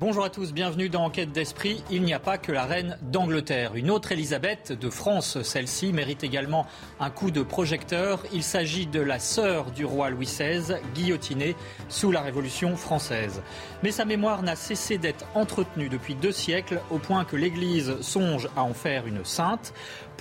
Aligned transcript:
Bonjour 0.00 0.24
à 0.24 0.30
tous, 0.30 0.52
bienvenue 0.52 0.88
dans 0.88 1.04
Enquête 1.04 1.30
d'Esprit. 1.30 1.84
Il 1.88 2.02
n'y 2.02 2.12
a 2.12 2.18
pas 2.18 2.36
que 2.36 2.50
la 2.50 2.64
reine 2.64 2.98
d'Angleterre. 3.02 3.76
Une 3.76 3.88
autre 3.88 4.10
Elisabeth 4.10 4.72
de 4.72 4.90
France, 4.90 5.40
celle-ci, 5.42 5.92
mérite 5.92 6.24
également 6.24 6.66
un 6.98 7.08
coup 7.08 7.30
de 7.30 7.42
projecteur. 7.44 8.24
Il 8.32 8.42
s'agit 8.42 8.86
de 8.86 9.00
la 9.00 9.20
sœur 9.20 9.70
du 9.70 9.84
roi 9.84 10.10
Louis 10.10 10.26
XVI, 10.26 10.78
guillotinée 10.92 11.54
sous 11.88 12.10
la 12.10 12.20
Révolution 12.20 12.74
française. 12.74 13.42
Mais 13.84 13.92
sa 13.92 14.04
mémoire 14.04 14.42
n'a 14.42 14.56
cessé 14.56 14.98
d'être 14.98 15.24
entretenue 15.36 15.88
depuis 15.88 16.16
deux 16.16 16.32
siècles, 16.32 16.80
au 16.90 16.98
point 16.98 17.24
que 17.24 17.36
l'Église 17.36 18.00
songe 18.00 18.48
à 18.56 18.64
en 18.64 18.74
faire 18.74 19.06
une 19.06 19.24
sainte. 19.24 19.72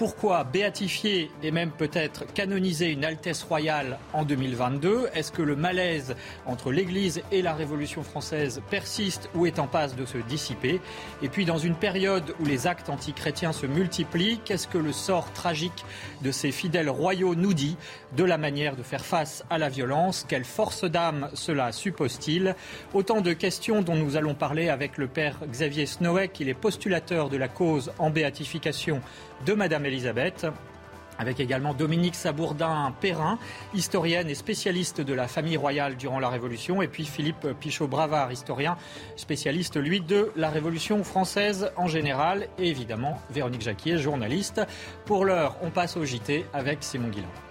Pourquoi 0.01 0.43
béatifier 0.45 1.29
et 1.43 1.51
même 1.51 1.69
peut-être 1.69 2.25
canoniser 2.33 2.89
une 2.89 3.05
Altesse 3.05 3.43
royale 3.43 3.99
en 4.13 4.25
2022 4.25 5.09
Est-ce 5.13 5.31
que 5.31 5.43
le 5.43 5.55
malaise 5.55 6.15
entre 6.47 6.71
l'Église 6.71 7.21
et 7.31 7.43
la 7.43 7.53
Révolution 7.53 8.01
française 8.01 8.63
persiste 8.71 9.29
ou 9.35 9.45
est 9.45 9.59
en 9.59 9.67
passe 9.67 9.95
de 9.95 10.07
se 10.07 10.17
dissiper? 10.17 10.81
Et 11.21 11.29
puis 11.29 11.45
dans 11.45 11.59
une 11.59 11.75
période 11.75 12.33
où 12.39 12.45
les 12.45 12.65
actes 12.65 12.89
antichrétiens 12.89 13.51
se 13.51 13.67
multiplient, 13.67 14.39
qu'est-ce 14.43 14.67
que 14.67 14.79
le 14.79 14.91
sort 14.91 15.31
tragique 15.33 15.85
de 16.23 16.31
ces 16.31 16.51
fidèles 16.51 16.89
royaux 16.89 17.35
nous 17.35 17.53
dit 17.53 17.77
de 18.17 18.23
la 18.23 18.39
manière 18.39 18.75
de 18.75 18.81
faire 18.81 19.05
face 19.05 19.45
à 19.51 19.59
la 19.59 19.69
violence? 19.69 20.25
Quelle 20.27 20.45
force 20.45 20.83
d'âme 20.83 21.29
cela 21.35 21.71
suppose-t-il? 21.71 22.55
Autant 22.95 23.21
de 23.21 23.33
questions 23.33 23.83
dont 23.83 23.95
nous 23.95 24.17
allons 24.17 24.33
parler 24.33 24.67
avec 24.67 24.97
le 24.97 25.05
père 25.07 25.37
Xavier 25.45 25.85
Snowek, 25.85 26.39
il 26.39 26.49
est 26.49 26.55
postulateur 26.55 27.29
de 27.29 27.37
la 27.37 27.47
cause 27.47 27.91
en 27.99 28.09
béatification 28.09 28.99
de 29.45 29.53
Madame 29.53 29.85
Elisabeth 29.85 30.47
avec 31.21 31.39
également 31.39 31.75
Dominique 31.75 32.15
Sabourdin-Perrin, 32.15 33.37
historienne 33.75 34.27
et 34.29 34.35
spécialiste 34.35 35.01
de 35.01 35.13
la 35.13 35.27
famille 35.27 35.57
royale 35.57 35.95
durant 35.95 36.19
la 36.19 36.29
Révolution, 36.29 36.81
et 36.81 36.87
puis 36.87 37.05
Philippe 37.05 37.47
Pichot-Bravard, 37.59 38.31
historien 38.31 38.75
spécialiste, 39.17 39.77
lui, 39.77 40.01
de 40.01 40.31
la 40.35 40.49
Révolution 40.49 41.03
française 41.03 41.71
en 41.77 41.87
général, 41.87 42.47
et 42.57 42.69
évidemment 42.69 43.21
Véronique 43.29 43.61
Jacquier, 43.61 43.99
journaliste. 43.99 44.61
Pour 45.05 45.25
l'heure, 45.25 45.57
on 45.61 45.69
passe 45.69 45.95
au 45.95 46.05
JT 46.05 46.45
avec 46.53 46.79
Simon 46.81 47.09
Guillain. 47.09 47.50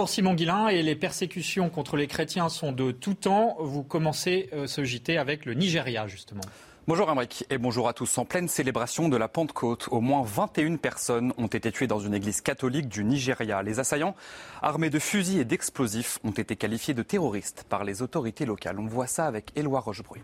Bonjour 0.00 0.14
Simon 0.14 0.32
Guillain, 0.32 0.68
et 0.68 0.82
les 0.82 0.96
persécutions 0.96 1.68
contre 1.68 1.98
les 1.98 2.06
chrétiens 2.06 2.48
sont 2.48 2.72
de 2.72 2.90
tout 2.90 3.12
temps. 3.12 3.58
Vous 3.60 3.82
commencez 3.82 4.48
euh, 4.54 4.66
ce 4.66 4.82
JT 4.82 5.18
avec 5.18 5.44
le 5.44 5.52
Nigeria, 5.52 6.06
justement. 6.06 6.40
Bonjour 6.88 7.10
Amric 7.10 7.44
et 7.50 7.58
bonjour 7.58 7.86
à 7.86 7.92
tous. 7.92 8.16
En 8.16 8.24
pleine 8.24 8.48
célébration 8.48 9.10
de 9.10 9.18
la 9.18 9.28
Pentecôte, 9.28 9.88
au 9.90 10.00
moins 10.00 10.22
21 10.22 10.76
personnes 10.76 11.34
ont 11.36 11.48
été 11.48 11.70
tuées 11.70 11.86
dans 11.86 11.98
une 11.98 12.14
église 12.14 12.40
catholique 12.40 12.88
du 12.88 13.04
Nigeria. 13.04 13.62
Les 13.62 13.78
assaillants, 13.78 14.16
armés 14.62 14.88
de 14.88 14.98
fusils 14.98 15.38
et 15.38 15.44
d'explosifs, 15.44 16.18
ont 16.24 16.30
été 16.30 16.56
qualifiés 16.56 16.94
de 16.94 17.02
terroristes 17.02 17.66
par 17.68 17.84
les 17.84 18.00
autorités 18.00 18.46
locales. 18.46 18.80
On 18.80 18.86
voit 18.86 19.06
ça 19.06 19.26
avec 19.26 19.52
Éloi 19.54 19.80
Rochebruy. 19.80 20.22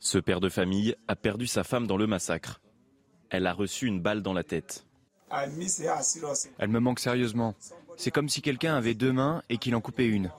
Ce 0.00 0.18
père 0.18 0.40
de 0.40 0.48
famille 0.48 0.96
a 1.06 1.14
perdu 1.14 1.46
sa 1.46 1.62
femme 1.62 1.86
dans 1.86 1.96
le 1.96 2.08
massacre. 2.08 2.60
Elle 3.30 3.46
a 3.46 3.52
reçu 3.52 3.86
une 3.86 4.00
balle 4.00 4.22
dans 4.22 4.32
la 4.32 4.42
tête. 4.42 4.85
Elle 5.30 6.68
me 6.68 6.80
manque 6.80 7.00
sérieusement. 7.00 7.54
C'est 7.96 8.10
comme 8.10 8.28
si 8.28 8.42
quelqu'un 8.42 8.74
avait 8.74 8.94
deux 8.94 9.12
mains 9.12 9.42
et 9.48 9.58
qu'il 9.58 9.74
en 9.74 9.80
coupait 9.80 10.06
une. 10.06 10.30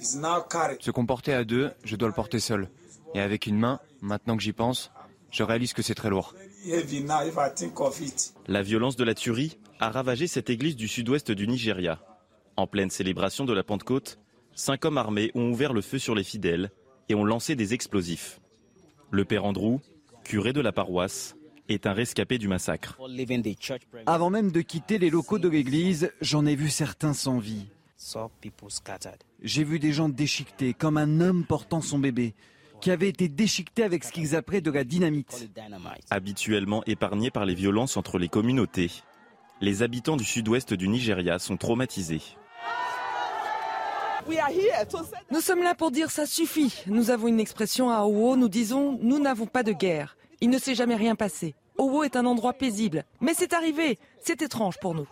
Se 0.00 0.90
comporter 0.90 1.34
à 1.34 1.44
deux, 1.44 1.72
je 1.84 1.96
dois 1.96 2.08
le 2.08 2.14
porter 2.14 2.40
seul. 2.40 2.68
Et 3.14 3.20
avec 3.20 3.46
une 3.46 3.58
main, 3.58 3.80
maintenant 4.00 4.36
que 4.36 4.42
j'y 4.42 4.52
pense, 4.52 4.90
je 5.30 5.42
réalise 5.42 5.72
que 5.72 5.82
c'est 5.82 5.94
très 5.94 6.10
lourd. 6.10 6.34
La 8.46 8.62
violence 8.62 8.96
de 8.96 9.04
la 9.04 9.14
tuerie 9.14 9.58
a 9.78 9.90
ravagé 9.90 10.26
cette 10.26 10.50
église 10.50 10.76
du 10.76 10.88
sud-ouest 10.88 11.30
du 11.30 11.46
Nigeria. 11.48 12.00
En 12.56 12.66
pleine 12.66 12.90
célébration 12.90 13.44
de 13.44 13.52
la 13.52 13.62
Pentecôte, 13.62 14.18
cinq 14.54 14.84
hommes 14.84 14.98
armés 14.98 15.30
ont 15.34 15.50
ouvert 15.50 15.72
le 15.72 15.80
feu 15.80 15.98
sur 15.98 16.14
les 16.14 16.24
fidèles 16.24 16.70
et 17.08 17.14
ont 17.14 17.24
lancé 17.24 17.54
des 17.54 17.74
explosifs. 17.74 18.40
Le 19.10 19.24
père 19.24 19.44
Andrew, 19.44 19.78
curé 20.24 20.52
de 20.52 20.60
la 20.60 20.72
paroisse, 20.72 21.36
est 21.70 21.86
un 21.86 21.92
rescapé 21.92 22.38
du 22.38 22.48
massacre. 22.48 22.98
Avant 24.06 24.30
même 24.30 24.52
de 24.52 24.60
quitter 24.60 24.98
les 24.98 25.10
locaux 25.10 25.38
de 25.38 25.48
l'église, 25.48 26.12
j'en 26.20 26.46
ai 26.46 26.54
vu 26.54 26.68
certains 26.68 27.14
sans 27.14 27.38
vie. 27.38 27.66
J'ai 29.42 29.64
vu 29.64 29.78
des 29.78 29.92
gens 29.92 30.08
déchiquetés, 30.08 30.74
comme 30.74 30.96
un 30.96 31.20
homme 31.20 31.44
portant 31.44 31.80
son 31.80 31.98
bébé, 31.98 32.34
qui 32.80 32.90
avait 32.90 33.08
été 33.08 33.28
déchiqueté 33.28 33.82
avec 33.82 34.04
ce 34.04 34.12
qu'ils 34.12 34.34
appelaient 34.34 34.60
de 34.60 34.70
la 34.70 34.84
dynamite. 34.84 35.50
Habituellement 36.10 36.82
épargnés 36.86 37.30
par 37.30 37.44
les 37.44 37.54
violences 37.54 37.96
entre 37.96 38.18
les 38.18 38.28
communautés, 38.28 38.90
les 39.60 39.82
habitants 39.82 40.16
du 40.16 40.24
sud-ouest 40.24 40.72
du 40.72 40.88
Nigeria 40.88 41.38
sont 41.38 41.58
traumatisés. 41.58 42.22
Nous 45.30 45.40
sommes 45.40 45.62
là 45.62 45.74
pour 45.74 45.90
dire 45.90 46.10
ça 46.10 46.26
suffit. 46.26 46.74
Nous 46.86 47.10
avons 47.10 47.28
une 47.28 47.40
expression 47.40 47.90
à 47.90 48.02
Owo, 48.02 48.36
nous 48.36 48.48
disons 48.48 48.98
nous 49.02 49.18
n'avons 49.18 49.46
pas 49.46 49.62
de 49.62 49.72
guerre. 49.72 50.16
Il 50.40 50.50
ne 50.50 50.58
s'est 50.58 50.74
jamais 50.74 50.96
rien 50.96 51.16
passé. 51.16 51.54
Owo 51.80 52.02
est 52.02 52.14
un 52.14 52.26
endroit 52.26 52.52
paisible. 52.52 53.04
Mais 53.22 53.32
c'est 53.32 53.54
arrivé. 53.54 53.98
C'est 54.20 54.42
étrange 54.42 54.78
pour 54.80 54.94
nous. 54.94 55.06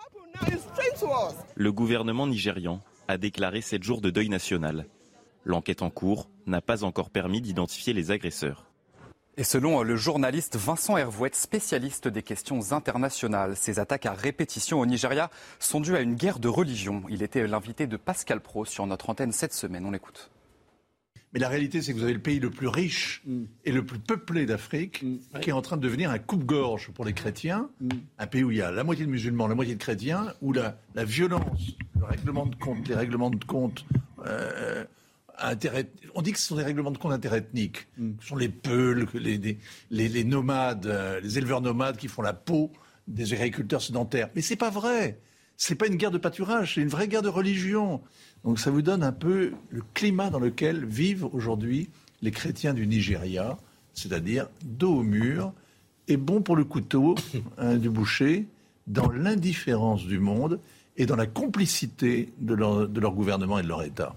Le 1.55 1.73
gouvernement 1.73 2.27
nigérian 2.27 2.81
a 3.09 3.17
déclaré 3.17 3.63
sept 3.63 3.83
jours 3.83 4.03
de 4.03 4.11
deuil 4.11 4.29
national. 4.29 4.85
L'enquête 5.47 5.81
en 5.81 5.89
cours 5.89 6.29
n'a 6.45 6.61
pas 6.61 6.85
encore 6.85 7.09
permis 7.09 7.41
d'identifier 7.41 7.95
les 7.95 8.11
agresseurs. 8.11 8.67
Et 9.39 9.45
selon 9.45 9.83
le 9.83 9.97
journaliste 9.97 10.57
Vincent 10.57 10.99
Hervouet, 10.99 11.31
spécialiste 11.33 12.07
des 12.07 12.23
questions 12.23 12.73
internationales, 12.73 13.57
ces 13.57 13.79
attaques 13.79 14.05
à 14.05 14.13
répétition 14.13 14.79
au 14.79 14.85
Nigeria 14.85 15.31
sont 15.59 15.81
dues 15.81 15.97
à 15.97 16.01
une 16.01 16.17
guerre 16.17 16.39
de 16.39 16.49
religion. 16.49 17.03
Il 17.09 17.23
était 17.23 17.47
l'invité 17.47 17.87
de 17.87 17.97
Pascal 17.97 18.41
Pro 18.41 18.67
sur 18.67 18.87
notre 18.87 19.09
antenne 19.09 19.33
cette 19.33 19.55
semaine. 19.55 19.87
On 19.87 19.91
l'écoute. 19.91 20.31
Mais 21.35 21.41
la 21.41 21.49
réalité, 21.49 21.83
c'est 21.83 21.93
que 21.93 21.99
vous 21.99 22.05
avez 22.05 22.15
le 22.15 22.21
pays 22.21 22.41
le 22.41 22.49
plus 22.51 22.69
riche 22.69 23.23
Mm. 23.27 23.43
et 23.67 23.73
le 23.73 23.85
plus 23.85 23.99
peuplé 23.99 24.47
d'Afrique 24.47 25.05
qui 25.43 25.51
est 25.51 25.53
en 25.53 25.61
train 25.63 25.77
de 25.77 25.83
devenir 25.83 26.11
un 26.11 26.19
coupe-gorge 26.19 26.91
pour 26.95 27.05
les 27.05 27.13
chrétiens. 27.13 27.69
Un 28.19 28.27
pays 28.27 28.43
où 28.45 28.51
il 28.51 28.57
y 28.57 28.63
a 28.63 28.71
la 28.71 28.83
moitié 28.85 29.05
de 29.05 29.11
musulmans, 29.11 29.47
la 29.47 29.55
moitié 29.55 29.75
de 29.75 29.81
chrétiens, 29.81 30.33
où 30.41 30.53
la, 30.55 30.79
la 30.95 31.05
violence, 31.05 31.77
le 31.99 32.05
règlement 32.07 32.47
de 32.47 32.55
compte, 32.57 32.89
les 32.89 32.95
règlements 32.95 33.31
de 33.31 33.45
compte, 33.45 33.85
euh, 34.27 34.85
on 36.15 36.23
dit 36.23 36.33
que 36.33 36.39
ce 36.39 36.49
sont 36.49 36.57
des 36.57 36.63
règlements 36.65 36.91
de 36.91 36.99
compte 36.99 37.13
interethniques. 37.13 37.87
Ce 38.21 38.27
sont 38.29 38.37
les 38.37 38.49
Peuls, 38.49 39.07
que 39.07 39.19
les, 39.19 39.39
les, 39.39 39.59
les- 39.91 40.09
les 40.09 40.25
nomades, 40.25 40.87
euh, 40.87 41.21
les 41.21 41.39
éleveurs 41.39 41.61
nomades 41.61 41.97
qui 41.97 42.09
font 42.09 42.23
la 42.23 42.33
peau 42.33 42.73
des 43.07 43.33
agriculteurs 43.35 43.81
sédentaires. 43.83 44.31
Mais 44.35 44.43
c'est 44.43 44.57
pas 44.57 44.71
vrai. 44.71 45.21
C'est 45.57 45.75
pas 45.75 45.87
une 45.89 45.97
guerre 45.97 46.11
de 46.13 46.19
pâturage, 46.19 46.75
c'est 46.75 46.81
une 46.81 46.89
vraie 46.89 47.09
guerre 47.09 47.23
de 47.23 47.29
religion. 47.29 48.01
Donc 48.45 48.59
ça 48.59 48.71
vous 48.71 48.83
donne 48.83 49.03
un 49.03 49.13
peu 49.13 49.53
le 49.71 49.83
climat 49.95 50.31
dans 50.31 50.39
lequel 50.39 50.85
vivent 50.85 51.29
aujourd'hui 51.33 51.89
les 52.23 52.31
chrétiens 52.31 52.75
du 52.75 52.87
Nigeria, 52.87 53.59
c'est-à-dire 53.95 54.49
dos 54.65 54.99
au 54.99 55.03
mur 55.03 55.53
et 56.09 56.17
bon 56.17 56.41
pour 56.41 56.57
le 56.57 56.65
couteau 56.65 57.15
hein, 57.59 57.77
du 57.77 57.91
boucher, 57.91 58.47
dans 58.87 59.11
l'indifférence 59.11 60.05
du 60.07 60.19
monde 60.19 60.61
et 60.97 61.05
dans 61.07 61.17
la 61.17 61.27
complicité 61.27 62.33
de 62.39 62.55
leur, 62.55 62.89
de 62.89 63.01
leur 63.01 63.13
gouvernement 63.13 63.59
et 63.59 63.63
de 63.63 63.69
leur 63.69 63.83
État. 63.83 64.15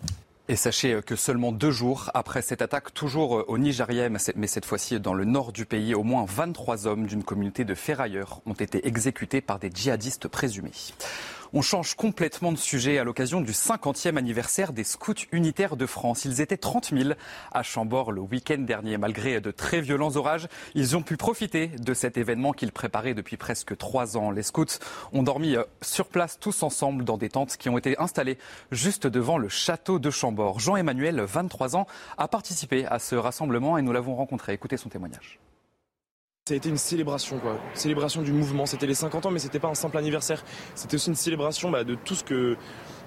Et 0.48 0.56
sachez 0.56 1.00
que 1.06 1.16
seulement 1.16 1.52
deux 1.52 1.72
jours 1.72 2.10
après 2.14 2.42
cette 2.42 2.62
attaque, 2.62 2.94
toujours 2.94 3.46
au 3.48 3.58
Nigeria, 3.58 4.10
mais 4.10 4.20
cette- 4.20 4.36
mais 4.36 4.48
cette 4.48 4.66
fois-ci 4.66 5.00
dans 5.00 5.14
le 5.14 5.24
nord 5.24 5.52
du 5.54 5.66
pays, 5.66 5.94
au 5.94 6.04
moins 6.04 6.26
23 6.28 6.88
hommes 6.88 7.06
d'une 7.06 7.24
communauté 7.24 7.64
de 7.64 7.74
ferrailleurs 7.76 8.42
ont 8.46 8.54
été 8.54 8.86
exécutés 8.88 9.40
par 9.42 9.60
des 9.60 9.70
djihadistes 9.74 10.28
présumés. 10.28 10.72
On 11.54 11.62
change 11.62 11.96
complètement 11.96 12.54
de 12.54 12.58
sujet 12.58 12.98
à 12.98 13.04
l'occasion 13.04 13.42
du 13.42 13.52
50e 13.52 14.16
anniversaire 14.16 14.72
des 14.72 14.86
scouts 14.86 15.26
unitaires 15.34 15.76
de 15.76 15.86
France. 15.86 16.24
Ils 16.24 16.40
étaient 16.40 16.56
30 16.56 16.94
000 16.98 17.10
à 17.52 17.62
Chambord 17.62 18.14
le 18.14 18.22
week-end 18.22 18.60
dernier. 18.60 18.98
Malgré 18.98 19.42
de 19.42 19.52
très 19.52 19.82
violents 19.82 20.16
orages, 20.16 20.48
ils 20.76 20.96
ont 20.96 21.02
pu 21.02 21.18
profiter 21.18 21.68
de 21.68 21.94
cet 21.94 22.18
événement 22.18 22.54
qu'ils 22.54 22.72
préparaient 22.72 23.14
depuis 23.14 23.36
presque 23.36 23.76
trois 23.76 24.16
ans. 24.16 24.32
Les 24.32 24.44
scouts 24.44 24.80
ont 25.12 25.24
dormi 25.24 25.58
euh, 25.58 25.64
sur 25.82 26.08
place 26.08 26.40
tous 26.40 26.64
ensemble 26.64 27.04
dans 27.04 27.18
des 27.18 27.28
tentes 27.28 27.58
qui 27.58 27.68
ont 27.68 27.78
été 27.78 28.00
installées 28.00 28.38
juste 28.72 29.06
devant 29.06 29.38
le 29.38 29.50
château 29.50 30.00
de 30.00 30.10
Chambord. 30.10 30.62
Jean-Emmanuel, 30.62 31.20
23 31.20 31.76
ans, 31.76 31.86
a 32.18 32.30
participé 32.30 32.86
à 32.86 32.98
ce 32.98 33.16
rassemblement 33.16 33.78
et 33.78 33.82
nous 33.82 33.92
l'avons 33.92 34.16
rencontré. 34.16 34.54
Écoutez 34.54 34.78
son 34.78 34.88
témoignage. 34.88 35.38
Ça 36.48 36.56
a 36.56 36.58
été 36.58 36.70
une 36.70 36.78
célébration, 36.78 37.38
quoi. 37.38 37.60
Célébration 37.76 38.24
du 38.24 38.32
mouvement. 38.32 38.66
C'était 38.66 38.88
les 38.88 38.96
50 38.96 39.28
ans, 39.28 39.30
mais 39.30 39.38
c'était 39.38 39.60
pas 39.60 39.68
un 39.68 39.76
simple 39.76 39.96
anniversaire. 39.96 40.44
C'était 40.74 40.96
aussi 40.96 41.10
une 41.10 41.16
célébration 41.16 41.70
bah, 41.70 41.84
de 41.84 41.94
tout 41.94 42.16
ce 42.16 42.24
que 42.24 42.58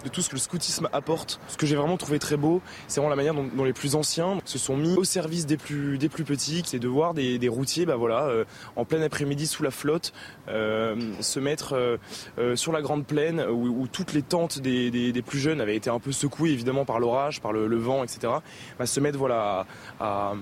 de 0.04 0.08
tout 0.08 0.22
ce 0.22 0.28
que 0.28 0.36
le 0.36 0.40
scoutisme 0.40 0.88
apporte. 0.92 1.40
Ce 1.48 1.56
que 1.56 1.66
j'ai 1.66 1.75
vraiment 1.75 1.96
trouvé 1.96 2.20
très 2.20 2.36
beau, 2.36 2.62
c'est 2.86 3.00
vraiment 3.00 3.10
la 3.10 3.16
manière 3.16 3.34
dont, 3.34 3.64
les 3.64 3.72
plus 3.72 3.96
anciens 3.96 4.38
se 4.44 4.56
sont 4.56 4.76
mis 4.76 4.94
au 4.96 5.02
service 5.02 5.46
des 5.46 5.56
plus, 5.56 5.98
des 5.98 6.08
plus 6.08 6.22
petits. 6.22 6.62
C'est 6.64 6.78
de 6.78 6.86
voir 6.86 7.12
des, 7.12 7.48
routiers, 7.48 7.86
bah 7.86 7.96
voilà, 7.96 8.26
euh, 8.26 8.44
en 8.76 8.84
plein 8.84 9.02
après-midi 9.02 9.48
sous 9.48 9.64
la 9.64 9.72
flotte, 9.72 10.12
euh, 10.46 10.94
se 11.19 11.40
mettre 11.40 11.75
euh, 12.38 12.54
sur 12.54 12.70
la 12.70 12.82
grande 12.82 13.04
plaine 13.04 13.44
où, 13.50 13.88
toutes 13.88 14.12
les 14.12 14.22
tentes 14.22 14.60
des, 14.60 15.22
plus 15.26 15.40
jeunes 15.40 15.60
avaient 15.60 15.75
été 15.75 15.90
un 15.90 15.98
peu 15.98 16.12
secouées 16.12 16.50
évidemment 16.50 16.84
par 16.84 17.00
l'orage, 17.00 17.40
par 17.40 17.52
le, 17.52 17.76
vent, 17.78 18.04
etc. 18.04 18.34
Bah, 18.78 18.86
se 18.86 19.00
mettre 19.00 19.19
voilà 19.19 19.66
à 19.98 20.34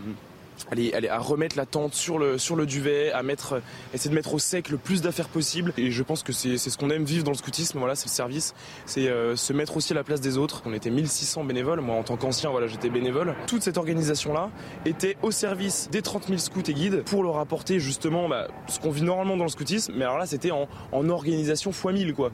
aller, 0.71 0.93
à 1.09 1.19
remettre 1.19 1.57
la 1.57 1.67
tente 1.67 1.95
sur 1.95 2.19
le, 2.19 2.39
sur 2.39 2.57
le 2.57 2.67
duvet, 2.67 3.13
à 3.13 3.23
mettre, 3.23 3.61
essayer 3.95 4.11
de 4.11 4.15
mettre 4.15 4.35
au 4.35 4.39
sec 4.39 4.69
le 4.69 4.77
plus 4.77 5.03
d'affaires 5.03 5.29
possible. 5.29 5.73
Et 5.77 5.91
je 5.91 6.03
pense 6.03 6.23
que 6.23 6.33
c'est 6.33 6.57
ce 6.57 6.79
qu'on 6.79 6.91
aime 6.91 7.05
vivre 7.05 7.25
dans 7.25 7.31
le 7.31 7.37
scoutisme, 7.37 7.79
voilà, 7.79 7.95
c'est 7.95 8.07
le 8.07 8.13
service, 8.13 8.55
c'est 8.87 9.09
euh, 9.09 9.37
se 9.37 9.53
mettre 9.53 9.77
aussi 9.77 9.93
à 9.93 9.97
la 9.97 10.05
place 10.05 10.21
des 10.21 10.39
autres. 10.39 10.63
On 10.67 10.73
était 10.73 10.91
1600 10.91 11.45
bénévoles, 11.45 11.81
moi 11.81 11.97
en 11.97 12.03
tant 12.03 12.17
qu'ancien, 12.17 12.51
voilà, 12.51 12.67
j'étais 12.67 12.91
bénévole. 12.91 13.35
Toute 13.47 13.63
cette 13.63 13.79
organisation-là 13.79 14.51
était 14.85 15.17
au 15.23 15.31
service 15.31 15.89
des 15.91 16.03
30 16.03 16.27
000 16.29 16.39
scouts 16.39 16.63
et 16.69 16.75
guides 16.75 17.03
pour 17.05 17.23
leur 17.23 17.39
apporter 17.39 17.81
justement 17.81 18.29
bah, 18.29 18.49
ce 18.67 18.81
qu'on 18.81 18.91
vit 18.91 19.03
normalement 19.03 19.37
dans 19.37 19.45
le 19.45 19.51
scoutisme, 19.51 19.95
mais 19.97 20.05
alors 20.05 20.19
là 20.19 20.27
c'était 20.27 20.51
en, 20.51 20.69
en 20.93 21.09
organisation 21.09 21.73
fois 21.73 21.93
1000 21.93 22.15
quoi. 22.15 22.33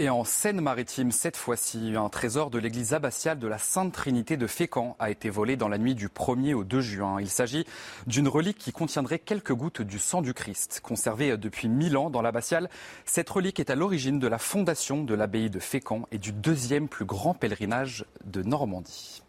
Et 0.00 0.08
en 0.08 0.24
Seine-Maritime, 0.24 1.12
cette 1.12 1.36
fois-ci, 1.36 1.92
un 1.94 2.08
trésor 2.08 2.48
de 2.48 2.58
l'église 2.58 2.94
abbatiale 2.94 3.38
de 3.38 3.46
la 3.46 3.58
Sainte 3.58 3.92
Trinité 3.92 4.38
de 4.38 4.46
Fécamp 4.46 4.96
a 4.98 5.10
été 5.10 5.28
volé 5.28 5.58
dans 5.58 5.68
la 5.68 5.76
nuit 5.76 5.94
du 5.94 6.08
1er 6.08 6.54
au 6.54 6.64
2 6.64 6.80
juin. 6.80 7.20
Il 7.20 7.28
s'agit 7.28 7.66
d'une 8.06 8.26
relique 8.26 8.56
qui 8.56 8.72
contiendrait 8.72 9.18
quelques 9.18 9.52
gouttes 9.52 9.82
du 9.82 9.98
sang 9.98 10.22
du 10.22 10.32
Christ. 10.32 10.80
Conservée 10.82 11.36
depuis 11.36 11.68
1000 11.68 11.98
ans 11.98 12.08
dans 12.08 12.22
l'abbatiale, 12.22 12.70
cette 13.04 13.28
relique 13.28 13.60
est 13.60 13.68
à 13.68 13.74
l'origine 13.74 14.18
de 14.18 14.26
la 14.26 14.38
fondation 14.38 15.04
de 15.04 15.12
l'abbaye 15.12 15.50
de 15.50 15.58
Fécamp 15.58 16.08
et 16.12 16.16
du 16.16 16.32
deuxième 16.32 16.88
plus 16.88 17.04
grand 17.04 17.34
pèlerinage 17.34 18.06
de 18.24 18.42
Normandie. 18.42 19.22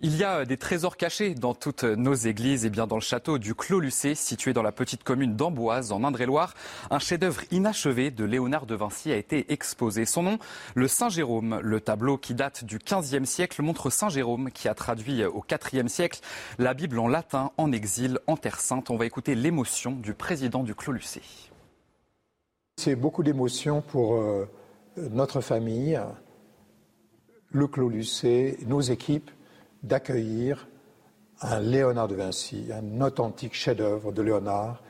Il 0.00 0.16
y 0.16 0.24
a 0.24 0.44
des 0.44 0.56
trésors 0.56 0.96
cachés 0.96 1.34
dans 1.34 1.54
toutes 1.54 1.84
nos 1.84 2.14
églises. 2.14 2.64
Et 2.64 2.70
bien 2.70 2.86
dans 2.86 2.96
le 2.96 3.00
château 3.00 3.38
du 3.38 3.54
Clos 3.54 3.80
Lucé, 3.80 4.14
situé 4.14 4.52
dans 4.52 4.62
la 4.62 4.72
petite 4.72 5.04
commune 5.04 5.36
d'Amboise, 5.36 5.92
en 5.92 6.02
Indre-et-Loire, 6.02 6.54
un 6.90 6.98
chef-d'œuvre 6.98 7.42
inachevé 7.52 8.10
de 8.10 8.24
Léonard 8.24 8.66
de 8.66 8.74
Vinci 8.74 9.12
a 9.12 9.16
été 9.16 9.52
exposé. 9.52 10.04
Son 10.04 10.24
nom, 10.24 10.38
le 10.74 10.88
Saint 10.88 11.08
Jérôme. 11.08 11.60
Le 11.62 11.80
tableau 11.80 12.18
qui 12.18 12.34
date 12.34 12.64
du 12.64 12.78
XVe 12.78 13.24
siècle 13.24 13.62
montre 13.62 13.88
Saint 13.88 14.08
Jérôme 14.08 14.50
qui 14.50 14.68
a 14.68 14.74
traduit 14.74 15.24
au 15.24 15.44
IVe 15.72 15.88
siècle 15.88 16.20
la 16.58 16.74
Bible 16.74 16.98
en 16.98 17.08
latin 17.08 17.52
en 17.56 17.70
exil 17.70 18.18
en 18.26 18.36
Terre 18.36 18.60
Sainte. 18.60 18.90
On 18.90 18.96
va 18.96 19.06
écouter 19.06 19.36
l'émotion 19.36 19.92
du 19.92 20.12
président 20.12 20.64
du 20.64 20.74
Clos 20.74 20.92
Lucé. 20.92 21.22
C'est 22.76 22.96
beaucoup 22.96 23.22
d'émotion 23.22 23.80
pour 23.80 24.16
euh, 24.16 24.50
notre 24.96 25.40
famille, 25.40 26.00
le 27.52 27.68
Clos 27.68 27.88
Lucé, 27.88 28.58
nos 28.66 28.80
équipes 28.80 29.30
d'accueillir 29.84 30.66
un 31.40 31.60
Léonard 31.60 32.08
de 32.08 32.14
Vinci, 32.14 32.66
un 32.72 33.00
authentique 33.00 33.54
chef-d'œuvre 33.54 34.12
de 34.12 34.22
Léonard, 34.22 34.82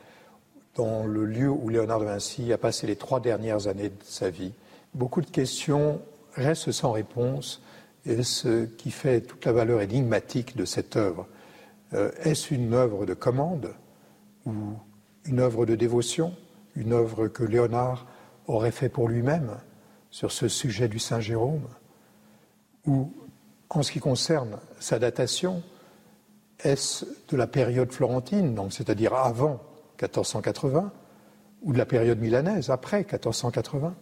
dans 0.75 1.05
le 1.05 1.25
lieu 1.25 1.49
où 1.49 1.69
Léonard 1.69 1.99
de 1.99 2.05
Vinci 2.05 2.51
a 2.51 2.57
passé 2.57 2.87
les 2.87 2.95
trois 2.95 3.19
dernières 3.19 3.67
années 3.67 3.89
de 3.89 4.03
sa 4.03 4.29
vie. 4.29 4.53
Beaucoup 4.93 5.21
de 5.21 5.29
questions 5.29 6.01
restent 6.33 6.71
sans 6.71 6.91
réponse, 6.91 7.61
et 8.05 8.23
ce 8.23 8.65
qui 8.65 8.91
fait 8.91 9.21
toute 9.21 9.45
la 9.45 9.51
valeur 9.51 9.81
énigmatique 9.81 10.55
de 10.55 10.65
cette 10.65 10.95
œuvre. 10.95 11.27
Euh, 11.93 12.11
est-ce 12.23 12.53
une 12.53 12.73
œuvre 12.73 13.05
de 13.05 13.13
commande 13.13 13.73
ou 14.45 14.53
une 15.25 15.39
œuvre 15.39 15.65
de 15.65 15.75
dévotion, 15.75 16.33
une 16.75 16.93
œuvre 16.93 17.27
que 17.27 17.43
Léonard 17.43 18.05
aurait 18.47 18.71
fait 18.71 18.89
pour 18.89 19.07
lui-même 19.07 19.57
sur 20.11 20.31
ce 20.31 20.47
sujet 20.47 20.87
du 20.87 20.99
Saint 20.99 21.19
Jérôme 21.19 21.67
en 23.69 23.83
ce 23.83 23.91
qui 23.91 23.99
concerne 23.99 24.57
sa 24.79 24.99
datation, 24.99 25.63
est-ce 26.59 27.05
de 27.29 27.37
la 27.37 27.47
période 27.47 27.91
florentine, 27.91 28.55
donc 28.55 28.73
c'est-à-dire 28.73 29.13
avant 29.13 29.61
1480, 30.01 30.91
ou 31.63 31.73
de 31.73 31.77
la 31.77 31.85
période 31.85 32.19
milanaise, 32.19 32.69
après 32.69 32.99
1480 32.99 33.95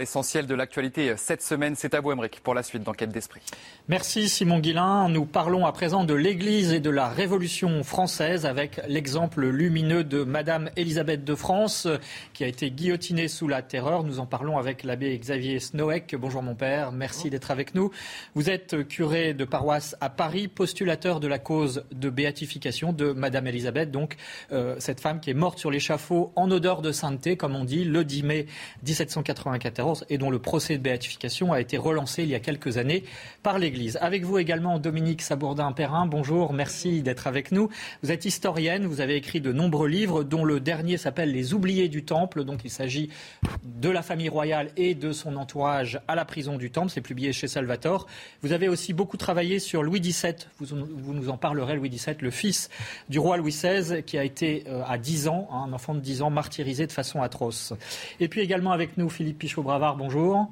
L'essentiel 0.00 0.46
de 0.46 0.54
l'actualité 0.54 1.12
cette 1.18 1.42
semaine, 1.42 1.74
c'est 1.76 1.92
à 1.92 2.00
vous, 2.00 2.10
Emmerich, 2.10 2.40
pour 2.42 2.54
la 2.54 2.62
suite 2.62 2.82
d'Enquête 2.82 3.10
d'Esprit. 3.10 3.42
Merci, 3.86 4.30
Simon 4.30 4.58
Guillain. 4.58 5.10
Nous 5.10 5.26
parlons 5.26 5.66
à 5.66 5.72
présent 5.72 6.04
de 6.04 6.14
l'Église 6.14 6.72
et 6.72 6.80
de 6.80 6.88
la 6.88 7.06
Révolution 7.06 7.82
française 7.82 8.46
avec 8.46 8.80
l'exemple 8.88 9.44
lumineux 9.44 10.02
de 10.02 10.24
Madame 10.24 10.70
Élisabeth 10.76 11.22
de 11.22 11.34
France, 11.34 11.86
qui 12.32 12.44
a 12.44 12.46
été 12.46 12.70
guillotinée 12.70 13.28
sous 13.28 13.46
la 13.46 13.60
terreur. 13.60 14.02
Nous 14.02 14.20
en 14.20 14.24
parlons 14.24 14.56
avec 14.56 14.84
l'abbé 14.84 15.18
Xavier 15.18 15.60
Snowek. 15.60 16.16
Bonjour, 16.18 16.42
mon 16.42 16.54
père. 16.54 16.92
Merci 16.92 17.28
d'être 17.28 17.50
avec 17.50 17.74
nous. 17.74 17.90
Vous 18.34 18.48
êtes 18.48 18.88
curé 18.88 19.34
de 19.34 19.44
paroisse 19.44 19.96
à 20.00 20.08
Paris, 20.08 20.48
postulateur 20.48 21.20
de 21.20 21.28
la 21.28 21.38
cause 21.38 21.84
de 21.92 22.08
béatification 22.08 22.94
de 22.94 23.12
Madame 23.12 23.48
Élisabeth, 23.48 23.90
donc 23.90 24.16
euh, 24.50 24.76
cette 24.78 25.02
femme 25.02 25.20
qui 25.20 25.28
est 25.28 25.34
morte 25.34 25.58
sur 25.58 25.70
l'échafaud 25.70 26.32
en 26.36 26.50
odeur 26.50 26.80
de 26.80 26.90
sainteté, 26.90 27.36
comme 27.36 27.54
on 27.54 27.64
dit, 27.64 27.84
le 27.84 28.02
10 28.02 28.22
mai 28.22 28.46
1794 28.86 29.89
et 30.08 30.18
dont 30.18 30.30
le 30.30 30.38
procès 30.38 30.78
de 30.78 30.82
béatification 30.82 31.52
a 31.52 31.60
été 31.60 31.76
relancé 31.76 32.22
il 32.22 32.28
y 32.28 32.34
a 32.34 32.40
quelques 32.40 32.76
années 32.76 33.04
par 33.42 33.58
l'Église. 33.58 33.98
Avec 34.00 34.24
vous 34.24 34.38
également 34.38 34.78
Dominique 34.78 35.22
Sabourdin-Perrin. 35.22 36.06
Bonjour, 36.06 36.52
merci 36.52 37.02
d'être 37.02 37.26
avec 37.26 37.52
nous. 37.52 37.68
Vous 38.02 38.12
êtes 38.12 38.24
historienne, 38.24 38.86
vous 38.86 39.00
avez 39.00 39.16
écrit 39.16 39.40
de 39.40 39.52
nombreux 39.52 39.88
livres 39.88 40.22
dont 40.24 40.44
le 40.44 40.60
dernier 40.60 40.96
s'appelle 40.96 41.32
Les 41.32 41.54
oubliés 41.54 41.88
du 41.88 42.04
Temple. 42.04 42.44
Donc 42.44 42.60
il 42.64 42.70
s'agit 42.70 43.10
de 43.64 43.88
la 43.88 44.02
famille 44.02 44.28
royale 44.28 44.70
et 44.76 44.94
de 44.94 45.12
son 45.12 45.36
entourage 45.36 46.00
à 46.08 46.14
la 46.14 46.24
prison 46.24 46.56
du 46.56 46.70
Temple. 46.70 46.90
C'est 46.90 47.00
publié 47.00 47.32
chez 47.32 47.48
Salvatore. 47.48 48.06
Vous 48.42 48.52
avez 48.52 48.68
aussi 48.68 48.92
beaucoup 48.92 49.16
travaillé 49.16 49.58
sur 49.58 49.82
Louis 49.82 50.00
XVII. 50.00 50.34
Vous, 50.58 51.14
nous 51.14 51.28
en 51.28 51.36
parlerez, 51.36 51.76
Louis 51.76 51.90
XVII, 51.90 52.16
le 52.20 52.30
fils 52.30 52.68
du 53.08 53.18
roi 53.18 53.36
Louis 53.36 53.52
XVI 53.52 54.02
qui 54.02 54.18
a 54.18 54.24
été 54.24 54.64
euh, 54.68 54.82
à 54.86 54.98
10 54.98 55.28
ans, 55.28 55.48
un 55.52 55.72
enfant 55.72 55.94
de 55.94 56.00
10 56.00 56.22
ans, 56.22 56.30
martyrisé 56.30 56.86
de 56.86 56.92
façon 56.92 57.22
atroce. 57.22 57.72
Et 58.20 58.28
puis 58.28 58.40
également 58.40 58.72
avec 58.72 58.96
nous 58.96 59.08
Philippe 59.08 59.38
Bonjour. 59.80 60.50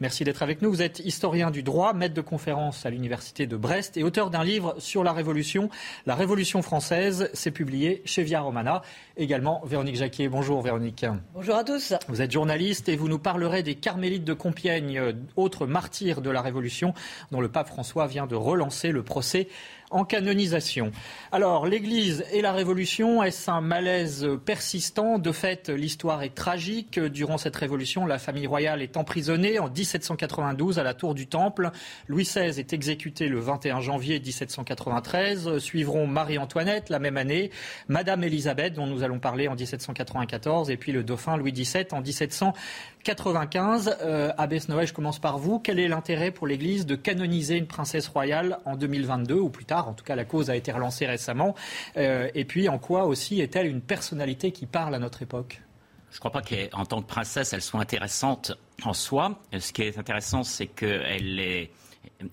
Merci 0.00 0.24
d'être 0.24 0.42
avec 0.42 0.62
nous. 0.62 0.70
Vous 0.70 0.80
êtes 0.80 1.00
historien 1.00 1.50
du 1.50 1.62
droit, 1.62 1.92
maître 1.92 2.14
de 2.14 2.22
conférence 2.22 2.86
à 2.86 2.90
l'Université 2.90 3.46
de 3.46 3.56
Brest 3.56 3.98
et 3.98 4.02
auteur 4.02 4.30
d'un 4.30 4.42
livre 4.42 4.74
sur 4.78 5.04
la 5.04 5.12
Révolution, 5.12 5.68
La 6.06 6.14
Révolution 6.14 6.62
française. 6.62 7.28
C'est 7.34 7.50
publié 7.50 8.00
chez 8.06 8.22
Via 8.22 8.40
Romana. 8.40 8.80
Également, 9.18 9.60
Véronique 9.66 9.96
Jacquier. 9.96 10.30
Bonjour, 10.30 10.62
Véronique. 10.62 11.04
Bonjour 11.34 11.56
à 11.56 11.64
tous. 11.64 11.92
Vous 12.08 12.22
êtes 12.22 12.32
journaliste 12.32 12.88
et 12.88 12.96
vous 12.96 13.08
nous 13.08 13.18
parlerez 13.18 13.62
des 13.62 13.74
Carmélites 13.74 14.24
de 14.24 14.32
Compiègne, 14.32 14.98
autres 15.36 15.66
martyrs 15.66 16.22
de 16.22 16.30
la 16.30 16.40
Révolution, 16.40 16.94
dont 17.32 17.42
le 17.42 17.48
pape 17.48 17.68
François 17.68 18.06
vient 18.06 18.26
de 18.26 18.34
relancer 18.34 18.92
le 18.92 19.02
procès 19.02 19.48
en 19.90 20.04
canonisation. 20.04 20.92
Alors, 21.32 21.66
l'Église 21.66 22.24
et 22.32 22.42
la 22.42 22.52
Révolution, 22.52 23.22
est-ce 23.22 23.50
un 23.50 23.60
malaise 23.60 24.26
persistant 24.44 25.18
De 25.18 25.32
fait, 25.32 25.68
l'histoire 25.68 26.22
est 26.22 26.34
tragique. 26.34 26.98
Durant 26.98 27.38
cette 27.38 27.56
révolution, 27.56 28.06
la 28.06 28.18
famille 28.18 28.46
royale 28.46 28.82
est 28.82 28.96
emprisonnée 28.96 29.58
en 29.58 29.68
1792 29.68 30.78
à 30.78 30.82
la 30.82 30.94
Tour 30.94 31.14
du 31.14 31.26
Temple. 31.26 31.70
Louis 32.08 32.24
XVI 32.24 32.58
est 32.58 32.72
exécuté 32.72 33.28
le 33.28 33.40
21 33.40 33.80
janvier 33.80 34.20
1793. 34.20 35.58
Suivront 35.58 36.06
Marie-Antoinette 36.06 36.88
la 36.88 36.98
même 36.98 37.16
année, 37.16 37.50
Madame 37.88 38.22
Élisabeth, 38.24 38.74
dont 38.74 38.86
nous 38.86 39.02
allons 39.02 39.18
parler 39.18 39.48
en 39.48 39.54
1794, 39.54 40.70
et 40.70 40.76
puis 40.76 40.92
le 40.92 41.02
dauphin 41.02 41.36
Louis 41.36 41.52
XVII 41.52 41.86
en 41.92 42.00
1795. 42.00 43.96
Euh, 44.02 44.32
Abbé 44.38 44.60
Snoé, 44.60 44.86
je 44.86 44.92
commence 44.92 45.18
par 45.18 45.38
vous. 45.38 45.58
Quel 45.58 45.78
est 45.78 45.88
l'intérêt 45.88 46.30
pour 46.30 46.46
l'Église 46.46 46.86
de 46.86 46.94
canoniser 46.94 47.56
une 47.56 47.66
princesse 47.66 48.08
royale 48.08 48.58
en 48.64 48.76
2022 48.76 49.34
ou 49.34 49.48
plus 49.48 49.64
tard 49.64 49.79
en 49.88 49.94
tout 49.94 50.04
cas, 50.04 50.16
la 50.16 50.24
cause 50.24 50.50
a 50.50 50.56
été 50.56 50.72
relancée 50.72 51.06
récemment. 51.06 51.54
Euh, 51.96 52.28
et 52.34 52.44
puis, 52.44 52.68
en 52.68 52.78
quoi 52.78 53.04
aussi 53.04 53.40
est-elle 53.40 53.66
une 53.66 53.80
personnalité 53.80 54.52
qui 54.52 54.66
parle 54.66 54.94
à 54.94 54.98
notre 54.98 55.22
époque? 55.22 55.62
Je 56.10 56.16
ne 56.16 56.18
crois 56.18 56.32
pas 56.32 56.42
qu'en 56.42 56.84
tant 56.84 57.02
que 57.02 57.06
princesse, 57.06 57.52
elle 57.52 57.62
soit 57.62 57.80
intéressante 57.80 58.52
en 58.82 58.92
soi. 58.92 59.40
Ce 59.56 59.72
qui 59.72 59.82
est 59.82 59.96
intéressant, 59.96 60.42
c'est 60.42 60.66
qu'elle 60.66 61.38
est, 61.38 61.70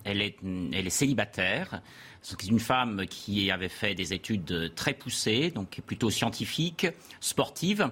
est, 0.04 0.90
célibataire. 0.90 1.80
C'est 2.20 2.42
une 2.44 2.58
femme 2.58 3.06
qui 3.06 3.50
avait 3.52 3.68
fait 3.68 3.94
des 3.94 4.12
études 4.12 4.72
très 4.74 4.94
poussées, 4.94 5.52
donc 5.52 5.80
plutôt 5.86 6.10
scientifiques, 6.10 6.88
sportives, 7.20 7.88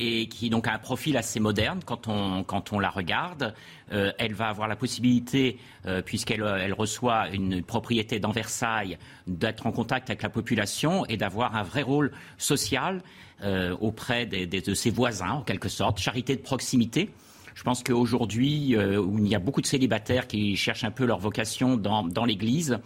et 0.00 0.28
qui 0.28 0.48
donc 0.48 0.68
a 0.68 0.72
un 0.72 0.78
profil 0.78 1.16
assez 1.16 1.40
moderne 1.40 1.80
quand 1.84 2.06
on, 2.06 2.44
quand 2.44 2.72
on 2.72 2.78
la 2.78 2.90
regarde. 2.90 3.54
Euh, 3.92 4.12
elle 4.18 4.34
va 4.34 4.48
avoir 4.48 4.68
la 4.68 4.76
possibilité, 4.76 5.58
euh, 5.86 6.02
puisqu'elle 6.02 6.42
elle 6.42 6.72
reçoit 6.72 7.28
une 7.30 7.62
propriété 7.62 8.20
dans 8.20 8.30
Versailles, 8.30 8.98
d'être 9.26 9.66
en 9.66 9.72
contact 9.72 10.08
avec 10.10 10.22
la 10.22 10.28
population 10.28 11.04
et 11.06 11.16
d'avoir 11.16 11.56
un 11.56 11.64
vrai 11.64 11.82
rôle 11.82 12.12
social 12.36 13.02
euh, 13.42 13.76
auprès 13.80 14.26
de 14.26 14.74
ses 14.74 14.90
voisins, 14.90 15.30
en 15.30 15.42
quelque 15.42 15.68
sorte, 15.68 15.98
charité 15.98 16.36
de 16.36 16.42
proximité. 16.42 17.10
Je 17.54 17.64
pense 17.64 17.82
qu'aujourd'hui, 17.82 18.76
où 18.76 19.18
il 19.18 19.26
y 19.26 19.34
a 19.34 19.40
beaucoup 19.40 19.60
de 19.60 19.66
célibataires 19.66 20.28
qui 20.28 20.56
cherchent 20.56 20.84
un 20.84 20.92
peu 20.92 21.04
leur 21.04 21.18
vocation 21.18 21.76
dans, 21.76 22.04
dans 22.04 22.24
l'Église, 22.24 22.78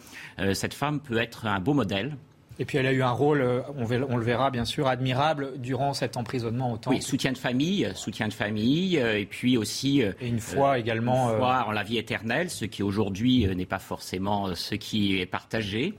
cette 0.54 0.72
femme 0.72 0.98
peut 1.00 1.18
être 1.18 1.44
un 1.44 1.60
beau 1.60 1.74
modèle. 1.74 2.16
Et 2.62 2.64
puis 2.64 2.78
elle 2.78 2.86
a 2.86 2.92
eu 2.92 3.02
un 3.02 3.10
rôle, 3.10 3.40
euh, 3.40 3.60
on, 3.76 4.16
le 4.16 4.22
verra 4.22 4.52
bien 4.52 4.64
sûr, 4.64 4.86
admirable 4.86 5.54
durant 5.58 5.94
cet 5.94 6.16
emprisonnement 6.16 6.72
au 6.72 6.76
temps. 6.76 6.92
Oui, 6.92 7.02
soutien 7.02 7.32
de 7.32 7.36
famille, 7.36 7.90
soutien 7.96 8.28
de 8.28 8.32
famille, 8.32 9.00
euh, 9.00 9.18
et 9.18 9.26
puis 9.26 9.56
aussi... 9.56 10.00
Euh, 10.00 10.12
et 10.20 10.28
une 10.28 10.38
foi 10.38 10.78
également... 10.78 11.32
Une 11.32 11.38
foi 11.38 11.64
en 11.66 11.72
la 11.72 11.82
vie 11.82 11.98
éternelle, 11.98 12.50
ce 12.50 12.64
qui 12.64 12.84
aujourd'hui 12.84 13.48
n'est 13.56 13.66
pas 13.66 13.80
forcément 13.80 14.54
ce 14.54 14.76
qui 14.76 15.20
est 15.20 15.26
partagé. 15.26 15.94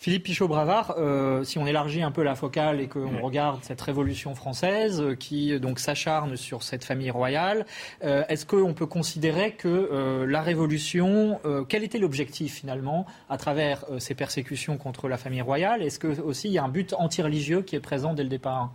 Philippe 0.00 0.22
Pichot-Bravard, 0.22 0.94
euh, 0.96 1.44
si 1.44 1.58
on 1.58 1.66
élargit 1.66 2.00
un 2.00 2.10
peu 2.10 2.22
la 2.22 2.34
focale 2.34 2.80
et 2.80 2.88
qu'on 2.88 3.20
regarde 3.20 3.62
cette 3.62 3.82
révolution 3.82 4.34
française 4.34 5.02
euh, 5.02 5.14
qui 5.14 5.52
euh, 5.52 5.58
donc 5.58 5.78
s'acharne 5.78 6.38
sur 6.38 6.62
cette 6.62 6.84
famille 6.84 7.10
royale, 7.10 7.66
est-ce 8.00 8.46
qu'on 8.46 8.72
peut 8.72 8.86
considérer 8.86 9.52
que 9.52 10.24
la 10.26 10.40
révolution, 10.40 11.38
quel 11.68 11.84
était 11.84 11.98
l'objectif 11.98 12.54
finalement 12.54 13.04
à 13.28 13.36
travers 13.36 13.84
ces 13.98 14.14
persécutions 14.14 14.78
contre 14.78 15.08
la 15.08 15.18
famille 15.18 15.42
royale? 15.42 15.82
Est-ce 15.82 15.98
que 15.98 16.20
aussi 16.20 16.48
il 16.48 16.52
y 16.52 16.58
a 16.58 16.64
un 16.64 16.68
but 16.68 16.94
anti-religieux 16.94 17.60
qui 17.62 17.76
est 17.76 17.80
présent 17.80 18.14
dès 18.14 18.22
le 18.22 18.28
départ? 18.28 18.72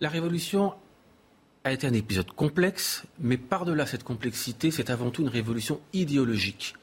La 0.00 0.08
révolution 0.08 0.74
a 1.64 1.72
été 1.72 1.86
un 1.86 1.92
épisode 1.92 2.30
complexe, 2.30 3.04
mais 3.18 3.38
par-delà 3.38 3.86
cette 3.86 4.04
complexité, 4.04 4.70
c'est 4.70 4.90
avant 4.90 5.10
tout 5.10 5.22
une 5.22 5.28
révolution 5.28 5.80
idéologique 5.92 6.74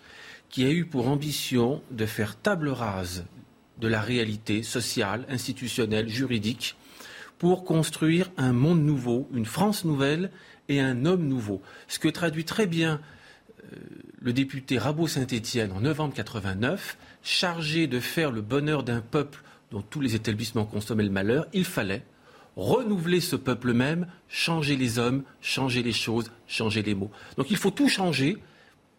qui 0.50 0.66
a 0.66 0.70
eu 0.72 0.86
pour 0.86 1.08
ambition 1.08 1.82
de 1.92 2.06
faire 2.06 2.36
table 2.36 2.70
rase 2.70 3.26
de 3.82 3.88
la 3.88 4.00
réalité 4.00 4.64
sociale, 4.64 5.26
institutionnelle, 5.28 6.08
juridique, 6.08 6.78
pour 7.40 7.66
construire 7.66 8.30
un 8.38 8.54
monde 8.54 8.84
nouveau, 8.84 9.28
une 9.34 9.46
France 9.46 9.84
nouvelle 9.84 10.32
et 10.70 10.80
un 10.80 11.06
homme 11.06 11.28
nouveau. 11.28 11.62
Ce 11.88 11.98
que 11.98 12.08
traduit 12.08 12.46
très 12.46 12.68
bien 12.68 13.02
euh, 13.74 13.76
le 14.22 14.32
député 14.32 14.78
Rabot-Saint-Étienne 14.78 15.72
en 15.72 15.82
novembre 15.82 16.14
89, 16.14 16.98
chargé 17.24 17.88
de 17.88 18.00
faire 18.00 18.32
le 18.32 18.42
bonheur 18.42 18.84
d'un 18.84 19.02
peuple 19.02 19.42
dont 19.72 19.82
tous 19.82 20.02
les 20.02 20.14
établissements 20.14 20.66
consommaient 20.66 21.04
le 21.04 21.10
malheur, 21.10 21.48
il 21.52 21.66
fallait 21.66 22.04
renouveler 22.56 23.20
ce 23.20 23.36
peuple 23.36 23.74
même, 23.74 24.06
changer 24.28 24.76
les 24.76 25.00
hommes, 25.00 25.24
changer 25.42 25.82
les 25.82 25.94
choses, 25.94 26.32
changer 26.48 26.84
les 26.84 26.94
mots. 26.94 27.12
Donc 27.38 27.50
il 27.50 27.58
faut 27.58 27.72
tout 27.72 27.90
changer, 27.90 28.38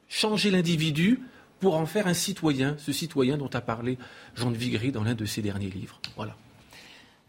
changer 0.09 0.51
l'individu, 0.51 1.21
pour 1.63 1.77
en 1.77 1.87
faire 1.87 2.09
un 2.09 2.15
citoyen, 2.15 2.75
ce 2.79 2.91
citoyen 2.93 3.39
dont 3.39 3.49
a 3.55 3.61
parlé 3.61 3.97
Jean 4.35 4.51
de 4.51 4.57
Vigry 4.57 4.91
dans 4.91 5.05
l'un 5.05 5.15
de 5.15 5.25
ses 5.25 5.43
derniers 5.43 5.71
livres. 5.71 6.01
Voilà. 6.17 6.35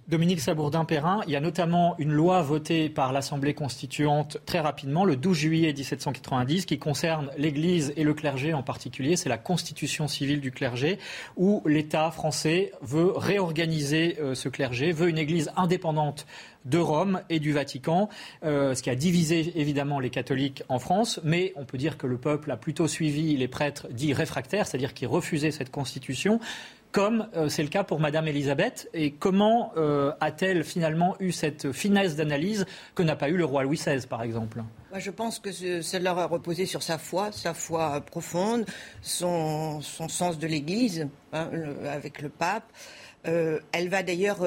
Dominique 0.09 0.41
Sabourdin-Perrin, 0.41 1.21
il 1.27 1.31
y 1.31 1.37
a 1.37 1.39
notamment 1.39 1.95
une 1.97 2.11
loi 2.11 2.41
votée 2.41 2.89
par 2.89 3.13
l'Assemblée 3.13 3.53
constituante 3.53 4.37
très 4.45 4.59
rapidement, 4.59 5.05
le 5.05 5.15
12 5.15 5.37
juillet 5.37 5.71
1790, 5.71 6.65
qui 6.65 6.77
concerne 6.77 7.29
l'Église 7.37 7.93
et 7.95 8.03
le 8.03 8.13
clergé 8.13 8.53
en 8.53 8.63
particulier. 8.63 9.15
C'est 9.15 9.29
la 9.29 9.37
constitution 9.37 10.09
civile 10.09 10.41
du 10.41 10.51
clergé, 10.51 10.99
où 11.37 11.63
l'État 11.65 12.11
français 12.11 12.73
veut 12.81 13.13
réorganiser 13.15 14.17
euh, 14.19 14.35
ce 14.35 14.49
clergé, 14.49 14.91
veut 14.91 15.07
une 15.07 15.17
Église 15.17 15.51
indépendante 15.55 16.25
de 16.65 16.77
Rome 16.77 17.21
et 17.29 17.39
du 17.39 17.53
Vatican, 17.53 18.09
euh, 18.43 18.75
ce 18.75 18.83
qui 18.83 18.89
a 18.89 18.95
divisé 18.95 19.53
évidemment 19.55 20.01
les 20.01 20.09
catholiques 20.09 20.63
en 20.67 20.79
France, 20.79 21.21
mais 21.23 21.53
on 21.55 21.63
peut 21.63 21.77
dire 21.77 21.97
que 21.97 22.07
le 22.07 22.17
peuple 22.17 22.51
a 22.51 22.57
plutôt 22.57 22.89
suivi 22.89 23.37
les 23.37 23.47
prêtres 23.47 23.87
dits 23.89 24.13
réfractaires, 24.13 24.67
c'est-à-dire 24.67 24.93
qui 24.93 25.05
refusaient 25.05 25.51
cette 25.51 25.71
constitution 25.71 26.41
comme 26.93 27.27
euh, 27.35 27.49
c'est 27.49 27.63
le 27.63 27.69
cas 27.69 27.83
pour 27.83 27.99
Madame 27.99 28.27
Elisabeth. 28.27 28.89
Et 28.93 29.11
comment 29.11 29.73
euh, 29.75 30.13
a-t-elle 30.21 30.63
finalement 30.63 31.17
eu 31.19 31.33
cette 31.33 31.73
finesse 31.73 32.15
d'analyse 32.15 32.65
que 32.95 33.03
n'a 33.03 33.17
pas 33.17 33.27
eu 33.29 33.35
le 33.35 33.43
roi 33.43 33.63
Louis 33.63 33.77
XVI, 33.77 34.07
par 34.07 34.23
exemple? 34.23 34.63
Je 34.95 35.11
pense 35.11 35.39
que 35.39 35.51
cela 35.51 36.11
a 36.11 36.27
reposé 36.27 36.67
sur 36.67 36.83
sa 36.83 36.99
foi, 36.99 37.31
sa 37.31 37.55
foi 37.55 37.99
profonde, 37.99 38.65
son, 39.01 39.81
sens 39.81 40.37
de 40.37 40.45
l'Église 40.47 41.09
hein, 41.33 41.49
avec 41.89 42.21
le 42.21 42.29
pape. 42.29 42.71
Euh, 43.25 43.59
elle 43.71 43.89
va 43.89 44.03
d'ailleurs 44.03 44.41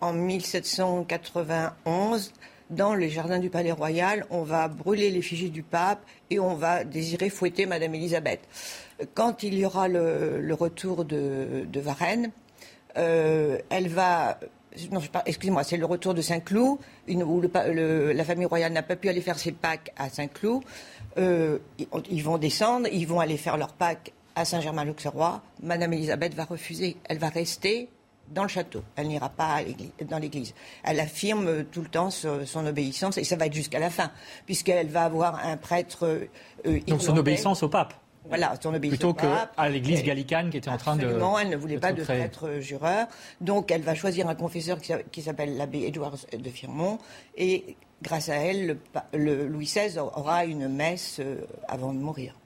en 0.00 0.12
1791 0.14 2.32
dans 2.70 2.94
les 2.94 3.08
jardins 3.08 3.38
du 3.38 3.50
Palais 3.50 3.72
Royal, 3.72 4.26
on 4.30 4.42
va 4.42 4.68
brûler 4.68 5.10
l'effigie 5.10 5.50
du 5.50 5.62
pape 5.62 6.00
et 6.30 6.38
on 6.38 6.54
va 6.54 6.84
désirer 6.84 7.30
fouetter 7.30 7.66
Madame 7.66 7.94
Elisabeth. 7.94 8.40
Quand 9.14 9.42
il 9.42 9.54
y 9.54 9.64
aura 9.64 9.88
le, 9.88 10.52
retour 10.52 11.04
de, 11.04 11.66
Varennes, 11.80 12.30
euh, 12.96 13.58
elle 13.70 13.88
va 13.88 14.38
non, 14.92 15.00
excusez-moi, 15.26 15.64
c'est 15.64 15.76
le 15.76 15.86
retour 15.86 16.14
de 16.14 16.20
Saint-Cloud, 16.20 16.78
où 17.08 17.42
la 17.42 18.24
famille 18.24 18.46
royale 18.46 18.72
n'a 18.72 18.82
pas 18.82 18.94
pu 18.96 19.08
aller 19.08 19.22
faire 19.22 19.38
ses 19.38 19.50
Pâques 19.50 19.92
à 19.96 20.08
Saint-Cloud. 20.08 20.62
ils 21.16 22.22
vont 22.22 22.38
descendre, 22.38 22.86
ils 22.92 23.06
vont 23.06 23.18
aller 23.18 23.38
faire 23.38 23.56
leur 23.56 23.72
Pâques 23.72 24.12
à 24.38 24.44
Saint-Germain-l'Auxerrois, 24.44 25.42
Madame 25.62 25.92
Elisabeth 25.94 26.34
va 26.34 26.44
refuser. 26.44 26.96
Elle 27.08 27.18
va 27.18 27.28
rester 27.28 27.88
dans 28.32 28.42
le 28.42 28.48
château. 28.48 28.82
Elle 28.96 29.08
n'ira 29.08 29.28
pas 29.28 29.58
dans 30.08 30.18
l'église. 30.18 30.54
Elle 30.84 31.00
affirme 31.00 31.64
tout 31.64 31.82
le 31.82 31.88
temps 31.88 32.10
son, 32.10 32.66
obéissance 32.66 33.18
et 33.18 33.24
ça 33.24 33.36
va 33.36 33.46
être 33.46 33.54
jusqu'à 33.54 33.78
la 33.78 33.90
fin, 33.90 34.10
puisqu'elle 34.46 34.88
va 34.88 35.04
avoir 35.04 35.44
un 35.44 35.56
prêtre. 35.56 36.28
Euh, 36.66 36.80
Donc 36.86 37.02
son 37.02 37.16
obéissance 37.16 37.62
au 37.62 37.68
pape 37.68 37.94
voilà, 38.28 38.54
son 38.62 38.74
obéissance 38.74 38.98
Plutôt 38.98 39.14
qu'à 39.14 39.68
l'église 39.68 40.02
gallicane 40.02 40.50
qui 40.50 40.58
était 40.58 40.68
en 40.68 40.76
train 40.76 40.96
de. 40.96 41.02
Absolument, 41.02 41.38
elle 41.38 41.48
ne 41.48 41.56
voulait 41.56 41.78
pas 41.78 41.92
de 41.92 42.02
prêtre 42.02 42.60
jureur. 42.60 43.06
Donc 43.40 43.70
elle 43.70 43.82
va 43.82 43.94
choisir 43.94 44.28
un 44.28 44.34
confesseur 44.34 44.78
qui, 44.80 45.22
s'appelle 45.22 45.56
l'abbé 45.56 45.84
Édouard 45.84 46.14
de 46.32 46.50
Firmont. 46.50 46.98
Et 47.36 47.76
grâce 48.02 48.28
à 48.28 48.36
elle, 48.36 48.78
le 49.14 49.46
Louis 49.46 49.64
XVI 49.64 49.98
aura 49.98 50.44
une 50.44 50.68
messe 50.68 51.20
euh, 51.20 51.40
avant 51.68 51.92
de 51.92 51.98
mourir. 51.98 52.37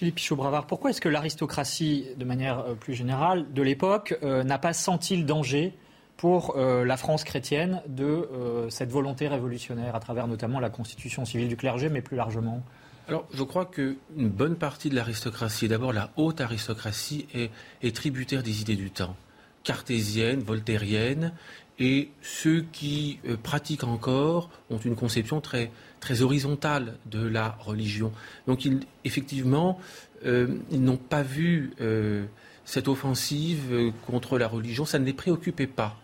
Philippe 0.00 0.14
Pichot-Bravard, 0.14 0.66
pourquoi 0.66 0.88
est-ce 0.88 1.00
que 1.02 1.10
l'aristocratie, 1.10 2.06
de 2.16 2.24
manière 2.24 2.60
euh, 2.60 2.74
plus 2.74 2.94
générale, 2.94 3.52
de 3.52 3.60
l'époque, 3.60 4.18
euh, 4.22 4.42
n'a 4.42 4.56
pas 4.56 4.72
senti 4.72 5.14
le 5.14 5.24
danger 5.24 5.74
pour 6.16 6.56
euh, 6.56 6.86
la 6.86 6.96
France 6.96 7.22
chrétienne 7.22 7.82
de 7.86 8.26
cette 8.70 8.90
volonté 8.90 9.28
révolutionnaire, 9.28 9.94
à 9.94 10.00
travers 10.00 10.26
notamment 10.26 10.58
la 10.58 10.70
constitution 10.70 11.26
civile 11.26 11.48
du 11.48 11.56
clergé, 11.58 11.90
mais 11.90 12.00
plus 12.00 12.16
largement? 12.16 12.62
Alors, 13.08 13.26
je 13.34 13.42
crois 13.42 13.66
qu'une 13.66 13.98
bonne 14.16 14.56
partie 14.56 14.88
de 14.88 14.94
l'aristocratie, 14.94 15.68
d'abord 15.68 15.92
la 15.92 16.08
haute 16.16 16.40
aristocratie, 16.40 17.26
est, 17.34 17.50
est, 17.82 17.94
tributaire 17.94 18.42
des 18.42 18.62
idées 18.62 18.76
du 18.76 18.90
temps, 18.90 19.14
cartésienne, 19.64 20.40
voltairienne, 20.40 21.32
et 21.78 22.10
ceux 22.20 22.64
qui 22.72 23.18
pratiquent 23.42 23.84
encore 23.84 24.50
ont 24.68 24.76
une 24.76 24.94
conception 24.94 25.40
très, 25.40 25.70
très 26.00 26.22
horizontale 26.22 26.98
de 27.06 27.26
la 27.26 27.56
religion. 27.60 28.12
Donc 28.46 28.68
effectivement, 29.04 29.78
euh, 30.26 30.48
ils 30.70 30.82
n'ont 30.82 30.96
pas 30.96 31.22
vu 31.22 31.72
euh, 31.80 32.24
cette 32.64 32.88
offensive 32.88 33.72
euh, 33.72 33.90
contre 34.06 34.38
la 34.38 34.48
religion, 34.48 34.84
ça 34.84 34.98
ne 34.98 35.04
les 35.04 35.12
préoccupait 35.12 35.66
pas. 35.66 35.96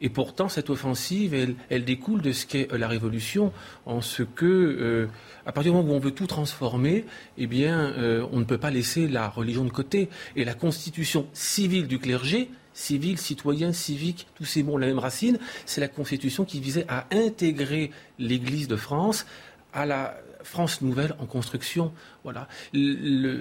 Et 0.00 0.10
pourtant, 0.10 0.48
cette 0.48 0.70
offensive, 0.70 1.34
elle, 1.70 1.84
découle 1.84 2.22
de 2.22 2.30
ce 2.30 2.46
qu'est 2.46 2.68
la 2.70 2.86
révolution, 2.86 3.52
en 3.84 4.00
ce 4.00 4.22
que, 4.22 5.08
à 5.44 5.50
partir 5.50 5.72
du 5.72 5.76
moment 5.76 5.92
où 5.92 5.96
on 5.96 5.98
veut 5.98 6.12
tout 6.12 6.28
transformer, 6.28 7.04
eh 7.36 7.48
bien, 7.48 7.92
on 8.30 8.38
ne 8.38 8.44
peut 8.44 8.58
pas 8.58 8.70
laisser 8.70 9.08
la 9.08 9.28
religion 9.28 9.64
de 9.64 9.72
côté. 9.72 10.08
Et 10.36 10.44
la 10.44 10.54
constitution 10.54 11.26
civile 11.32 11.88
du 11.88 11.98
clergé, 11.98 12.48
civil, 12.78 13.18
citoyen, 13.18 13.72
civique, 13.72 14.28
tous 14.36 14.44
ces 14.44 14.62
mots 14.62 14.74
ont 14.74 14.78
la 14.78 14.86
même 14.86 15.00
racine. 15.00 15.38
C'est 15.66 15.80
la 15.80 15.88
Constitution 15.88 16.44
qui 16.44 16.60
visait 16.60 16.86
à 16.88 17.06
intégrer 17.12 17.90
l'Église 18.18 18.68
de 18.68 18.76
France 18.76 19.26
à 19.72 19.84
la 19.84 20.14
France 20.44 20.80
nouvelle 20.80 21.14
en 21.18 21.26
construction. 21.26 21.92
Voilà. 22.22 22.46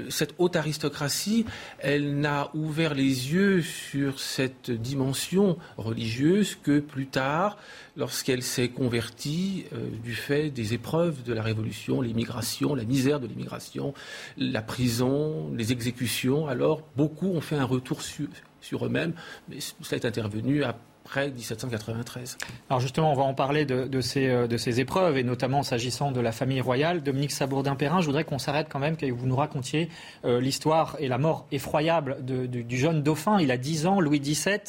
cette 0.09 0.33
haute 0.39 0.55
aristocratie, 0.55 1.45
elle 1.79 2.19
n'a 2.19 2.49
ouvert 2.55 2.93
les 2.93 3.33
yeux 3.33 3.61
sur 3.61 4.19
cette 4.19 4.71
dimension 4.71 5.57
religieuse 5.77 6.55
que 6.55 6.79
plus 6.79 7.07
tard, 7.07 7.57
lorsqu'elle 7.95 8.43
s'est 8.43 8.69
convertie 8.69 9.65
euh, 9.73 9.89
du 10.03 10.15
fait 10.15 10.49
des 10.49 10.73
épreuves 10.73 11.23
de 11.23 11.33
la 11.33 11.43
Révolution, 11.43 12.01
l'immigration, 12.01 12.75
la 12.75 12.85
misère 12.85 13.19
de 13.19 13.27
l'immigration, 13.27 13.93
la 14.37 14.61
prison, 14.61 15.51
les 15.55 15.71
exécutions, 15.71 16.47
alors 16.47 16.81
beaucoup 16.95 17.27
ont 17.27 17.41
fait 17.41 17.57
un 17.57 17.65
retour 17.65 18.01
sur, 18.01 18.27
sur 18.61 18.85
eux-mêmes, 18.85 19.13
mais 19.49 19.57
ça 19.81 19.95
est 19.95 20.05
intervenu 20.05 20.63
après 20.63 21.29
1793. 21.31 22.37
Alors 22.69 22.81
justement, 22.81 23.11
on 23.11 23.15
va 23.15 23.23
en 23.23 23.33
parler 23.33 23.65
de, 23.65 24.01
ces, 24.01 24.27
euh, 24.27 24.47
de 24.47 24.57
ces 24.57 24.81
épreuves, 24.81 25.17
et 25.17 25.23
notamment 25.23 25.63
s'agissant 25.63 26.11
de 26.11 26.19
la 26.19 26.33
famille 26.33 26.59
royale. 26.59 27.01
Dominique 27.01 27.31
Sabourdin-Perrin, 27.31 28.01
je 28.01 28.07
voudrais 28.07 28.25
qu'on 28.25 28.39
s'arrête 28.39 28.67
quand 28.69 28.79
même, 28.79 28.97
que 28.97 29.05
vous 29.05 29.25
nous 29.25 29.35
racontiez 29.35 29.89
euh, 30.25 30.41
l'histoire 30.41 30.97
et 30.99 31.07
la 31.07 31.17
mort 31.17 31.47
effroyable 31.51 32.17
du, 32.23 32.77
jeune 32.77 33.03
dauphin. 33.03 33.39
Il 33.39 33.51
a 33.51 33.57
10 33.57 33.87
ans, 33.87 34.01
Louis 34.01 34.19
XVII. 34.19 34.59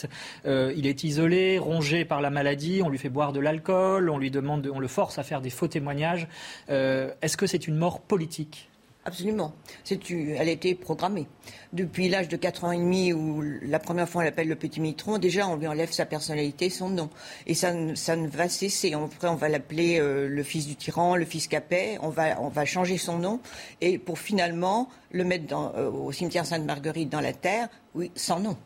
Euh, 0.47 0.73
il 0.77 0.87
est 0.87 1.03
isolé, 1.03 1.59
rongé 1.59 2.05
par 2.05 2.21
la 2.21 2.31
maladie, 2.31 2.83
on 2.85 2.89
lui 2.89 2.99
fait 2.99 3.09
boire 3.09 3.33
de 3.33 3.41
l'alcool, 3.41 4.09
on 4.09 4.19
lui 4.19 4.31
demande, 4.31 4.71
on 4.73 4.79
le 4.79 4.89
force 4.89 5.19
à 5.19 5.25
faire 5.25 5.41
des 5.41 5.51
faux 5.51 5.69
témoignages. 5.69 6.29
Est-ce 6.69 7.37
que 7.37 7.47
c'est 7.47 7.67
une 7.67 7.77
mort 7.77 8.01
politique? 8.01 8.68
Absolument. 9.09 9.55
Elle 9.91 10.49
a 10.49 10.51
été 10.51 10.75
programmée. 10.75 11.27
Depuis 11.73 12.11
l'âge 12.11 12.29
de 12.29 12.37
4 12.37 12.65
ans 12.65 12.73
et 12.73 12.77
demi, 12.77 13.15
où 13.15 13.41
la 13.41 13.79
première 13.79 14.07
fois 14.07 14.21
on 14.21 14.25
l'appelle 14.25 14.49
le 14.49 14.55
petit 14.55 14.81
mitron, 14.81 15.17
déjà 15.17 15.49
on 15.49 15.57
lui 15.57 15.67
enlève 15.67 15.91
sa 15.91 16.05
personnalité, 16.05 16.69
son 16.69 16.91
nom. 16.91 17.09
Et 17.47 17.55
ça, 17.55 17.73
ça 17.95 18.17
ne 18.17 18.29
va 18.29 18.51
cesser. 18.51 18.93
Après, 18.93 19.29
on 19.29 19.35
va 19.35 19.49
l'appeler 19.49 19.99
euh, 19.99 20.29
le 20.29 20.43
fils 20.43 20.67
du 20.67 20.77
tyran, 20.77 21.17
le 21.17 21.25
fils 21.25 21.49
capet. 21.49 21.97
On 22.03 22.11
va, 22.11 22.39
on 22.43 22.49
va 22.49 22.67
changer 22.67 22.99
son 22.99 23.19
nom. 23.19 23.41
Et 23.81 23.97
pour 23.97 24.19
finalement 24.19 24.91
le 25.11 25.25
mettre 25.25 25.55
euh, 25.55 25.91
au 25.91 26.13
cimetière 26.13 26.45
Sainte-Marguerite 26.45 27.09
dans 27.09 27.23
la 27.23 27.33
terre, 27.33 27.69
oui, 27.95 28.11
sans 28.15 28.41
nom. 28.41 28.59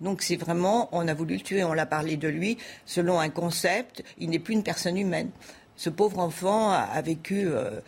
Donc 0.00 0.22
c'est 0.22 0.36
vraiment, 0.36 0.88
on 0.90 1.06
a 1.06 1.14
voulu 1.14 1.34
le 1.36 1.40
tuer, 1.40 1.62
on 1.62 1.72
l'a 1.72 1.86
parlé 1.86 2.16
de 2.16 2.26
lui 2.26 2.58
selon 2.84 3.20
un 3.20 3.30
concept. 3.30 4.02
Il 4.18 4.30
n'est 4.30 4.40
plus 4.40 4.54
une 4.54 4.64
personne 4.64 4.98
humaine. 4.98 5.30
Ce 5.76 5.88
pauvre 5.88 6.18
enfant 6.18 6.72
a, 6.72 7.00
vécu. 7.00 7.46
Euh, 7.46 7.80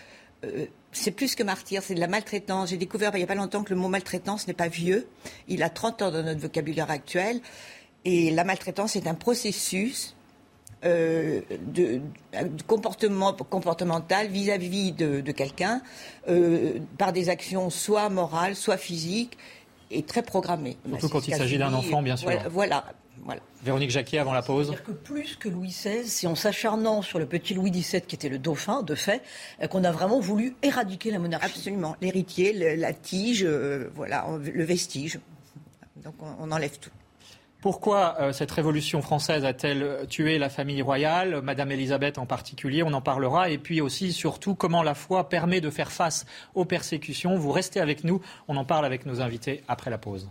c'est 0.96 1.10
plus 1.10 1.34
que 1.34 1.42
martyr, 1.42 1.82
c'est 1.82 1.94
de 1.94 2.00
la 2.00 2.08
maltraitance. 2.08 2.70
J'ai 2.70 2.76
découvert 2.76 3.10
il 3.14 3.18
n'y 3.18 3.24
a 3.24 3.26
pas 3.26 3.34
longtemps 3.34 3.62
que 3.62 3.72
le 3.72 3.80
mot 3.80 3.88
maltraitance 3.88 4.46
n'est 4.46 4.54
pas 4.54 4.68
vieux. 4.68 5.06
Il 5.48 5.62
a 5.62 5.70
30 5.70 6.02
ans 6.02 6.10
dans 6.10 6.22
notre 6.22 6.40
vocabulaire 6.40 6.90
actuel. 6.90 7.40
Et 8.04 8.30
la 8.30 8.44
maltraitance 8.44 8.96
est 8.96 9.06
un 9.06 9.14
processus 9.14 10.14
euh, 10.84 11.40
de, 11.60 12.00
comportement 12.66 13.32
comportemental 13.32 14.28
vis-à-vis 14.28 14.92
de, 14.92 15.32
quelqu'un 15.32 15.82
euh, 16.28 16.78
par 16.98 17.12
des 17.12 17.28
actions 17.28 17.70
soit 17.70 18.08
morales, 18.08 18.54
soit 18.54 18.76
physiques 18.76 19.36
et 19.90 20.02
très 20.02 20.22
programmées. 20.22 20.76
Surtout 20.88 21.08
quand 21.08 21.26
il 21.26 21.34
s'agit 21.34 21.58
d'un 21.58 21.72
enfant, 21.72 22.02
bien 22.02 22.16
sûr. 22.16 22.30
voilà, 22.50 22.84
Véronique 23.62 23.90
Jacquier, 23.90 24.18
avant 24.18 24.32
la 24.32 24.42
pause. 24.42 24.68
C'est-à-dire 24.68 24.84
que 24.84 24.92
plus 24.92 25.36
que 25.36 25.48
Louis 25.48 25.68
XVI, 25.68 26.06
c'est 26.06 26.26
en 26.26 26.34
s'acharnant 26.34 27.02
sur 27.02 27.18
le 27.18 27.26
petit 27.26 27.54
Louis 27.54 27.70
XVII, 27.70 28.02
qui 28.02 28.14
était 28.14 28.28
le 28.28 28.38
dauphin, 28.38 28.82
de 28.82 28.94
fait, 28.94 29.22
euh, 29.62 29.66
qu'on 29.66 29.84
a 29.84 29.90
vraiment 29.90 30.20
voulu 30.20 30.54
éradiquer 30.62 31.10
la 31.10 31.18
monarchie. 31.18 31.46
Absolument. 31.46 31.96
L'héritier, 32.00 32.76
la 32.76 32.92
tige, 32.92 33.44
euh, 33.44 33.90
voilà, 33.94 34.26
le 34.40 34.64
vestige. 34.64 35.18
Donc 35.96 36.14
on, 36.20 36.52
enlève 36.52 36.78
tout. 36.78 36.90
Pourquoi 37.60 38.16
euh, 38.20 38.32
cette 38.32 38.52
révolution 38.52 39.02
française 39.02 39.44
a-t-elle 39.44 40.06
tué 40.08 40.38
la 40.38 40.48
famille 40.48 40.82
royale, 40.82 41.40
Madame 41.42 41.72
Elisabeth 41.72 42.18
en 42.18 42.26
particulier? 42.26 42.84
On 42.84 42.92
en 42.92 43.00
parlera. 43.00 43.50
Et 43.50 43.58
puis 43.58 43.80
aussi, 43.80 44.12
surtout, 44.12 44.54
comment 44.54 44.84
la 44.84 44.94
foi 44.94 45.28
permet 45.28 45.60
de 45.60 45.70
faire 45.70 45.90
face 45.90 46.26
aux 46.54 46.64
persécutions. 46.64 47.36
Vous 47.36 47.50
restez 47.50 47.80
avec 47.80 48.04
nous. 48.04 48.20
On 48.46 48.56
en 48.56 48.64
parle 48.64 48.84
avec 48.84 49.06
nos 49.06 49.20
invités 49.20 49.64
après 49.66 49.90
la 49.90 49.98
pause. 49.98 50.28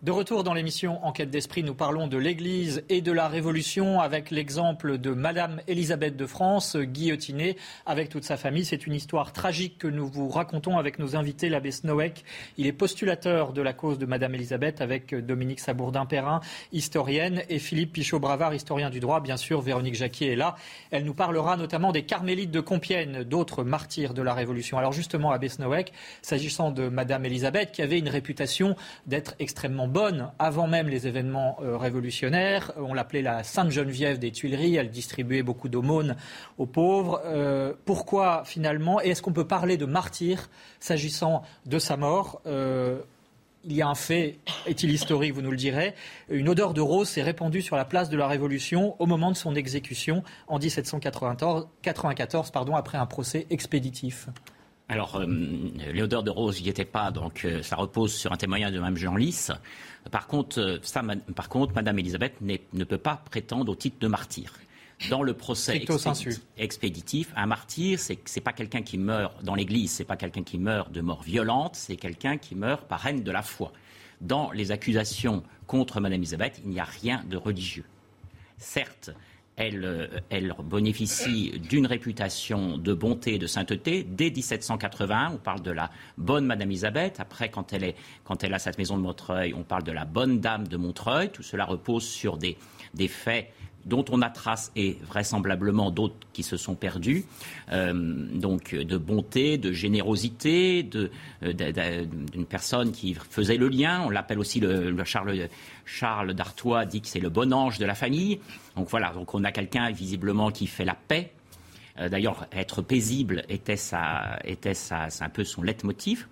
De 0.00 0.12
retour 0.12 0.44
dans 0.44 0.54
l'émission 0.54 1.04
Enquête 1.04 1.28
d'esprit, 1.28 1.64
nous 1.64 1.74
parlons 1.74 2.06
de 2.06 2.16
l'Église 2.16 2.84
et 2.88 3.00
de 3.00 3.10
la 3.10 3.26
Révolution 3.26 4.00
avec 4.00 4.30
l'exemple 4.30 4.96
de 4.96 5.10
Madame 5.10 5.60
Élisabeth 5.66 6.16
de 6.16 6.24
France, 6.24 6.76
guillotinée 6.76 7.56
avec 7.84 8.08
toute 8.08 8.22
sa 8.22 8.36
famille. 8.36 8.64
C'est 8.64 8.86
une 8.86 8.94
histoire 8.94 9.32
tragique 9.32 9.76
que 9.76 9.88
nous 9.88 10.06
vous 10.06 10.28
racontons 10.28 10.78
avec 10.78 11.00
nos 11.00 11.16
invités, 11.16 11.48
l'abbé 11.48 11.72
Snowek. 11.72 12.24
Il 12.58 12.68
est 12.68 12.72
postulateur 12.72 13.52
de 13.52 13.60
la 13.60 13.72
cause 13.72 13.98
de 13.98 14.06
Madame 14.06 14.36
Élisabeth 14.36 14.80
avec 14.80 15.16
Dominique 15.16 15.58
Sabourdin-Perrin, 15.58 16.42
historienne, 16.70 17.42
et 17.48 17.58
Philippe 17.58 17.94
Pichot-Bravard, 17.94 18.54
historien 18.54 18.90
du 18.90 19.00
droit. 19.00 19.18
Bien 19.18 19.36
sûr, 19.36 19.60
Véronique 19.62 19.96
Jacquier 19.96 20.30
est 20.30 20.36
là. 20.36 20.54
Elle 20.92 21.06
nous 21.06 21.14
parlera 21.14 21.56
notamment 21.56 21.90
des 21.90 22.04
carmélites 22.04 22.52
de 22.52 22.60
Compiègne, 22.60 23.24
d'autres 23.24 23.64
martyrs 23.64 24.14
de 24.14 24.22
la 24.22 24.34
Révolution. 24.34 24.78
Alors 24.78 24.92
justement, 24.92 25.32
abbé 25.32 25.48
Snowek, 25.48 25.92
s'agissant 26.22 26.70
de 26.70 26.88
Madame 26.88 27.24
Élisabeth, 27.24 27.72
qui 27.72 27.82
avait 27.82 27.98
une 27.98 28.08
réputation 28.08 28.76
d'être 29.08 29.34
extrêmement 29.40 29.87
bonne 29.88 30.30
avant 30.38 30.66
même 30.66 30.88
les 30.88 31.06
événements 31.06 31.58
euh, 31.60 31.76
révolutionnaires. 31.76 32.72
On 32.76 32.94
l'appelait 32.94 33.22
la 33.22 33.42
Sainte 33.42 33.70
Geneviève 33.70 34.18
des 34.18 34.30
Tuileries. 34.30 34.76
Elle 34.76 34.90
distribuait 34.90 35.42
beaucoup 35.42 35.68
d'aumônes 35.68 36.16
aux 36.58 36.66
pauvres. 36.66 37.20
Euh, 37.24 37.72
pourquoi 37.84 38.44
finalement 38.44 39.00
Et 39.00 39.08
est-ce 39.08 39.22
qu'on 39.22 39.32
peut 39.32 39.46
parler 39.46 39.76
de 39.76 39.86
martyr 39.86 40.48
s'agissant 40.80 41.42
de 41.66 41.78
sa 41.78 41.96
mort? 41.96 42.40
Euh, 42.46 43.00
il 43.64 43.72
y 43.72 43.82
a 43.82 43.88
un 43.88 43.94
fait, 43.94 44.38
est-il 44.66 44.90
historique, 44.90 45.34
vous 45.34 45.42
nous 45.42 45.50
le 45.50 45.56
direz, 45.56 45.94
une 46.30 46.48
odeur 46.48 46.74
de 46.74 46.80
rose 46.80 47.08
s'est 47.08 47.22
répandue 47.22 47.60
sur 47.60 47.76
la 47.76 47.84
place 47.84 48.08
de 48.08 48.16
la 48.16 48.26
Révolution 48.26 48.94
au 49.00 49.06
moment 49.06 49.30
de 49.30 49.36
son 49.36 49.54
exécution 49.54 50.22
en 50.46 50.58
1794, 50.58 52.50
pardon, 52.52 52.76
après 52.76 52.98
un 52.98 53.06
procès 53.06 53.46
expéditif. 53.50 54.28
Alors, 54.90 55.16
euh, 55.16 55.26
l'odeur 55.92 56.22
de 56.22 56.30
rose 56.30 56.62
n'y 56.62 56.68
était 56.70 56.86
pas, 56.86 57.10
donc 57.10 57.44
euh, 57.44 57.62
ça 57.62 57.76
repose 57.76 58.14
sur 58.14 58.32
un 58.32 58.38
témoignage 58.38 58.72
de 58.72 58.78
Mme 58.78 58.96
Jean 58.96 59.16
Lys. 59.16 59.52
Par 60.10 60.26
contre, 60.26 60.58
euh, 60.58 60.78
ça, 60.82 61.02
par 61.36 61.50
contre, 61.50 61.74
Mme 61.74 61.98
Elisabeth 61.98 62.40
ne 62.40 62.84
peut 62.84 62.98
pas 62.98 63.22
prétendre 63.30 63.70
au 63.70 63.74
titre 63.74 63.98
de 64.00 64.08
martyr. 64.08 64.50
Dans 65.10 65.22
le 65.22 65.34
procès 65.34 65.84
expéditif, 66.56 67.32
un 67.36 67.46
martyr, 67.46 68.00
c'est 68.00 68.18
n'est 68.34 68.42
pas 68.42 68.52
quelqu'un 68.52 68.82
qui 68.82 68.98
meurt 68.98 69.44
dans 69.44 69.54
l'Église, 69.54 69.92
c'est 69.92 70.04
pas 70.04 70.16
quelqu'un 70.16 70.42
qui 70.42 70.58
meurt 70.58 70.90
de 70.90 71.00
mort 71.00 71.22
violente, 71.22 71.76
c'est 71.76 71.96
quelqu'un 71.96 72.36
qui 72.36 72.56
meurt 72.56 72.88
par 72.88 73.06
haine 73.06 73.22
de 73.22 73.30
la 73.30 73.42
foi. 73.42 73.72
Dans 74.20 74.50
les 74.50 74.72
accusations 74.72 75.44
contre 75.68 76.00
Mme 76.00 76.14
Elisabeth, 76.14 76.60
il 76.64 76.70
n'y 76.70 76.80
a 76.80 76.84
rien 76.84 77.22
de 77.28 77.36
religieux. 77.36 77.84
Certes, 78.56 79.10
euh, 79.60 80.06
elle, 80.30 80.54
bénéficie 80.64 81.60
d'une 81.68 81.86
réputation 81.86 82.78
de 82.78 82.94
bonté 82.94 83.34
et 83.34 83.38
de 83.38 83.46
sainteté. 83.46 84.04
Dès 84.04 84.30
1781, 84.30 85.32
on 85.34 85.36
parle 85.38 85.62
de 85.62 85.70
la 85.70 85.90
bonne 86.16 86.46
Madame 86.46 86.68
Elisabeth. 86.70 87.20
Après, 87.20 87.50
quand 87.50 87.72
elle, 87.72 88.54
a 88.54 88.58
cette 88.58 88.78
maison 88.78 88.96
de 88.96 89.02
Montreuil, 89.02 89.54
on 89.54 89.64
parle 89.64 89.82
de 89.82 89.92
la 89.92 90.04
bonne 90.04 90.40
dame 90.40 90.68
de 90.68 90.76
Montreuil. 90.76 91.30
Tout 91.30 91.42
cela 91.42 91.64
repose 91.64 92.04
sur 92.04 92.38
des 92.38 92.56
faits 93.08 93.52
dont 93.88 94.04
on 94.10 94.22
a 94.22 94.30
trace 94.30 94.70
et 94.76 94.98
vraisemblablement 95.06 95.90
d'autres 95.90 96.14
qui 96.32 96.42
se 96.42 96.56
sont 96.56 96.74
perdus. 96.74 97.24
Euh, 97.72 97.92
donc 97.92 98.74
de 98.74 98.96
bonté, 98.96 99.58
de 99.58 99.72
générosité, 99.72 100.88
euh, 100.94 101.06
d'une 101.42 102.46
personne 102.46 102.92
qui 102.92 103.14
faisait 103.14 103.56
le 103.56 103.68
lien. 103.68 104.02
On 104.04 104.10
l'appelle 104.10 104.38
aussi 104.38 104.60
le, 104.60 104.94
Charles, 105.04 105.48
Charles 105.84 106.34
d'Artois 106.34 106.84
dit 106.84 107.00
que 107.00 107.08
c'est 107.08 107.20
le 107.20 107.30
bon 107.30 107.52
ange 107.52 107.78
de 107.78 107.86
la 107.86 107.94
famille. 107.94 108.40
Donc 108.76 108.88
voilà, 108.90 109.12
donc 109.12 109.34
on 109.34 109.42
a 109.44 109.52
quelqu'un 109.52 109.90
visiblement 109.90 110.50
qui 110.50 110.66
fait 110.66 110.84
la 110.84 110.94
paix. 110.94 111.32
Euh, 111.98 112.08
d'ailleurs, 112.08 112.46
être 112.52 112.82
paisible 112.82 113.44
était, 113.48 113.76
sa, 113.76 114.38
était 114.44 114.74
sa, 114.74 115.08
un 115.20 115.28
peu 115.28 115.44
son 115.44 115.62
leitmotiv. 115.62 116.26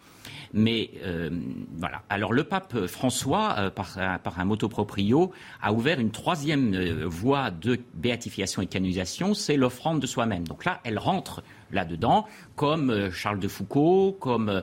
Mais 0.53 0.91
euh, 1.05 1.31
voilà. 1.77 2.03
Alors 2.09 2.33
le 2.33 2.45
pape 2.45 2.87
François, 2.87 3.57
euh, 3.59 3.71
par, 3.71 3.99
un 3.99 4.45
moto 4.45 4.69
proprio, 4.69 5.33
a 5.63 5.73
ouvert 5.73 6.01
une 6.01 6.11
troisième 6.11 6.75
euh, 6.75 7.05
voie 7.07 7.51
de 7.51 7.79
béatification 7.95 8.63
et 8.63 8.67
canonisation, 8.67 9.35
c'est 9.35 9.57
l'offrande 9.57 10.01
de 10.01 10.07
soi-même. 10.07 10.47
Donc 10.47 10.65
là, 10.65 10.81
elle 10.85 10.99
rentre 10.99 11.43
là-dedans, 11.73 12.27
comme 12.55 13.11
Charles 13.11 13.41
de 13.41 13.49
Foucault, 13.49 14.17
comme, 14.21 14.63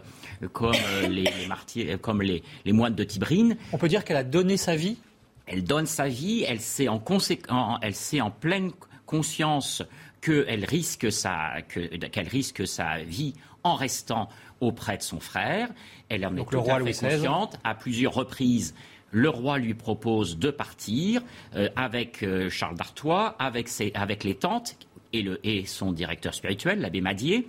comme, 0.54 0.74
les, 1.10 1.30
martyrs, 1.48 2.00
comme 2.00 2.22
les, 2.22 2.44
moines 2.68 2.96
de 2.96 3.04
Tibrine. 3.04 3.58
On 3.74 3.78
peut 3.78 3.90
dire 3.90 4.06
qu'elle 4.06 4.18
a 4.18 4.24
donné 4.24 4.56
sa 4.56 4.76
vie? 4.76 4.98
Elle 5.46 5.66
donne 5.66 5.86
sa 5.86 6.08
vie, 6.08 6.46
elle 6.48 6.62
sait 6.62 6.88
en, 6.88 7.04
elle 7.82 7.94
sait 7.94 8.22
en 8.22 8.32
pleine 8.32 8.72
conscience 9.06 9.84
qu'elle 10.24 10.66
risque, 10.66 11.12
sa, 11.12 11.56
risque 12.16 12.68
sa 12.68 13.00
vie 13.00 13.34
en 13.64 13.76
restant 13.76 14.30
auprès 14.62 14.98
de 14.98 15.04
son 15.04 15.20
frère. 15.20 15.70
Elle 16.10 16.26
en 16.26 16.36
est 16.36 16.46
tout 16.50 16.60
à 16.60 16.80
fait 16.84 17.08
consciente. 17.10 17.60
À 17.64 17.76
plusieurs 17.76 18.14
reprises, 18.14 18.74
le 19.12 19.30
roi 19.30 19.58
lui 19.58 19.74
propose 19.74 20.38
de 20.38 20.50
partir 20.50 21.22
euh, 21.56 21.70
avec 21.76 22.24
euh, 22.24 22.50
Charles 22.50 22.76
d'Artois, 22.76 23.36
avec, 23.40 23.70
avec 23.94 24.24
les 24.24 24.36
tantes 24.36 24.78
et, 25.12 25.22
le, 25.22 25.40
et 25.46 25.66
son 25.66 25.92
directeur 25.92 26.34
spirituel, 26.34 26.80
l'abbé 26.80 27.02
Madier. 27.02 27.48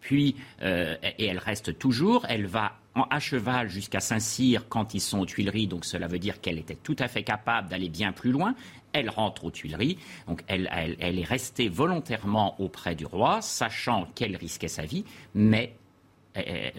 Puis, 0.00 0.36
euh, 0.62 0.96
et 1.18 1.26
elle 1.26 1.38
reste 1.38 1.78
toujours. 1.78 2.26
Elle 2.28 2.46
va 2.46 2.79
à 2.94 3.20
cheval 3.20 3.68
jusqu'à 3.68 4.00
Saint-Cyr 4.00 4.68
quand 4.68 4.94
ils 4.94 5.00
sont 5.00 5.20
aux 5.20 5.26
Tuileries, 5.26 5.66
donc 5.66 5.84
cela 5.84 6.06
veut 6.06 6.18
dire 6.18 6.40
qu'elle 6.40 6.58
était 6.58 6.74
tout 6.74 6.96
à 6.98 7.08
fait 7.08 7.22
capable 7.22 7.68
d'aller 7.68 7.88
bien 7.88 8.12
plus 8.12 8.32
loin. 8.32 8.54
Elle 8.92 9.08
rentre 9.08 9.44
aux 9.44 9.50
Tuileries, 9.50 9.98
donc 10.26 10.42
elle, 10.48 10.68
est 10.68 11.24
restée 11.24 11.68
volontairement 11.68 12.60
auprès 12.60 12.96
du 12.96 13.06
roi, 13.06 13.40
sachant 13.40 14.06
qu'elle 14.14 14.36
risquait 14.36 14.68
sa 14.68 14.84
vie, 14.84 15.04
mais 15.34 15.76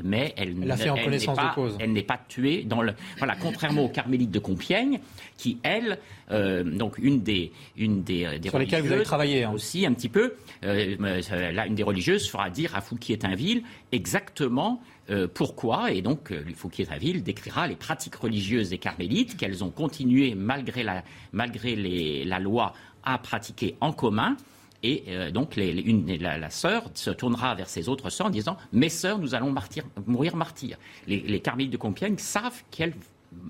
mais 0.03 0.33
elle, 0.37 0.55
elle, 0.63 0.77
fait 0.77 0.89
en 0.89 0.97
connaissance 0.97 1.35
pas, 1.35 1.49
de 1.49 1.55
cause. 1.55 1.77
elle 1.79 1.91
n'est 1.91 2.03
pas 2.03 2.19
tuée 2.29 2.63
dans 2.63 2.81
le 2.81 2.93
voilà 3.17 3.35
contrairement 3.35 3.83
aux 3.83 3.89
carmélites 3.89 4.31
de 4.31 4.39
Compiègne 4.39 4.99
qui 5.37 5.57
elle 5.63 5.99
donc 6.29 6.97
une 6.97 7.21
des 7.21 7.51
une 7.75 8.01
des, 8.03 8.39
sur 8.47 8.59
lesquelles 8.59 8.83
vous 8.83 8.93
avez 8.93 9.03
travaillé 9.03 9.43
hein. 9.43 9.51
aussi 9.53 9.85
un 9.85 9.93
petit 9.93 10.09
peu 10.09 10.35
là 10.61 11.67
une 11.67 11.75
des 11.75 11.83
religieuses 11.83 12.29
fera 12.29 12.49
dire 12.49 12.75
à 12.75 12.81
Fouquier-Tinville 12.81 13.63
exactement 13.91 14.81
euh, 15.11 15.27
pourquoi 15.31 15.91
Et 15.91 16.01
donc, 16.01 16.31
euh, 16.31 16.43
Fouquier-Tinville 16.55 17.23
décrira 17.23 17.67
les 17.67 17.75
pratiques 17.75 18.15
religieuses 18.15 18.69
des 18.69 18.77
carmélites 18.77 19.35
qu'elles 19.35 19.63
ont 19.63 19.69
continué, 19.69 20.35
malgré 20.35 20.83
la, 20.83 21.03
malgré 21.33 21.75
les, 21.75 22.23
la 22.23 22.39
loi, 22.39 22.73
à 23.03 23.17
pratiquer 23.17 23.75
en 23.81 23.91
commun. 23.91 24.37
Et 24.84 25.04
euh, 25.10 25.32
donc, 25.32 25.56
les, 25.56 25.70
une, 25.72 26.12
la, 26.17 26.38
la, 26.38 26.50
sœur 26.50 26.89
se 26.94 27.12
tournera 27.12 27.54
vers 27.56 27.70
ses 27.70 27.88
autres 27.88 28.10
sœurs 28.10 28.28
en 28.28 28.32
disant 28.32 28.58
Mes 28.74 28.89
sœurs, 28.89 29.20
nous 29.20 29.36
allons 29.36 29.52
martyr, 29.52 29.84
mourir 30.08 30.36
martyrs. 30.36 30.78
Les, 31.08 31.20
les 31.20 31.39
carmélites 31.39 31.72
de 31.72 31.78
Compiègne 31.78 32.17
savent 32.17 32.63
qu'elles 32.72 32.96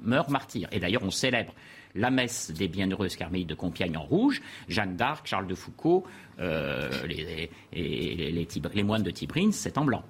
meurent 0.04 0.30
martyrs. 0.30 0.68
Et 0.72 0.80
d'ailleurs, 0.80 1.04
on 1.04 1.12
célèbre 1.12 1.54
la 1.96 2.12
messe 2.12 2.52
des 2.52 2.68
bienheureuses 2.68 3.16
carmélites 3.16 3.50
de 3.50 3.56
Compiègne 3.56 3.98
en 3.98 4.04
rouge, 4.04 4.42
Jeanne 4.68 4.96
d'Arc, 4.96 5.28
Charles 5.28 5.48
de 5.48 5.56
Foucault, 5.56 6.06
euh, 6.40 6.90
les, 7.06 7.50
les, 7.74 8.32
les, 8.32 8.48
les, 8.74 8.84
moines 8.84 9.04
de 9.04 9.12
Tibrine, 9.12 9.52
c'est 9.52 9.78
en 9.78 9.86
blanc. 9.86 10.04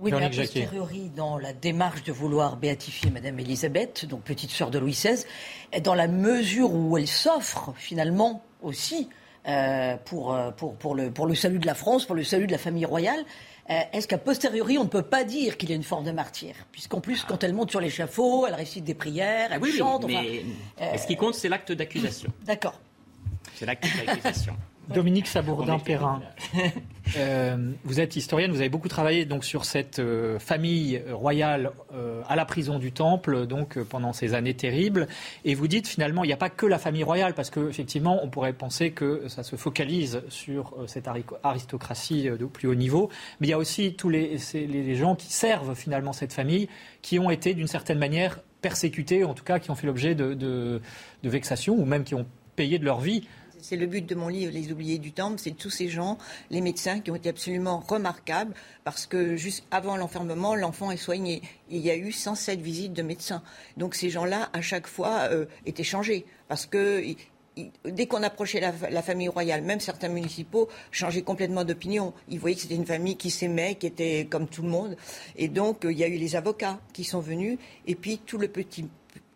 Oui, 0.00 0.12
mais 0.12 0.24
a 0.24 0.30
posteriori, 0.30 1.10
dans 1.10 1.38
la 1.38 1.52
démarche 1.52 2.04
de 2.04 2.12
vouloir 2.12 2.56
béatifier 2.56 3.10
Madame 3.10 3.38
Elisabeth, 3.40 4.06
donc 4.06 4.22
petite 4.22 4.50
sœur 4.50 4.70
de 4.70 4.78
Louis 4.78 4.92
XVI, 4.92 5.24
dans 5.82 5.94
la 5.94 6.06
mesure 6.06 6.72
où 6.72 6.96
elle 6.96 7.08
s'offre 7.08 7.72
finalement 7.76 8.44
aussi 8.62 9.08
euh, 9.46 9.96
pour, 10.04 10.36
pour, 10.56 10.74
pour, 10.74 10.94
le, 10.94 11.10
pour 11.10 11.26
le 11.26 11.34
salut 11.34 11.58
de 11.58 11.66
la 11.66 11.74
France, 11.74 12.04
pour 12.04 12.14
le 12.14 12.24
salut 12.24 12.46
de 12.46 12.52
la 12.52 12.58
famille 12.58 12.84
royale, 12.84 13.24
euh, 13.70 13.80
est-ce 13.92 14.08
qu'à 14.08 14.16
posteriori, 14.16 14.78
on 14.78 14.84
ne 14.84 14.88
peut 14.88 15.02
pas 15.02 15.24
dire 15.24 15.58
qu'il 15.58 15.68
y 15.68 15.72
a 15.72 15.76
une 15.76 15.82
forme 15.82 16.04
de 16.04 16.10
martyr? 16.10 16.54
Puisqu'en 16.72 17.00
plus, 17.00 17.24
quand 17.24 17.44
elle 17.44 17.52
monte 17.52 17.70
sur 17.70 17.80
l'échafaud, 17.80 18.46
elle 18.46 18.54
récite 18.54 18.84
des 18.84 18.94
prières, 18.94 19.52
elle 19.52 19.60
oui, 19.60 19.72
chante. 19.76 20.04
Oui, 20.04 20.14
mais, 20.14 20.44
enfin, 20.80 20.94
euh... 20.94 20.98
ce 20.98 21.06
qui 21.06 21.16
compte, 21.16 21.34
c'est 21.34 21.50
l'acte 21.50 21.72
d'accusation. 21.72 22.32
D'accord. 22.46 22.80
C'est 23.54 23.66
l'acte 23.66 23.86
d'accusation. 24.06 24.56
Dominique 24.88 25.26
Sabourdin-Perrin, 25.26 26.22
euh, 27.18 27.72
vous 27.84 28.00
êtes 28.00 28.16
historienne, 28.16 28.50
vous 28.50 28.60
avez 28.60 28.70
beaucoup 28.70 28.88
travaillé 28.88 29.26
donc 29.26 29.44
sur 29.44 29.64
cette 29.64 29.98
euh, 29.98 30.38
famille 30.38 31.02
royale 31.10 31.72
euh, 31.92 32.22
à 32.28 32.36
la 32.36 32.46
prison 32.46 32.78
du 32.78 32.92
Temple, 32.92 33.46
donc 33.46 33.78
pendant 33.78 34.14
ces 34.14 34.32
années 34.32 34.54
terribles, 34.54 35.06
et 35.44 35.54
vous 35.54 35.68
dites 35.68 35.86
finalement 35.86 36.24
il 36.24 36.28
n'y 36.28 36.32
a 36.32 36.38
pas 36.38 36.48
que 36.48 36.64
la 36.64 36.78
famille 36.78 37.04
royale, 37.04 37.34
parce 37.34 37.50
qu'effectivement 37.50 38.20
on 38.22 38.30
pourrait 38.30 38.54
penser 38.54 38.92
que 38.92 39.28
ça 39.28 39.42
se 39.42 39.56
focalise 39.56 40.22
sur 40.30 40.74
cette 40.86 41.08
aristocratie 41.42 42.30
de 42.30 42.46
plus 42.46 42.68
haut 42.68 42.74
niveau, 42.74 43.10
mais 43.40 43.48
il 43.48 43.50
y 43.50 43.54
a 43.54 43.58
aussi 43.58 43.94
tous 43.94 44.08
les, 44.08 44.38
gens 44.94 45.16
qui 45.16 45.32
servent 45.32 45.74
finalement 45.74 46.14
cette 46.14 46.32
famille, 46.32 46.68
qui 47.02 47.18
ont 47.18 47.30
été 47.30 47.52
d'une 47.52 47.66
certaine 47.66 47.98
manière 47.98 48.40
persécutés, 48.62 49.24
en 49.24 49.34
tout 49.34 49.44
cas 49.44 49.58
qui 49.58 49.70
ont 49.70 49.74
fait 49.74 49.86
l'objet 49.86 50.14
de 50.14 50.80
vexations, 51.22 51.74
ou 51.74 51.84
même 51.84 52.04
qui 52.04 52.14
ont 52.14 52.26
payé 52.56 52.78
de 52.80 52.84
leur 52.84 53.00
vie 53.00 53.22
c'est 53.60 53.76
le 53.76 53.86
but 53.86 54.06
de 54.06 54.14
mon 54.14 54.28
livre, 54.28 54.52
Les 54.52 54.72
oubliés 54.72 54.98
du 54.98 55.12
Temple, 55.12 55.38
c'est 55.38 55.56
tous 55.56 55.70
ces 55.70 55.88
gens, 55.88 56.18
les 56.50 56.60
médecins 56.60 57.00
qui 57.00 57.10
ont 57.10 57.14
été 57.16 57.28
absolument 57.28 57.80
remarquables 57.80 58.54
parce 58.84 59.06
que 59.06 59.36
juste 59.36 59.64
avant 59.70 59.96
l'enfermement, 59.96 60.54
l'enfant 60.54 60.90
est 60.90 60.96
soigné. 60.96 61.42
Il 61.70 61.78
y 61.78 61.90
a 61.90 61.96
eu 61.96 62.12
107 62.12 62.60
visites 62.60 62.92
de 62.92 63.02
médecins. 63.02 63.42
Donc 63.76 63.94
ces 63.94 64.10
gens-là, 64.10 64.50
à 64.52 64.60
chaque 64.60 64.86
fois, 64.86 65.28
euh, 65.30 65.46
étaient 65.66 65.84
changés 65.84 66.24
parce 66.48 66.66
que 66.66 67.02
dès 67.84 68.06
qu'on 68.06 68.22
approchait 68.22 68.60
la, 68.60 68.72
la, 68.90 69.02
famille 69.02 69.28
royale, 69.28 69.62
même 69.62 69.80
certains 69.80 70.08
municipaux 70.08 70.68
changeaient 70.90 71.22
complètement 71.22 71.64
d'opinion. 71.64 72.12
Ils 72.28 72.38
voyaient 72.38 72.56
que 72.56 72.62
c'était 72.62 72.76
une 72.76 72.86
famille 72.86 73.16
qui 73.16 73.30
s'aimait, 73.30 73.74
qui 73.74 73.86
était 73.86 74.26
comme 74.30 74.46
tout 74.46 74.62
le 74.62 74.68
monde. 74.68 74.96
Et 75.36 75.48
donc, 75.48 75.80
il 75.84 75.98
y 75.98 76.04
a 76.04 76.08
eu 76.08 76.16
les 76.16 76.36
avocats 76.36 76.78
qui 76.92 77.04
sont 77.04 77.20
venus, 77.20 77.58
et 77.86 77.94
puis 77.94 78.18
tout 78.18 78.38
le 78.38 78.48
petit 78.48 78.86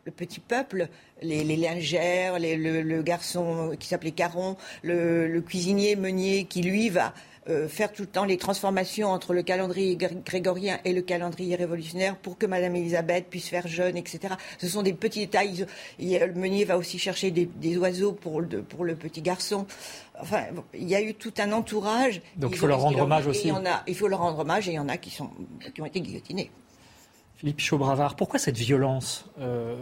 le 0.04 0.12
petit 0.12 0.40
peuple, 0.40 0.88
les, 1.22 1.44
les 1.44 1.56
lingères, 1.56 2.38
les, 2.38 2.56
le, 2.56 2.82
le, 2.82 3.02
garçon 3.02 3.74
qui 3.78 3.88
s'appelait 3.88 4.12
Caron, 4.12 4.56
le, 4.82 5.26
le, 5.26 5.40
cuisinier 5.40 5.96
meunier 5.96 6.44
qui 6.44 6.62
lui 6.62 6.88
va 6.88 7.14
euh, 7.48 7.68
faire 7.68 7.92
tout 7.92 8.02
le 8.02 8.08
temps 8.08 8.24
les 8.24 8.36
transformations 8.36 9.08
entre 9.10 9.34
le 9.34 9.42
calendrier 9.42 9.96
grégorien 9.96 10.78
et 10.84 10.92
le 10.92 11.02
calendrier 11.02 11.56
révolutionnaire 11.56 12.16
pour 12.16 12.38
que 12.38 12.46
Madame 12.46 12.76
Elisabeth 12.76 13.28
puisse 13.28 13.48
faire 13.48 13.66
jeûne, 13.66 13.96
etc. 13.96 14.34
Ce 14.58 14.68
sont 14.68 14.82
des 14.82 14.92
petits 14.92 15.20
détails. 15.20 15.66
le 15.98 16.32
meunier 16.34 16.64
va 16.64 16.78
aussi 16.78 17.00
chercher 17.00 17.32
des, 17.32 17.46
des 17.46 17.76
oiseaux 17.76 18.12
pour 18.12 18.40
le, 18.40 18.62
pour 18.62 18.84
le 18.84 18.94
petit 18.94 19.22
garçon. 19.22 19.66
Enfin, 20.20 20.44
bon, 20.54 20.62
il 20.72 20.88
y 20.88 20.94
a 20.94 21.02
eu 21.02 21.14
tout 21.14 21.34
un 21.38 21.50
entourage. 21.50 22.20
Donc 22.36 22.52
il 22.52 22.58
faut 22.58 22.68
leur 22.68 22.80
rendre 22.80 23.00
hommage 23.00 23.26
aussi. 23.26 23.48
Il, 23.48 23.48
y 23.48 23.52
en 23.52 23.66
a, 23.66 23.82
il 23.88 23.96
faut 23.96 24.06
leur 24.06 24.20
rendre 24.20 24.38
hommage 24.38 24.68
et 24.68 24.72
il 24.72 24.76
y 24.76 24.78
en 24.78 24.88
a 24.88 24.96
qui, 24.96 25.10
sont, 25.10 25.30
qui 25.74 25.82
ont 25.82 25.86
été 25.86 26.00
guillotinés. 26.00 26.48
Philippe 27.42 27.58
Chaubravard, 27.58 28.14
pourquoi 28.14 28.38
cette 28.38 28.56
violence 28.56 29.24
euh, 29.40 29.74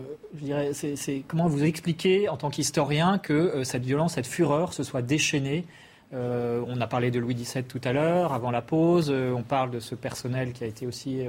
Comment 1.28 1.46
vous 1.46 1.62
expliquez, 1.62 2.26
en 2.30 2.38
tant 2.38 2.48
qu'historien, 2.48 3.18
que 3.18 3.34
euh, 3.34 3.64
cette 3.64 3.84
violence, 3.84 4.14
cette 4.14 4.26
fureur 4.26 4.72
se 4.72 4.82
soit 4.82 5.02
déchaînée? 5.02 5.66
Euh, 6.14 6.64
On 6.66 6.80
a 6.80 6.86
parlé 6.86 7.10
de 7.10 7.18
Louis 7.18 7.34
XVII 7.34 7.64
tout 7.64 7.80
à 7.84 7.92
l'heure, 7.92 8.32
avant 8.32 8.50
la 8.50 8.62
pause. 8.62 9.10
On 9.10 9.42
parle 9.42 9.70
de 9.72 9.78
ce 9.78 9.94
personnel 9.94 10.54
qui 10.54 10.64
a 10.64 10.66
été 10.66 10.86
aussi 10.86 11.20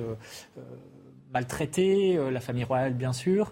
maltraité, 1.33 2.17
la 2.31 2.39
famille 2.39 2.63
royale, 2.63 2.93
bien 2.93 3.11
sûr. 3.11 3.51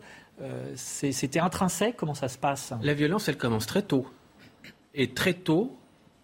C'était 0.75 1.39
intrinsèque 1.39 1.97
Comment 1.97 2.13
ça 2.13 2.29
se 2.29 2.37
passe? 2.37 2.71
La 2.81 2.93
violence, 2.93 3.27
elle 3.27 3.37
commence 3.37 3.65
très 3.65 3.81
tôt. 3.81 4.07
Et 4.95 5.13
très 5.13 5.33
tôt, 5.33 5.77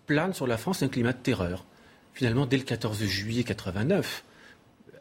plane 0.05 0.33
sur 0.33 0.47
la 0.47 0.55
France 0.55 0.83
un 0.83 0.87
climat 0.87 1.11
de 1.11 1.17
terreur. 1.17 1.65
Finalement, 2.13 2.45
dès 2.45 2.55
le 2.55 2.63
14 2.63 3.03
juillet 3.03 3.43
89, 3.43 4.23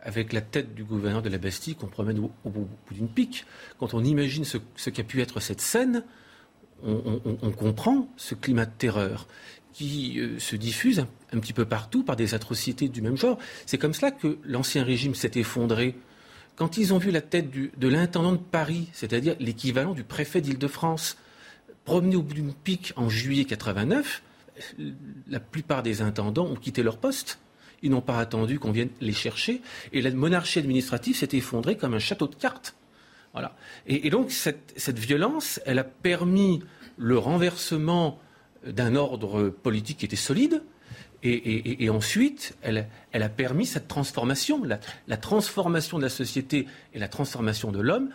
avec 0.05 0.33
la 0.33 0.41
tête 0.41 0.75
du 0.75 0.85
gouverneur 0.85 1.23
de 1.23 1.29
la 1.29 1.39
Bastille 1.39 1.75
qu'on 1.75 1.87
promène 1.87 2.19
au, 2.19 2.51
bout 2.51 2.69
d'une 2.91 3.09
pique. 3.09 3.47
Quand 3.79 3.95
on 3.95 4.05
imagine 4.05 4.45
ce, 4.45 4.59
qu'a 4.91 5.03
pu 5.03 5.21
être 5.21 5.41
cette 5.41 5.61
scène, 5.61 6.05
on, 6.83 7.51
comprend 7.53 8.09
ce 8.17 8.35
climat 8.35 8.67
de 8.67 8.73
terreur 8.77 9.27
qui 9.73 10.21
euh, 10.21 10.39
se 10.39 10.55
diffuse 10.55 11.07
un, 11.33 11.39
petit 11.39 11.55
peu 11.55 11.65
partout 11.65 12.05
par 12.05 12.15
des 12.15 12.35
atrocités 12.35 12.89
du 12.89 13.01
même 13.01 13.17
genre. 13.17 13.39
C'est 13.65 13.79
comme 13.79 13.95
cela 13.95 14.11
que 14.11 14.39
l'ancien 14.45 14.85
régime 14.85 15.15
s'est 15.15 15.33
effondré. 15.35 15.97
Quand 16.57 16.77
ils 16.77 16.93
ont 16.93 16.99
vu 16.99 17.11
la 17.11 17.23
tête 17.23 17.51
de 17.51 17.89
l'intendant 17.89 18.33
de 18.33 18.37
Paris, 18.39 18.89
c'est-à-dire 18.93 19.35
l'équivalent 19.41 19.95
du 19.95 20.05
préfet 20.05 20.41
d'Île-de-France, 20.41 21.17
promener 21.85 22.17
au 22.17 22.23
bout 22.23 22.35
d'une 22.35 22.55
pique 22.55 22.93
en 22.97 23.09
juillet 23.09 23.45
89, 23.45 24.23
la 25.29 25.41
plupart 25.41 25.83
des 25.83 26.03
intendants 26.03 26.47
ont 26.47 26.55
quitté 26.55 26.83
leur 26.83 26.99
poste. 26.99 27.39
Ils 27.85 27.91
n'ont 27.91 28.01
pas 28.01 28.19
attendu 28.19 28.59
qu'on 28.59 28.73
vienne 28.73 28.89
les 29.01 29.13
chercher. 29.13 29.63
Et 29.93 30.03
la 30.03 30.11
monarchie 30.11 30.59
administrative 30.59 31.17
s'est 31.17 31.29
effondrée 31.33 31.77
comme 31.77 31.95
un 31.95 32.01
château 32.01 32.27
de 32.27 32.35
cartes. 32.35 32.75
Voilà. 33.33 33.55
Et, 33.87 34.07
et 34.07 34.11
donc, 34.11 34.33
cette, 34.33 34.73
cette, 34.77 34.99
violence, 34.99 35.61
elle 35.67 35.79
a 35.79 35.85
permis 35.85 36.63
le 36.97 37.19
renversement 37.19 38.19
d'un 38.67 38.97
ordre 38.97 39.51
politique 39.51 39.99
qui 39.99 40.07
était 40.07 40.17
solide. 40.17 40.63
Et, 41.23 41.33
et, 41.33 41.85
et 41.85 41.91
ensuite, 41.91 42.57
elle, 42.63 42.89
elle, 43.13 43.23
a 43.23 43.29
permis 43.29 43.67
cette 43.67 43.87
transformation. 43.87 44.65
La, 44.65 44.81
la, 45.07 45.17
transformation 45.17 45.99
de 45.99 46.03
la 46.03 46.11
société 46.11 46.67
et 46.93 46.99
la 46.99 47.09
transformation 47.09 47.71
de 47.71 47.81
l'homme 47.81 48.11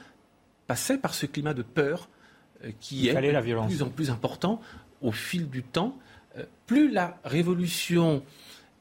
passait 0.67 0.97
par 0.97 1.13
ce 1.13 1.25
climat 1.25 1.53
de 1.53 1.63
peur 1.63 2.09
euh, 2.63 2.71
qui 2.79 3.07
est 3.07 3.13
de 3.13 3.65
plus 3.67 3.81
en 3.81 3.89
plus 3.89 4.09
important 4.09 4.61
au 5.01 5.11
fil 5.11 5.49
du 5.49 5.63
temps. 5.63 5.97
Euh, 6.37 6.43
plus 6.65 6.91
la 6.91 7.19
révolution 7.23 8.23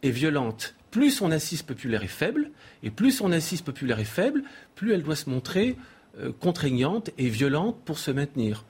est 0.03 0.11
violente, 0.11 0.75
plus 0.91 1.11
son 1.11 1.31
assise 1.31 1.63
populaire 1.63 2.03
est 2.03 2.07
faible, 2.07 2.51
et 2.83 2.91
plus 2.91 3.13
son 3.13 3.33
assise 3.33 3.63
populaire 3.63 4.01
est 4.01 4.05
faible, 4.05 4.43
plus 4.75 4.93
elle 4.93 5.03
doit 5.03 5.17
se 5.17 5.29
montrer 5.29 5.77
euh, 6.19 6.33
contraignante 6.33 7.11
et 7.19 7.29
violente 7.29 7.77
pour 7.85 7.99
se 7.99 8.11
maintenir. 8.11 8.65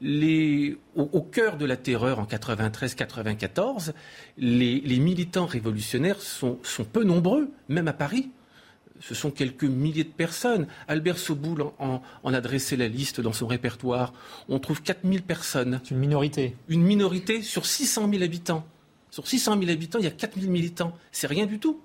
Les, 0.00 0.78
au, 0.94 1.02
au, 1.12 1.22
cœur 1.22 1.56
de 1.56 1.66
la 1.66 1.76
terreur 1.76 2.18
en 2.18 2.24
93-94, 2.24 3.92
les, 4.38 4.80
les, 4.80 4.98
militants 4.98 5.46
révolutionnaires 5.46 6.22
sont, 6.22 6.58
sont, 6.62 6.84
peu 6.84 7.04
nombreux, 7.04 7.50
même 7.68 7.88
à 7.88 7.92
Paris. 7.92 8.30
Ce 9.00 9.14
sont 9.14 9.30
quelques 9.30 9.64
milliers 9.64 10.04
de 10.04 10.08
personnes. 10.08 10.66
Albert 10.86 11.18
Soboul 11.18 11.62
en, 11.62 11.74
en, 11.78 12.02
en 12.22 12.34
a 12.34 12.40
dressé 12.40 12.76
la 12.76 12.88
liste 12.88 13.20
dans 13.20 13.32
son 13.32 13.46
répertoire. 13.46 14.12
On 14.48 14.58
trouve 14.58 14.82
4000 14.82 15.22
personnes. 15.22 15.80
C'est 15.84 15.90
une 15.92 16.00
minorité. 16.00 16.56
Une 16.68 16.82
minorité 16.82 17.42
sur 17.42 17.66
600 17.66 18.08
000 18.10 18.22
habitants. 18.22 18.64
Sur 19.10 19.26
600 19.26 19.58
000 19.58 19.70
habitants, 19.70 19.98
il 19.98 20.04
y 20.04 20.08
a 20.08 20.12
4 20.12 20.38
000 20.38 20.50
militants. 20.50 20.92
C'est 21.12 21.26
rien 21.26 21.46
du 21.46 21.58
tout. 21.58 21.80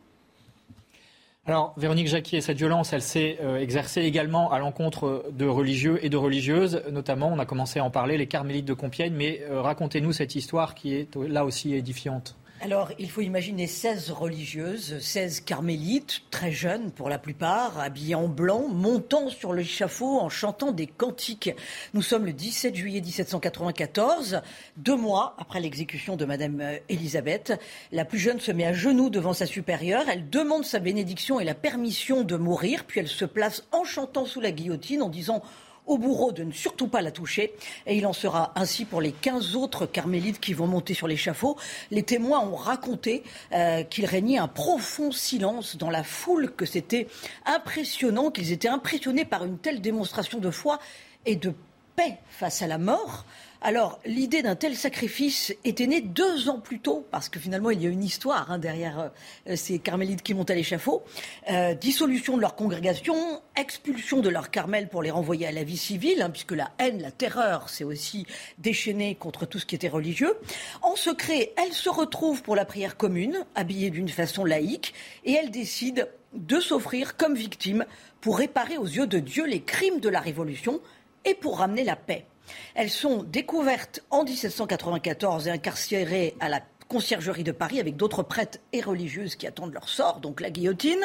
Alors, 1.45 1.73
Véronique 1.75 2.07
Jacquier, 2.07 2.39
cette 2.39 2.57
violence, 2.57 2.93
elle 2.93 3.01
s'est 3.01 3.37
euh, 3.41 3.59
exercée 3.59 4.01
également 4.03 4.51
à 4.51 4.59
l'encontre 4.59 5.25
de 5.31 5.45
religieux 5.45 5.99
et 6.01 6.09
de 6.09 6.15
religieuses. 6.15 6.81
Notamment, 6.89 7.27
on 7.33 7.37
a 7.37 7.45
commencé 7.45 7.79
à 7.79 7.83
en 7.83 7.89
parler, 7.89 8.17
les 8.17 8.27
carmélites 8.27 8.65
de 8.65 8.73
Compiègne. 8.73 9.13
Mais 9.13 9.41
euh, 9.49 9.61
racontez-nous 9.61 10.13
cette 10.13 10.35
histoire 10.35 10.73
qui 10.73 10.93
est 10.93 11.15
là 11.15 11.43
aussi 11.43 11.73
édifiante. 11.73 12.37
Alors, 12.63 12.93
il 12.97 13.09
faut 13.09 13.19
imaginer 13.19 13.67
16 13.67 14.11
religieuses, 14.11 14.97
16 14.99 15.41
carmélites, 15.41 16.21
très 16.31 16.53
jeunes 16.53 16.91
pour 16.91 17.09
la 17.09 17.19
plupart, 17.19 17.77
habillées 17.77 18.15
en 18.15 18.29
blanc, 18.29 18.69
montant 18.69 19.27
sur 19.27 19.51
l'échafaud 19.51 20.21
en 20.21 20.29
chantant 20.29 20.71
des 20.71 20.87
cantiques. 20.87 21.53
Nous 21.93 22.01
sommes 22.01 22.25
le 22.25 22.31
17 22.31 22.73
juillet 22.73 23.01
1794, 23.01 24.39
deux 24.77 24.95
mois 24.95 25.35
après 25.39 25.59
l'exécution 25.59 26.15
de 26.15 26.23
Madame 26.23 26.61
euh, 26.61 26.77
Élisabeth. 26.87 27.59
La 27.91 28.05
plus 28.05 28.19
jeune 28.19 28.39
se 28.39 28.53
met 28.53 28.65
à 28.65 28.71
genoux 28.71 29.09
devant 29.09 29.33
sa 29.33 29.45
supérieure. 29.45 30.05
Elle 30.07 30.29
demande 30.29 30.63
sa 30.63 30.79
bénédiction 30.79 31.41
et 31.41 31.43
la 31.43 31.55
permission 31.55 32.23
de 32.23 32.37
mourir, 32.37 32.85
puis 32.85 33.01
elle 33.01 33.09
se 33.09 33.25
place 33.25 33.67
en 33.73 33.83
chantant 33.83 34.23
sous 34.23 34.39
la 34.39 34.53
guillotine 34.53 35.01
en 35.01 35.09
disant 35.09 35.43
au 35.85 35.97
bourreau 35.97 36.31
de 36.31 36.43
ne 36.43 36.51
surtout 36.51 36.87
pas 36.87 37.01
la 37.01 37.11
toucher. 37.11 37.53
Et 37.85 37.97
il 37.97 38.05
en 38.05 38.13
sera 38.13 38.51
ainsi 38.55 38.85
pour 38.85 39.01
les 39.01 39.11
15 39.11 39.55
autres 39.55 39.85
carmélites 39.85 40.39
qui 40.39 40.53
vont 40.53 40.67
monter 40.67 40.93
sur 40.93 41.07
l'échafaud. 41.07 41.57
Les 41.91 42.03
témoins 42.03 42.39
ont 42.39 42.55
raconté 42.55 43.23
euh, 43.53 43.83
qu'il 43.83 44.05
régnait 44.05 44.37
un 44.37 44.47
profond 44.47 45.11
silence 45.11 45.75
dans 45.77 45.89
la 45.89 46.03
foule, 46.03 46.51
que 46.55 46.65
c'était 46.65 47.07
impressionnant, 47.45 48.31
qu'ils 48.31 48.51
étaient 48.51 48.67
impressionnés 48.67 49.25
par 49.25 49.45
une 49.45 49.57
telle 49.57 49.81
démonstration 49.81 50.39
de 50.39 50.49
foi 50.49 50.79
et 51.25 51.35
de 51.35 51.53
paix 51.95 52.17
face 52.29 52.61
à 52.61 52.67
la 52.67 52.77
mort. 52.77 53.25
Alors, 53.65 54.01
l'idée 54.05 54.41
d'un 54.41 54.57
tel 54.57 54.75
sacrifice 54.75 55.55
était 55.63 55.87
née 55.87 56.01
deux 56.01 56.49
ans 56.49 56.59
plus 56.59 56.81
tôt, 56.81 57.07
parce 57.11 57.29
que 57.29 57.39
finalement, 57.39 57.71
il 57.71 57.81
y 57.81 57.87
a 57.87 57.89
une 57.89 58.03
histoire 58.03 58.51
hein, 58.51 58.57
derrière 58.57 59.11
euh, 59.47 59.55
ces 59.55 59.79
carmélites 59.79 60.21
qui 60.21 60.33
montent 60.33 60.51
à 60.51 60.55
l'échafaud. 60.55 61.01
Euh, 61.49 61.73
dissolution 61.73 62.35
de 62.35 62.41
leur 62.41 62.55
congrégation, 62.55 63.15
expulsion 63.55 64.19
de 64.19 64.27
leurs 64.27 64.51
carmels 64.51 64.89
pour 64.89 65.01
les 65.01 65.11
renvoyer 65.11 65.47
à 65.47 65.53
la 65.53 65.63
vie 65.63 65.77
civile, 65.77 66.21
hein, 66.21 66.29
puisque 66.29 66.51
la 66.51 66.71
haine, 66.77 67.01
la 67.01 67.11
terreur, 67.11 67.69
c'est 67.69 67.85
aussi 67.85 68.27
déchaîné 68.57 69.15
contre 69.15 69.45
tout 69.45 69.59
ce 69.59 69.65
qui 69.65 69.75
était 69.75 69.87
religieux. 69.87 70.35
En 70.81 70.97
secret, 70.97 71.53
elles 71.55 71.71
se 71.71 71.89
retrouvent 71.89 72.43
pour 72.43 72.57
la 72.57 72.65
prière 72.65 72.97
commune, 72.97 73.45
habillées 73.55 73.91
d'une 73.91 74.09
façon 74.09 74.43
laïque, 74.43 74.93
et 75.23 75.31
elles 75.31 75.51
décident 75.51 76.03
de 76.33 76.59
s'offrir 76.59 77.15
comme 77.15 77.35
victimes 77.35 77.85
pour 78.19 78.39
réparer 78.39 78.77
aux 78.77 78.87
yeux 78.87 79.07
de 79.07 79.19
Dieu 79.19 79.45
les 79.45 79.61
crimes 79.61 80.01
de 80.01 80.09
la 80.09 80.19
Révolution 80.19 80.81
et 81.23 81.33
pour 81.33 81.59
ramener 81.59 81.85
la 81.85 81.95
paix. 81.95 82.25
Elles 82.75 82.89
sont 82.89 83.23
découvertes 83.23 84.01
en 84.09 84.23
1794 84.23 85.47
et 85.47 85.51
incarcérées 85.51 86.35
à 86.39 86.49
la 86.49 86.61
conciergerie 86.87 87.43
de 87.43 87.51
Paris 87.51 87.79
avec 87.79 87.95
d'autres 87.95 88.23
prêtres 88.23 88.59
et 88.71 88.81
religieuses 88.81 89.35
qui 89.35 89.47
attendent 89.47 89.73
leur 89.73 89.89
sort, 89.89 90.19
donc 90.19 90.41
la 90.41 90.49
guillotine. 90.49 91.03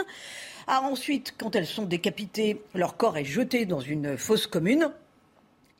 Ah, 0.66 0.82
ensuite, 0.82 1.34
quand 1.38 1.56
elles 1.56 1.66
sont 1.66 1.84
décapitées, 1.84 2.62
leur 2.74 2.96
corps 2.96 3.16
est 3.16 3.24
jeté 3.24 3.64
dans 3.64 3.80
une 3.80 4.18
fosse 4.18 4.46
commune. 4.46 4.90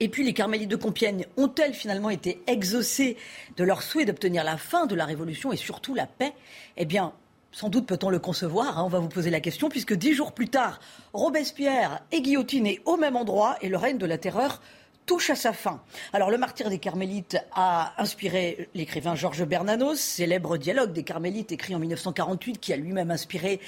Et 0.01 0.09
puis 0.09 0.25
les 0.25 0.33
carmélites 0.33 0.71
de 0.71 0.77
Compiègne 0.77 1.27
ont-elles 1.37 1.75
finalement 1.75 2.11
été 2.11 2.41
exaucées 2.47 3.17
de 3.57 3.65
leur 3.65 3.83
souhait 3.83 4.05
d'obtenir 4.05 4.45
la 4.45 4.57
fin 4.57 4.87
de 4.87 4.95
la 4.95 5.05
Révolution 5.05 5.53
et 5.53 5.57
surtout 5.57 5.95
la 5.95 6.07
paix? 6.07 6.33
Eh 6.77 6.85
bien, 6.85 7.13
sans 7.51 7.69
doute 7.69 7.87
peut-on 7.87 8.09
le 8.09 8.21
concevoir, 8.21 8.79
hein, 8.79 8.85
on 8.85 8.89
va 8.89 9.01
vous 9.01 9.09
poser 9.09 9.31
la 9.31 9.41
question, 9.41 9.69
puisque 9.69 9.95
dix 9.95 10.15
jours 10.15 10.33
plus 10.33 10.49
tard, 10.49 10.79
Robespierre 11.13 12.01
est 12.13 12.21
guillotiné 12.21 12.81
au 12.85 12.97
même 12.97 13.17
endroit 13.17 13.57
et 13.61 13.69
le 13.69 13.77
règne 13.77 13.99
de 13.99 14.07
la 14.07 14.19
terreur 14.19 14.63
touche 15.09 15.31
à 15.31 15.35
sa 15.35 15.55
fin. 15.55 15.81
Alors, 16.13 16.31
le 16.31 16.37
martyr 16.37 16.69
des 16.69 16.79
Carmélites 16.79 17.39
a 17.53 17.95
inspiré 17.97 18.69
l'écrivain 18.75 19.15
Georges 19.15 19.47
Bernanos, 19.47 19.99
célèbre 19.99 20.59
dialogue 20.59 20.93
des 20.93 21.03
Carmélites 21.03 21.51
écrit 21.51 21.75
en 21.75 21.79
1948, 21.79 22.61
qui 22.61 22.75
a 22.75 22.77
lui-même 22.77 23.11
inspiré 23.11 23.59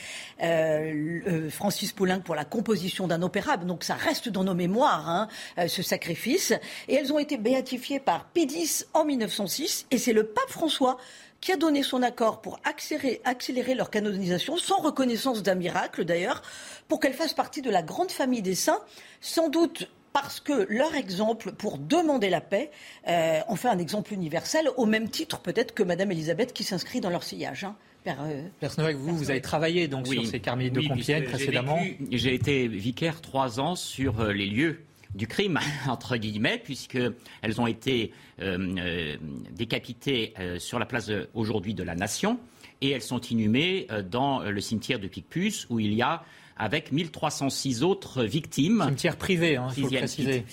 euh, 0.43 1.21
euh, 1.27 1.51
Francis 1.51 1.93
Poulenc 1.93 2.21
pour 2.21 2.35
la 2.35 2.45
composition 2.45 3.09
d'un 3.09 3.23
opéra. 3.23 3.57
Donc, 3.57 3.85
ça 3.85 3.95
reste 3.95 4.29
dans 4.29 4.45
nos 4.45 4.55
mémoires, 4.55 5.09
hein, 5.09 5.29
euh, 5.59 5.67
ce 5.67 5.83
sacrifice. 5.83 6.53
Et 6.89 6.95
elles 6.97 7.11
ont 7.11 7.19
été 7.19 7.39
béatifiées 7.39 8.01
par 8.01 8.27
Pédis 8.27 8.85
en 8.93 9.07
1906, 9.07 9.87
et 9.91 9.97
c'est 9.97 10.13
le 10.13 10.27
pape 10.27 10.51
François 10.51 10.99
qui 11.41 11.53
a 11.53 11.57
donné 11.57 11.83
son 11.83 12.03
accord 12.03 12.43
pour 12.43 12.61
accélérer, 12.65 13.23
accélérer, 13.25 13.75
leur 13.75 13.89
canonisation, 13.89 14.59
sans 14.59 14.79
reconnaissance 14.81 15.43
d'un 15.43 15.55
miracle 15.55 16.05
d'ailleurs, 16.05 16.43
pour 16.87 17.01
qu'elles 17.01 17.15
fassent 17.15 17.33
partie 17.33 17.63
de 17.63 17.71
la 17.71 17.83
grande 17.83 18.11
famille 18.11 18.43
des 18.43 18.55
saints, 18.55 18.83
sans 19.23 19.49
doute 19.49 19.89
parce 20.13 20.41
que 20.41 20.67
leur 20.69 20.95
exemple 20.95 21.53
pour 21.53 21.79
demander 21.79 22.31
la 22.31 22.41
paix 22.41 22.71
euh, 23.09 23.41
en 23.49 23.57
fait 23.57 23.69
un 23.69 23.79
exemple 23.79 24.13
universel, 24.13 24.69
au 24.77 24.87
même 24.87 25.09
titre 25.09 25.41
peut-être 25.41 25.75
que 25.75 25.83
Madame 25.83 26.11
Elisabeth 26.13 26.53
qui 26.53 26.65
s'inscrit 26.65 27.01
dans 27.01 27.11
leur 27.11 27.23
sillage. 27.23 27.65
Hein. 27.65 27.77
Père, 28.05 28.19
euh, 28.23 28.93
vous, 28.95 29.17
vous 29.17 29.31
avez 29.31 29.43
travaillé 29.43 29.87
donc 29.87 30.07
sur 30.07 30.27
ces 30.27 30.41
carmélites 30.41 30.73
de 30.73 30.89
Compiègne 30.89 31.25
précédemment. 31.25 31.79
J'ai 32.11 32.35
été 32.35 32.67
vicaire 32.67 33.21
trois 33.21 33.61
ans 33.61 33.75
sur 33.75 34.21
euh, 34.21 34.33
les 34.33 34.47
lieux 34.47 34.81
du 35.15 35.27
crime, 35.27 35.59
entre 35.89 36.17
guillemets, 36.17 36.61
puisqu'elles 36.63 37.61
ont 37.61 37.67
été 37.67 38.13
euh, 38.41 39.17
décapitées 39.53 40.35
sur 40.59 40.79
la 40.79 40.87
place 40.87 41.11
aujourd'hui 41.35 41.75
de 41.75 41.83
la 41.83 41.95
Nation 41.95 42.39
et 42.81 42.91
elles 42.91 43.03
sont 43.03 43.21
inhumées 43.21 43.87
dans 44.11 44.41
le 44.41 44.61
cimetière 44.61 44.99
de 44.99 45.09
Picpus 45.09 45.67
où 45.69 45.81
il 45.81 45.93
y 45.93 46.01
a 46.01 46.23
avec 46.61 46.93
1306 46.93 47.83
autres 47.83 48.23
victimes. 48.23 48.83
Cimetière 48.85 49.17
privé, 49.17 49.57
hein, 49.57 49.69
faut 49.71 49.89
préciser. 49.89 50.45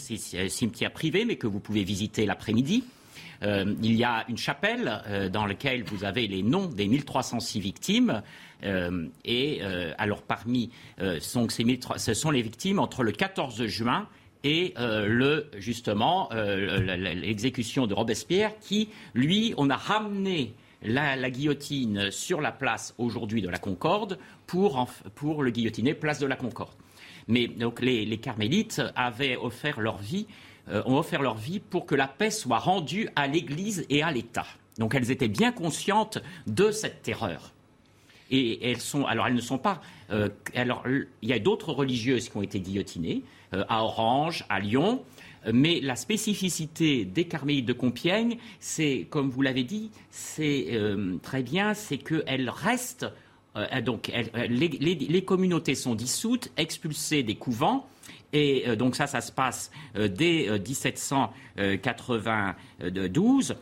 Cimetière 0.48 0.92
privé, 0.92 1.26
mais 1.26 1.36
que 1.36 1.48
vous 1.48 1.60
pouvez 1.60 1.84
visiter 1.84 2.26
l'après-midi. 2.26 2.86
Euh, 3.44 3.76
il 3.84 3.94
y 3.94 4.06
a 4.06 4.26
une 4.30 4.38
chapelle 4.38 5.02
euh, 5.08 5.30
dans 5.30 5.46
laquelle 5.46 5.84
vous 5.84 6.06
avez 6.06 6.28
les 6.28 6.44
noms 6.44 6.68
des 6.68 6.88
1306 6.88 7.60
victimes. 7.60 8.24
Euh, 8.64 9.06
et 9.24 9.62
alors 10.00 10.24
parmi 10.24 10.72
sont 11.20 11.48
ces 11.48 11.80
ce 11.98 12.14
sont 12.16 12.32
les 12.32 12.42
victimes 12.42 12.80
entre 12.80 13.04
le 13.04 13.12
14 13.12 13.68
juin 13.68 14.08
et 14.44 14.74
le 14.80 15.52
justement 15.58 16.30
l'exécution 16.32 17.86
de 17.86 17.94
Robespierre 17.94 18.58
qui 18.60 18.90
lui 19.14 19.54
on 19.58 19.70
a 19.70 19.76
ramené 19.76 20.56
la, 20.84 21.30
guillotine 21.30 22.12
sur 22.12 22.42
la 22.42 22.52
place 22.52 22.94
aujourd'hui 22.98 23.42
de 23.42 23.50
la 23.50 23.58
Concorde 23.58 24.18
pour, 24.46 24.88
pour 25.16 25.44
le 25.44 25.52
guillotiner 25.52 25.94
place 25.94 26.20
de 26.20 26.28
la 26.28 26.36
Concorde. 26.36 26.74
Mais 27.28 27.48
donc 27.48 27.82
les, 27.82 28.18
carmélites 28.18 28.82
avaient 28.96 29.36
offert 29.36 29.80
leur 29.80 29.98
vie, 29.98 30.28
euh, 30.70 30.82
ont 30.86 30.98
offert 30.98 31.22
leur 31.22 31.36
vie 31.36 31.60
pour 31.60 31.86
que 31.86 31.96
la 31.96 32.08
paix 32.08 32.32
soit 32.32 32.60
rendue 32.60 33.10
à 33.16 33.28
l'Église 33.28 33.86
et 33.90 34.04
à 34.04 34.12
l'État. 34.12 34.46
Donc 34.78 34.96
elles 34.96 35.12
étaient 35.12 35.28
bien 35.28 35.52
conscientes 35.52 36.20
de 36.46 36.72
cette 36.72 37.02
terreur. 37.02 37.52
Et 38.30 38.70
elles 38.70 38.82
sont, 38.82 39.06
alors 39.06 39.28
elles 39.28 39.36
ne 39.36 39.42
sont 39.42 39.58
pas. 39.58 39.82
Euh, 40.12 40.30
alors 40.54 40.84
il 40.88 41.30
y 41.30 41.34
a 41.34 41.40
d'autres 41.40 41.72
religieuses 41.72 42.30
qui 42.30 42.38
ont 42.38 42.42
été 42.42 42.60
guillotinées 42.60 43.24
euh, 43.54 43.64
à 43.70 43.84
Orange, 43.84 44.46
à 44.50 44.60
Lyon. 44.60 45.04
Mais 45.54 45.80
la 45.82 45.96
spécificité 45.96 47.06
des 47.06 47.26
Carmélites 47.26 47.66
de 47.66 47.74
Compiègne, 47.74 48.38
c'est, 48.60 49.08
comme 49.10 49.30
vous 49.30 49.42
l'avez 49.42 49.64
dit, 49.64 49.92
c'est 50.10 50.68
euh, 50.72 51.18
très 51.22 51.44
bien, 51.44 51.74
c'est 51.74 51.98
qu'elles 51.98 52.50
restent. 52.50 53.06
Euh, 53.56 53.82
donc, 53.82 54.12
les, 54.50 55.24
communautés 55.24 55.76
sont 55.76 55.96
dissoutes, 55.96 56.52
expulsées 56.58 57.24
des 57.24 57.36
couvents. 57.36 57.88
Et 58.34 58.66
euh, 58.68 58.76
donc 58.76 58.98
ça, 58.98 59.08
ça 59.08 59.22
se 59.22 59.32
passe 59.32 59.72
dès 59.96 60.50
1792 60.60 63.56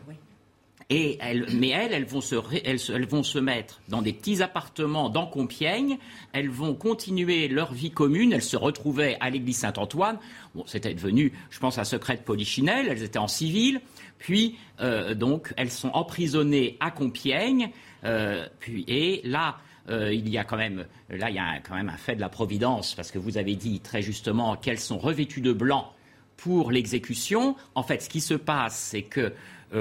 mais 0.89 1.17
elles, 1.19 1.93
elles 1.93 2.06
vont, 2.06 2.21
se, 2.21 3.39
mettre 3.39 3.82
dans 3.89 4.02
des 4.02 4.13
petits 4.13 4.43
appartements 4.43 5.10
dans 5.10 5.26
Compiègne. 5.26 5.98
Elles 6.32 6.50
vont 6.50 6.76
continuer 6.76 7.48
leur 7.48 7.74
vie 7.74 7.91
commune. 7.91 8.34
Elles 8.34 8.43
se 8.43 8.58
retrouvaient 8.58 9.17
à 9.19 9.30
l'église 9.30 9.58
Saint-Antoine. 9.58 10.19
Bon, 10.54 10.63
c'était 10.67 10.93
devenu, 10.93 11.34
je 11.50 11.60
pense, 11.60 11.80
un 11.80 11.84
secret 11.84 12.17
de 12.17 12.21
Polichinelle. 12.21 12.88
Elles 12.88 13.04
étaient 13.04 13.19
en 13.19 13.28
civil. 13.28 13.82
Puis, 14.19 14.58
euh, 14.80 15.15
donc, 15.15 15.54
elles 15.58 15.71
sont 15.71 15.89
emprisonnées 15.89 16.78
à 16.80 16.91
Compiègne. 16.91 17.71
Euh, 18.04 18.48
puis, 18.60 18.86
et 18.88 19.21
là, 19.24 19.58
euh, 19.89 20.13
il 20.13 20.30
y 20.30 20.38
a 20.38 20.43
quand 20.43 20.58
même, 20.58 20.86
là, 21.10 21.30
il 21.30 21.36
y 21.36 21.39
a 21.39 21.60
quand 21.60 21.76
même 21.76 21.89
un 21.89 21.98
fait 21.98 22.15
de 22.15 22.21
la 22.21 22.30
providence, 22.30 22.95
parce 22.95 23.12
que 23.12 23.19
vous 23.19 23.38
avez 23.38 23.56
dit 23.56 23.80
très 23.80 24.02
justement 24.02 24.56
qu'elles 24.56 24.80
sont 24.80 24.98
revêtues 24.98 25.41
de 25.41 25.54
blanc 25.54 25.93
pour 26.38 26.71
l'exécution. 26.71 27.56
En 27.76 27.84
fait, 27.84 28.02
ce 28.02 28.10
qui 28.10 28.21
se 28.21 28.34
passe, 28.34 28.78
c'est 28.78 29.04
que 29.04 29.34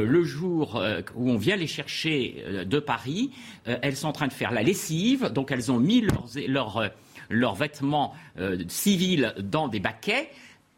le 0.02 0.24
jour 0.24 0.76
euh, 0.76 1.02
où 1.14 1.30
on 1.30 1.36
vient 1.36 1.56
les 1.56 1.66
chercher 1.66 2.42
euh, 2.46 2.64
de 2.64 2.78
Paris, 2.78 3.30
elles 3.64 3.96
sont 3.96 4.08
en 4.08 4.12
train 4.12 4.26
de 4.26 4.32
faire 4.32 4.52
la 4.52 4.62
lessive, 4.62 5.30
donc 5.32 5.50
elles 5.50 5.70
ont 5.72 5.78
mis 5.78 6.06
leurs, 6.46 7.54
vêtements 7.54 8.14
civils 8.68 9.34
dans 9.38 9.68
des 9.68 9.80
baquets 9.80 10.30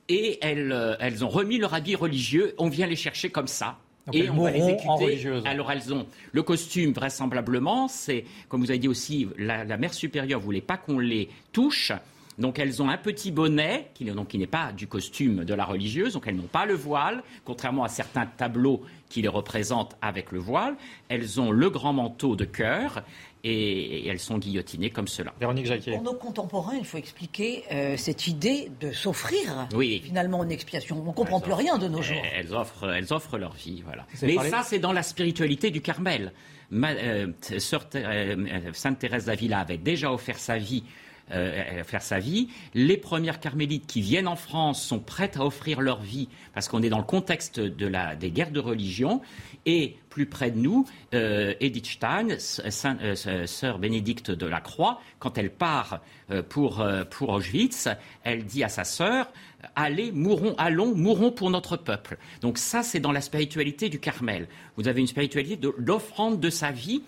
et 0.09 0.39
elles, 0.43 1.25
ont 1.25 1.29
remis 1.29 1.59
leur 1.59 1.75
habit 1.75 1.97
religieux. 1.97 2.55
On 2.59 2.69
vient 2.69 2.87
les 2.87 2.97
chercher 2.97 3.31
comme 3.31 3.49
ça. 3.49 3.79
et 4.13 4.31
on 4.31 4.43
va 4.43 4.53
les 4.53 4.69
exécuter. 4.69 5.43
Alors 5.45 5.73
elles 5.73 5.93
ont 5.93 6.07
le 6.33 6.43
costume 6.43 6.93
vraisemblablement, 6.93 7.89
c'est 7.89 8.25
comme 8.49 8.61
vous 8.61 8.71
avez 8.71 8.79
dit 8.79 8.89
aussi, 8.89 9.27
la, 9.37 9.65
la 9.65 9.77
mère 9.77 9.95
supérieure 9.95 10.39
voulait 10.39 10.61
pas 10.61 10.77
qu'on 10.77 10.99
les 10.99 11.29
touche. 11.53 11.93
Donc 12.39 12.59
elles 12.59 12.83
ont 12.83 12.89
un 12.89 12.99
petit 12.99 13.31
bonnet 13.31 13.91
qui, 13.95 14.05
n'est 14.05 14.47
pas 14.47 14.73
du 14.73 14.87
costume 14.87 15.45
de 15.45 15.55
la 15.55 15.65
religieuse, 15.65 16.15
donc 16.15 16.25
elles 16.27 16.37
n'ont 16.37 16.43
pas 16.43 16.67
le 16.67 16.75
voile, 16.75 17.23
contrairement 17.45 17.85
à 17.85 17.89
certains 17.89 18.27
tableaux 18.27 18.83
qui 19.09 19.23
les 19.23 19.29
représentent 19.29 19.97
avec 20.03 20.33
le 20.33 20.39
voile. 20.39 20.77
Elles 21.09 21.41
ont 21.41 21.51
le 21.51 21.71
grand 21.71 21.93
manteau 21.93 22.37
de 22.37 22.45
cœur 22.45 23.03
et, 23.45 24.07
elles 24.09 24.19
sont 24.19 24.39
guillotinées 24.39 24.91
comme 24.91 25.09
cela. 25.09 25.33
Véronique 25.39 25.67
Jacquet. 25.67 25.93
Pour 25.93 26.03
nos 26.03 26.15
contemporains, 26.15 26.77
il 26.77 26.85
faut 26.85 26.99
expliquer 26.99 27.65
euh, 27.73 27.97
cette 27.97 28.27
idée 28.27 28.71
de 28.81 28.93
s'offrir 28.93 29.69
finalement 30.03 30.43
une 30.45 30.51
expiation. 30.51 31.01
On 31.01 31.11
ne 31.11 31.15
comprend 31.15 31.41
plus 31.41 31.53
rien 31.53 31.79
de 31.79 31.89
nos 31.89 32.03
jours. 32.03 32.23
Elles 32.35 32.53
offrent, 32.53 32.91
elles 32.91 33.13
offrent 33.13 33.39
leur 33.39 33.55
vie, 33.55 33.83
voilà. 33.85 34.07
Mais 34.23 34.37
ça, 34.51 34.63
c'est 34.63 34.79
dans 34.79 34.93
la 34.93 35.03
spiritualité 35.03 35.71
du 35.71 35.81
Carmel. 35.81 36.33
Euh, 36.73 37.29
euh, 37.53 38.73
Sainte 38.73 38.99
Thérèse 38.99 39.27
d'Avila 39.27 39.61
avait 39.61 39.79
déjà 39.79 40.13
offert 40.13 40.39
sa 40.39 40.59
vie 40.59 40.83
euh, 41.33 41.83
faire 41.85 42.03
sa 42.03 42.19
vie. 42.19 42.49
Les 42.75 42.97
premières 42.97 43.41
carmélites 43.41 43.87
qui 43.87 44.01
viennent 44.01 44.29
en 44.29 44.37
France 44.37 44.83
sont 44.83 45.01
prêtes 45.01 45.37
à 45.37 45.45
offrir 45.45 45.81
leur 45.81 46.01
vie 46.01 46.29
parce 46.55 46.69
qu'on 46.69 46.83
est 46.83 46.89
dans 46.89 46.99
le 46.99 47.05
contexte 47.05 47.59
de 47.59 47.87
la, 47.87 48.15
des 48.15 48.31
guerres 48.31 48.53
de 48.53 48.61
religion. 48.61 49.21
Et 49.67 49.97
plus 50.09 50.27
près 50.27 50.53
de 50.53 50.59
nous, 50.59 50.87
euh, 51.15 51.55
Edith 51.61 51.87
Stein, 51.87 52.29
euh, 52.31 53.47
sœur 53.47 53.79
Bénédicte 53.79 54.31
de 54.31 54.47
la 54.47 54.61
Croix, 54.61 55.01
quand 55.19 55.37
elle 55.37 55.51
part 55.51 56.01
pour, 56.49 56.85
pour 57.11 57.29
Auschwitz, 57.31 57.89
elle 58.25 58.45
dit 58.45 58.65
à 58.65 58.69
sa 58.69 58.83
sœur 58.83 59.29
Allez, 59.75 60.13
mourons, 60.13 60.55
allons, 60.59 60.95
mourons 60.95 61.33
pour 61.33 61.51
notre 61.51 61.77
peuple. 61.77 62.19
Donc 62.41 62.59
ça, 62.59 62.83
c'est 62.83 63.01
dans 63.01 63.13
la 63.13 63.21
spiritualité 63.21 63.89
du 63.89 63.99
Carmel. 63.99 64.49
Vous 64.77 64.89
avez 64.89 65.01
une 65.01 65.07
spiritualité 65.07 65.57
de 65.57 65.75
l'offrande 65.77 66.41
de 66.41 66.51
sa 66.51 66.71
vie 66.71 67.03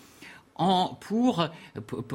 pour, 1.00 1.48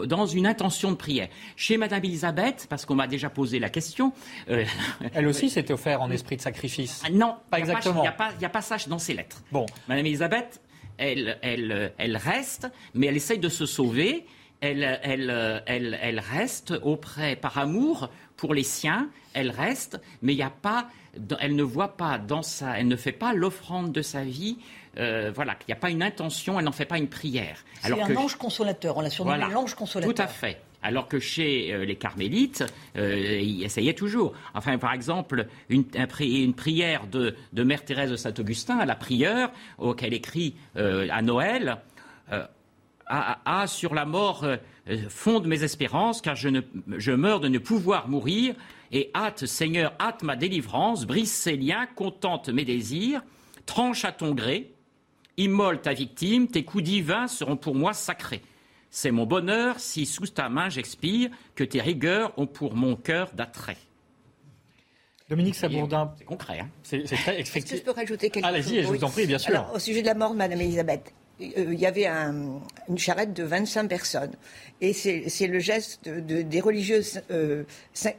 dans 0.05 0.25
une 0.25 0.45
intention 0.45 0.91
de 0.91 0.97
prière. 0.97 1.29
Chez 1.55 1.77
Madame 1.77 2.03
Elisabeth, 2.03 2.67
parce 2.69 2.85
qu'on 2.85 2.95
m'a 2.95 3.07
déjà 3.07 3.29
posé 3.29 3.59
la 3.59 3.69
question. 3.69 4.13
Euh, 4.49 4.65
Elle 5.13 5.27
aussi 5.27 5.49
s'était 5.49 5.73
offert 5.73 6.01
en 6.01 6.11
esprit 6.11 6.37
de 6.37 6.41
sacrifice. 6.41 7.01
Ah, 7.05 7.09
non, 7.09 7.37
pas 7.49 7.59
exactement. 7.59 8.03
Il 8.03 8.39
n'y 8.39 8.45
a, 8.45 8.49
pas 8.49 8.61
ça 8.61 8.77
dans 8.87 8.99
ses 8.99 9.13
lettres. 9.13 9.41
Bon. 9.51 9.65
Madame 9.87 10.05
Elisabeth, 10.05 10.61
elle, 10.97 11.37
elle, 11.41 11.93
elle 11.97 12.17
reste, 12.17 12.67
mais 12.93 13.07
elle 13.07 13.15
essaye 13.15 13.39
de 13.39 13.49
se 13.49 13.65
sauver. 13.65 14.25
Elle, 14.59 14.83
elle, 15.03 16.21
reste 16.21 16.73
auprès, 16.83 17.35
par 17.35 17.57
amour 17.57 18.09
pour 18.37 18.53
les 18.53 18.63
siens, 18.63 19.09
elle 19.33 19.51
reste, 19.51 19.99
mais 20.21 20.33
il 20.33 20.37
n'y 20.37 20.43
a 20.43 20.49
pas, 20.49 20.87
elle 21.39 21.55
ne 21.55 21.63
voit 21.63 21.97
pas 21.97 22.17
dans 22.17 22.41
sa, 22.41 22.79
elle 22.79 22.87
ne 22.87 22.95
fait 22.95 23.11
pas 23.11 23.33
l'offrande 23.33 23.91
de 23.91 24.01
sa 24.01 24.23
vie 24.23 24.57
euh, 24.99 25.31
voilà, 25.33 25.55
qu'il 25.55 25.65
n'y 25.69 25.73
a 25.73 25.79
pas 25.79 25.89
une 25.89 26.03
intention, 26.03 26.59
elle 26.59 26.65
n'en 26.65 26.71
fait 26.71 26.85
pas 26.85 26.99
une 26.99 27.07
prière. 27.07 27.57
C'est 27.81 27.99
un 27.99 28.15
ange 28.15 28.35
consolateur, 28.35 28.97
on 28.97 29.01
l'a 29.01 29.09
surnommé 29.09 29.45
l'ange 29.51 29.73
consolateur. 29.73 30.13
Tout 30.13 30.21
à 30.21 30.27
fait. 30.27 30.61
Alors 30.83 31.07
que 31.07 31.17
chez 31.19 31.73
euh, 31.73 31.85
les 31.85 31.95
carmélites, 31.95 32.63
euh, 32.97 33.39
ils 33.41 33.63
essayaient 33.63 33.95
toujours. 33.95 34.33
Enfin, 34.53 34.77
par 34.77 34.93
exemple, 34.93 35.47
une, 35.69 35.85
prière 36.53 37.07
de, 37.07 37.35
Mère 37.53 37.85
Thérèse 37.85 38.11
de 38.11 38.15
Saint-Augustin 38.17 38.77
à 38.77 38.85
la 38.85 38.95
prieure, 38.95 39.49
auquel 39.79 40.13
écrit 40.13 40.55
à 40.75 41.21
Noël, 41.21 41.77
a, 43.07 43.67
sur 43.67 43.95
la 43.95 44.05
mort 44.05 44.45
fonde 45.09 45.47
mes 45.47 45.63
espérances, 45.63 46.21
car 46.21 46.35
je, 46.35 46.49
je 46.97 47.11
meurs 47.11 47.39
de 47.39 47.47
ne 47.47 47.57
pouvoir 47.57 48.09
mourir, 48.09 48.53
et 48.93 49.09
hâte, 49.15 49.45
Seigneur, 49.47 49.93
hâte 49.99 50.23
ma 50.23 50.35
délivrance, 50.35 51.05
brise 51.05 51.31
ses 51.31 51.57
liens, 51.57 51.87
contente 51.95 52.47
mes 52.49 52.63
désirs, 52.63 53.21
tranche 53.65 54.05
à 54.05 54.11
ton 54.11 54.33
gré, 54.33 54.73
Immole 55.35 55.81
ta 55.81 55.93
victime, 55.93 56.47
tes 56.47 56.63
coups 56.63 56.83
divins 56.83 57.27
seront 57.27 57.57
pour 57.57 57.73
moi 57.73 57.93
sacrés. 57.93 58.41
C'est 58.91 59.09
mon 59.09 59.25
bonheur 59.25 59.79
si 59.79 60.05
sous 60.05 60.27
ta 60.27 60.47
main 60.47 60.69
j'expire, 60.69 61.31
que 61.55 61.63
tes 61.63 61.81
rigueurs 61.81 62.31
ont 62.37 62.45
pour 62.45 62.75
mon 62.75 62.95
cœur 62.95 63.31
d'attrait. 63.33 63.77
Dominique 65.27 65.55
Sabourdin. 65.55 66.13
C'est 66.19 66.25
concret. 66.25 66.59
Hein 66.59 66.69
c'est 66.83 67.03
très 67.03 67.39
Est-ce 67.39 67.65
que 67.65 67.77
je 67.77 67.81
peux 67.81 67.91
rajouter 67.91 68.29
quelque 68.29 68.45
chose 68.45 68.53
Allez-y, 68.53 68.83
je 68.83 68.87
vous 68.87 69.03
en 69.03 69.09
prie, 69.09 69.25
bien 69.25 69.39
sûr. 69.39 69.65
au 69.73 69.79
sujet 69.79 70.01
de 70.01 70.05
la 70.05 70.13
mort 70.13 70.33
de 70.33 70.37
Madame 70.37 70.61
Elisabeth, 70.61 71.11
il 71.39 71.79
y 71.79 71.85
avait 71.85 72.07
une 72.07 72.97
charrette 72.97 73.33
de 73.33 73.43
25 73.43 73.87
personnes. 73.87 74.33
Et 74.81 74.93
c'est 74.93 75.47
le 75.47 75.59
geste 75.59 76.07
des 76.07 76.61
religieuses 76.61 77.21
euh, 77.31 77.63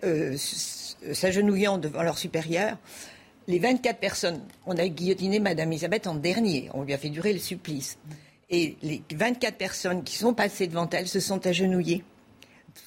euh, 0.04 0.36
s'agenouillant 0.36 1.78
devant 1.78 2.02
leur 2.02 2.18
supérieur 2.18 2.76
les 3.46 3.58
24 3.58 3.98
personnes, 3.98 4.40
on 4.66 4.76
a 4.76 4.88
guillotiné 4.88 5.38
Madame 5.38 5.70
Elisabeth 5.70 6.06
en 6.06 6.14
dernier, 6.14 6.70
on 6.72 6.82
lui 6.82 6.94
a 6.94 6.98
fait 6.98 7.10
durer 7.10 7.32
le 7.32 7.38
supplice. 7.38 7.98
Et 8.50 8.76
les 8.82 9.02
24 9.14 9.56
personnes 9.56 10.04
qui 10.04 10.16
sont 10.16 10.34
passées 10.34 10.66
devant 10.66 10.88
elle 10.90 11.08
se 11.08 11.20
sont 11.20 11.46
agenouillées, 11.46 12.04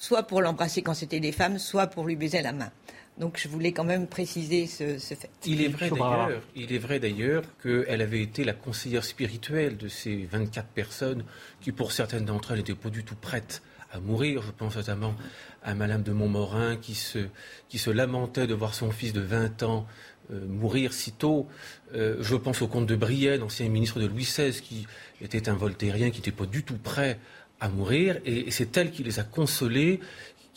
soit 0.00 0.24
pour 0.24 0.40
l'embrasser 0.40 0.82
quand 0.82 0.94
c'était 0.94 1.20
des 1.20 1.32
femmes, 1.32 1.58
soit 1.58 1.86
pour 1.86 2.04
lui 2.04 2.16
baiser 2.16 2.42
la 2.42 2.52
main. 2.52 2.70
Donc 3.18 3.38
je 3.42 3.48
voulais 3.48 3.72
quand 3.72 3.84
même 3.84 4.06
préciser 4.06 4.66
ce, 4.66 4.96
fait. 4.98 5.30
Il 5.44 5.60
est 5.60 5.68
vrai 5.68 5.90
d'ailleurs, 5.90 6.42
il 6.54 6.72
est 6.72 6.78
vrai 6.78 7.00
d'ailleurs 7.00 7.42
qu'elle 7.62 8.00
avait 8.00 8.22
été 8.22 8.44
la 8.44 8.52
conseillère 8.52 9.04
spirituelle 9.04 9.76
de 9.76 9.88
ces 9.88 10.28
24 10.30 10.68
personnes 10.68 11.24
qui, 11.60 11.72
pour 11.72 11.92
certaines 11.92 12.24
d'entre 12.24 12.52
elles, 12.52 12.58
n'étaient 12.58 12.74
pas 12.74 12.90
du 12.90 13.04
tout 13.04 13.16
prêtes 13.16 13.62
à 13.90 13.98
mourir. 13.98 14.42
Je 14.42 14.52
pense 14.52 14.76
notamment 14.76 15.14
à 15.62 15.74
Madame 15.74 16.02
de 16.02 16.12
Montmorin 16.12 16.76
qui 16.76 16.94
se, 16.94 17.26
qui 17.68 17.78
se 17.78 17.90
lamentait 17.90 18.46
de 18.46 18.54
voir 18.54 18.74
son 18.74 18.90
fils 18.90 19.12
de 19.12 19.20
20 19.20 19.64
ans 19.64 19.86
euh, 20.30 20.46
mourir 20.46 20.92
si 20.92 21.12
tôt. 21.12 21.48
Euh, 21.94 22.16
je 22.20 22.36
pense 22.36 22.62
au 22.62 22.68
comte 22.68 22.86
de 22.86 22.96
Brienne, 22.96 23.42
ancien 23.42 23.68
ministre 23.68 23.98
de 23.98 24.06
Louis 24.06 24.24
XVI, 24.24 24.52
qui 24.60 24.86
était 25.20 25.48
un 25.48 25.54
voltairien, 25.54 26.10
qui 26.10 26.18
n'était 26.18 26.32
pas 26.32 26.46
du 26.46 26.62
tout 26.62 26.76
prêt 26.76 27.18
à 27.60 27.68
mourir, 27.68 28.20
et 28.24 28.52
c'est 28.52 28.76
elle 28.76 28.92
qui 28.92 29.02
les 29.02 29.18
a 29.18 29.24
consolés, 29.24 29.98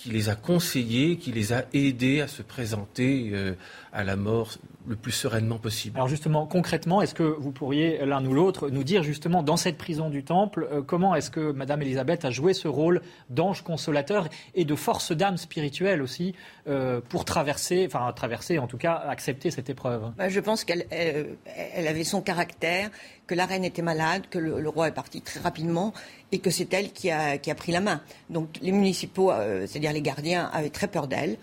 qui 0.02 0.10
les 0.10 0.30
a 0.30 0.36
conseillés, 0.36 1.18
qui 1.18 1.32
les 1.32 1.54
a 1.54 1.66
aidés 1.74 2.22
à 2.22 2.28
se 2.28 2.42
présenter 2.42 3.30
euh, 3.34 3.54
à 3.94 4.04
la 4.04 4.16
mort 4.16 4.58
le 4.88 4.96
plus 4.96 5.12
sereinement 5.12 5.58
possible. 5.58 5.98
Alors 5.98 6.08
justement, 6.08 6.46
concrètement, 6.46 7.02
est-ce 7.02 7.14
que 7.14 7.24
vous 7.24 7.52
pourriez 7.52 8.06
l'un 8.06 8.26
ou 8.26 8.34
l'autre 8.34 8.70
nous 8.70 8.84
dire 8.84 9.04
justement 9.04 9.44
dans 9.44 9.58
cette 9.58 9.78
prison 9.78 10.10
du 10.10 10.24
Temple, 10.24 10.68
euh, 10.72 10.82
comment 10.82 11.16
est-ce 11.16 11.32
que 11.32 11.52
Madame 11.52 11.82
Elisabeth 11.82 12.26
a 12.26 12.32
joué 12.32 12.54
ce 12.54 12.68
rôle 12.68 13.02
d'ange 13.30 13.62
consolateur 13.64 14.28
et 14.56 14.66
de 14.66 14.76
force 14.76 15.12
d'âme 15.12 15.38
spirituelle 15.38 16.02
aussi 16.02 16.34
euh, 16.68 17.02
pour 17.10 17.26
traverser, 17.26 17.86
enfin 17.86 18.12
traverser 18.14 18.60
en 18.60 18.68
tout 18.68 18.78
cas, 18.78 18.94
accepter 18.94 19.52
cette 19.52 19.70
épreuve? 19.70 20.12
Bah, 20.18 20.30
Je 20.30 20.40
pense 20.40 20.64
qu'elle 20.64 20.86
elle 20.92 21.88
avait 21.88 22.04
son 22.04 22.22
caractère, 22.22 22.90
que 23.32 23.36
la 23.36 23.46
reine 23.46 23.64
était 23.64 23.82
malade, 23.82 24.24
que 24.30 24.40
le, 24.40 24.68
roi 24.68 24.90
est 24.90 24.94
parti 24.94 25.22
très 25.22 25.40
rapidement 25.40 25.94
et 26.34 26.40
que 26.40 26.50
c'est 26.50 26.74
elle 26.74 26.92
qui 26.92 27.10
a, 27.10 27.38
qui 27.38 27.50
a, 27.50 27.56
pris 27.56 27.72
la 27.72 27.80
main. 27.80 28.02
Donc 28.30 28.50
les 28.62 28.74
municipaux, 28.74 29.32
euh, 29.32 29.66
c'est-à-dire 29.68 29.94
les 29.94 30.02
gardiens, 30.02 30.50
avaient 30.52 30.70
très 30.70 30.88
peur 30.88 31.08
d'elle. 31.08 31.38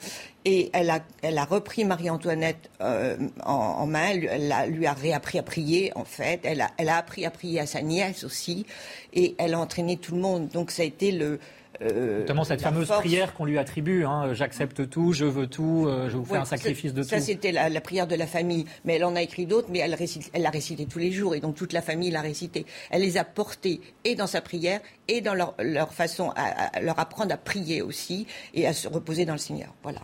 Et 0.45 0.71
elle 0.73 0.89
a, 0.91 1.01
elle 1.23 1.37
a 1.37 1.45
repris 1.45 1.85
Marie-Antoinette 1.85 2.71
euh, 2.81 3.17
en, 3.45 3.87
main, 3.87 4.11
elle, 4.11 4.73
lui 4.73 4.87
a 4.87 4.93
réappris 4.93 5.39
à 5.39 5.43
prier, 5.43 5.93
en 5.95 6.05
fait. 6.05 6.41
Elle 6.45 6.61
a, 6.61 6.71
elle 6.79 6.89
a 6.89 6.97
appris 6.97 7.27
à 7.27 7.31
prier 7.31 7.61
à 7.61 7.67
sa 7.67 7.83
nièce 7.83 8.25
aussi. 8.25 8.65
Et 9.13 9.35
elle 9.39 9.55
a 9.55 9.59
entraîné 9.59 9.97
tout 9.97 10.15
le 10.15 10.21
monde. 10.21 10.49
Donc 10.49 10.71
ça 10.71 10.83
a 10.83 10.87
été 10.87 11.13
le, 11.13 11.39
euh, 11.83 12.21
Notamment 12.21 12.45
cette 12.45 12.61
fameuse 12.61 12.89
prière 12.89 13.35
qu'on 13.35 13.45
lui 13.45 13.59
attribue, 13.59 14.05
hein, 14.05 14.35
j'accepte 14.35 14.89
tout, 14.91 15.13
je 15.13 15.25
veux 15.25 15.47
tout, 15.47 15.87
euh, 15.87 16.09
je 16.09 16.17
vous 16.17 16.25
fais 16.25 16.37
un 16.37 16.45
sacrifice 16.45 16.93
de 16.93 17.03
tout. 17.03 17.09
Ça, 17.09 17.21
c'était 17.21 17.53
la, 17.53 17.81
prière 17.81 18.07
de 18.07 18.17
la 18.17 18.27
famille. 18.27 18.65
Mais 18.85 18.95
elle 18.95 19.05
en 19.05 19.15
a 19.15 19.23
écrit 19.23 19.47
d'autres, 19.47 19.69
mais 19.71 19.79
elle, 19.79 19.97
elle 20.33 20.43
l'a 20.43 20.51
récité 20.51 20.87
tous 20.87 20.99
les 20.99 21.13
jours. 21.13 21.35
Et 21.35 21.41
donc 21.41 21.55
toute 21.55 21.73
la 21.73 21.83
famille 21.83 22.11
l'a 22.11 22.21
récité. 22.21 22.67
Elle 22.91 23.03
les 23.03 23.17
a 23.17 23.25
portés 23.25 23.81
et 24.05 24.15
dans 24.15 24.27
sa 24.27 24.41
prière 24.41 24.81
et 25.07 25.21
dans 25.21 25.35
leur, 25.35 25.93
façon 25.93 26.33
à, 26.37 26.81
leur 26.81 26.99
apprendre 26.99 27.33
à 27.33 27.37
prier 27.37 27.83
aussi 27.83 28.27
et 28.55 28.67
à 28.67 28.73
se 28.73 28.89
reposer 28.89 29.25
dans 29.25 29.35
le 29.35 29.39
Seigneur. 29.39 29.73
Voilà. 29.83 30.01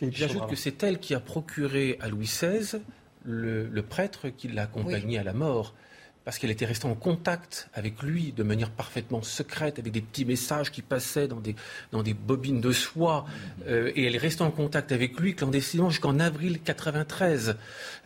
J'ajoute 0.00 0.46
que 0.48 0.56
c'est 0.56 0.82
elle 0.82 0.98
qui 0.98 1.14
a 1.14 1.20
procuré 1.20 1.98
à 2.00 2.08
Louis 2.08 2.26
XVI 2.26 2.80
le, 3.24 3.66
le 3.66 3.82
prêtre 3.82 4.28
qui 4.28 4.48
l'a 4.48 4.62
accompagné 4.62 5.18
à 5.18 5.24
la 5.24 5.32
mort 5.32 5.74
parce 6.30 6.38
qu'elle 6.38 6.52
était 6.52 6.64
restée 6.64 6.86
en 6.86 6.94
contact 6.94 7.68
avec 7.74 8.04
lui 8.04 8.30
de 8.30 8.44
manière 8.44 8.70
parfaitement 8.70 9.20
secrète, 9.20 9.80
avec 9.80 9.92
des 9.92 10.00
petits 10.00 10.24
messages 10.24 10.70
qui 10.70 10.80
passaient 10.80 11.26
dans 11.26 11.40
des, 11.40 12.14
bobines 12.14 12.60
de 12.60 12.70
soie. 12.70 13.26
Euh, 13.66 13.90
et 13.96 14.04
elle 14.04 14.14
est 14.14 14.18
restée 14.18 14.44
en 14.44 14.52
contact 14.52 14.92
avec 14.92 15.18
lui 15.18 15.34
clandestinement 15.34 15.90
jusqu'en 15.90 16.20
avril 16.20 16.60
93. 16.62 17.56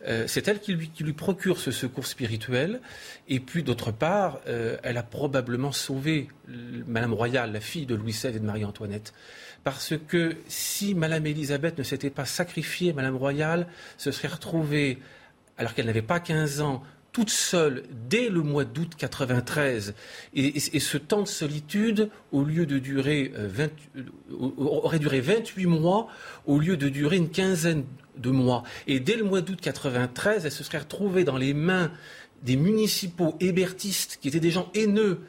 Euh, 0.07 0.23
c'est 0.25 0.47
elle 0.47 0.59
qui 0.59 0.73
lui, 0.73 1.13
procure 1.13 1.59
ce 1.59 1.69
secours 1.69 2.07
spirituel. 2.07 2.81
Et 3.27 3.39
puis, 3.39 3.61
d'autre 3.61 3.91
part, 3.91 4.39
euh, 4.47 4.77
elle 4.81 4.97
a 4.97 5.03
probablement 5.03 5.71
sauvé 5.71 6.27
Madame 6.87 7.13
Royale, 7.13 7.51
la 7.51 7.61
fille 7.61 7.85
de 7.85 7.93
Louis 7.93 8.11
XVI 8.13 8.29
et 8.29 8.39
de 8.39 8.45
Marie-Antoinette. 8.45 9.13
Parce 9.63 9.93
que 10.07 10.35
si 10.47 10.95
Madame 10.95 11.27
Élisabeth 11.27 11.77
ne 11.77 11.83
s'était 11.83 12.09
pas 12.09 12.25
sacrifiée, 12.25 12.91
Madame 12.91 13.17
Royale 13.17 13.67
se 13.99 14.09
serait 14.09 14.29
retrouvée, 14.29 14.97
alors 15.59 15.75
qu'elle 15.75 15.85
n'avait 15.85 16.01
pas 16.01 16.19
15 16.19 16.61
ans, 16.61 16.81
toute 17.15 17.29
seule 17.29 17.83
dès 18.09 18.27
le 18.27 18.41
mois 18.41 18.65
d'août 18.65 18.91
93. 18.97 19.95
Et, 20.33 20.59
ce 20.59 20.97
temps 20.97 21.21
de 21.21 21.27
solitude, 21.29 22.09
au 22.33 22.43
lieu 22.43 22.65
de 22.65 22.77
durer 22.77 23.31
20, 23.33 23.63
euh, 23.63 23.69
euh, 24.31 24.49
aurait 24.57 24.99
duré 24.99 25.21
28 25.21 25.65
mois, 25.65 26.09
au 26.45 26.59
lieu 26.59 26.75
de 26.75 26.89
durer 26.89 27.15
une 27.15 27.29
quinzaine 27.29 27.85
de 28.17 28.31
mois. 28.31 28.63
Et 28.85 28.99
dès 28.99 29.15
le 29.15 29.23
mois 29.23 29.39
d'août 29.39 29.59
93, 29.61 30.45
elle 30.45 30.51
se 30.51 30.65
serait 30.65 30.79
retrouvée 30.79 31.23
dans 31.23 31.37
les 31.37 31.53
mains 31.53 31.89
des 32.43 32.57
municipaux 32.57 33.37
hébertistes 33.39 34.19
qui 34.21 34.27
étaient 34.27 34.41
des 34.41 34.51
gens 34.51 34.69
haineux 34.73 35.21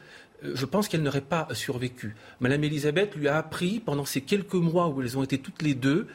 je 0.43 0.65
pense 0.65 0.87
qu'elle 0.87 1.01
n'aurait 1.01 1.21
pas 1.21 1.47
survécu. 1.53 2.15
Madame 2.41 2.63
Elisabeth 2.63 3.15
lui 3.15 3.27
a 3.27 3.37
appris 3.37 3.79
pendant 3.79 4.05
ces 4.05 4.21
quelques 4.21 4.53
mois 4.53 4.87
où 4.87 5.01
elles 5.01 5.17
ont 5.17 5.23
été 5.23 5.39
toutes 5.39 5.63
les 5.63 5.73
deux 5.73 6.07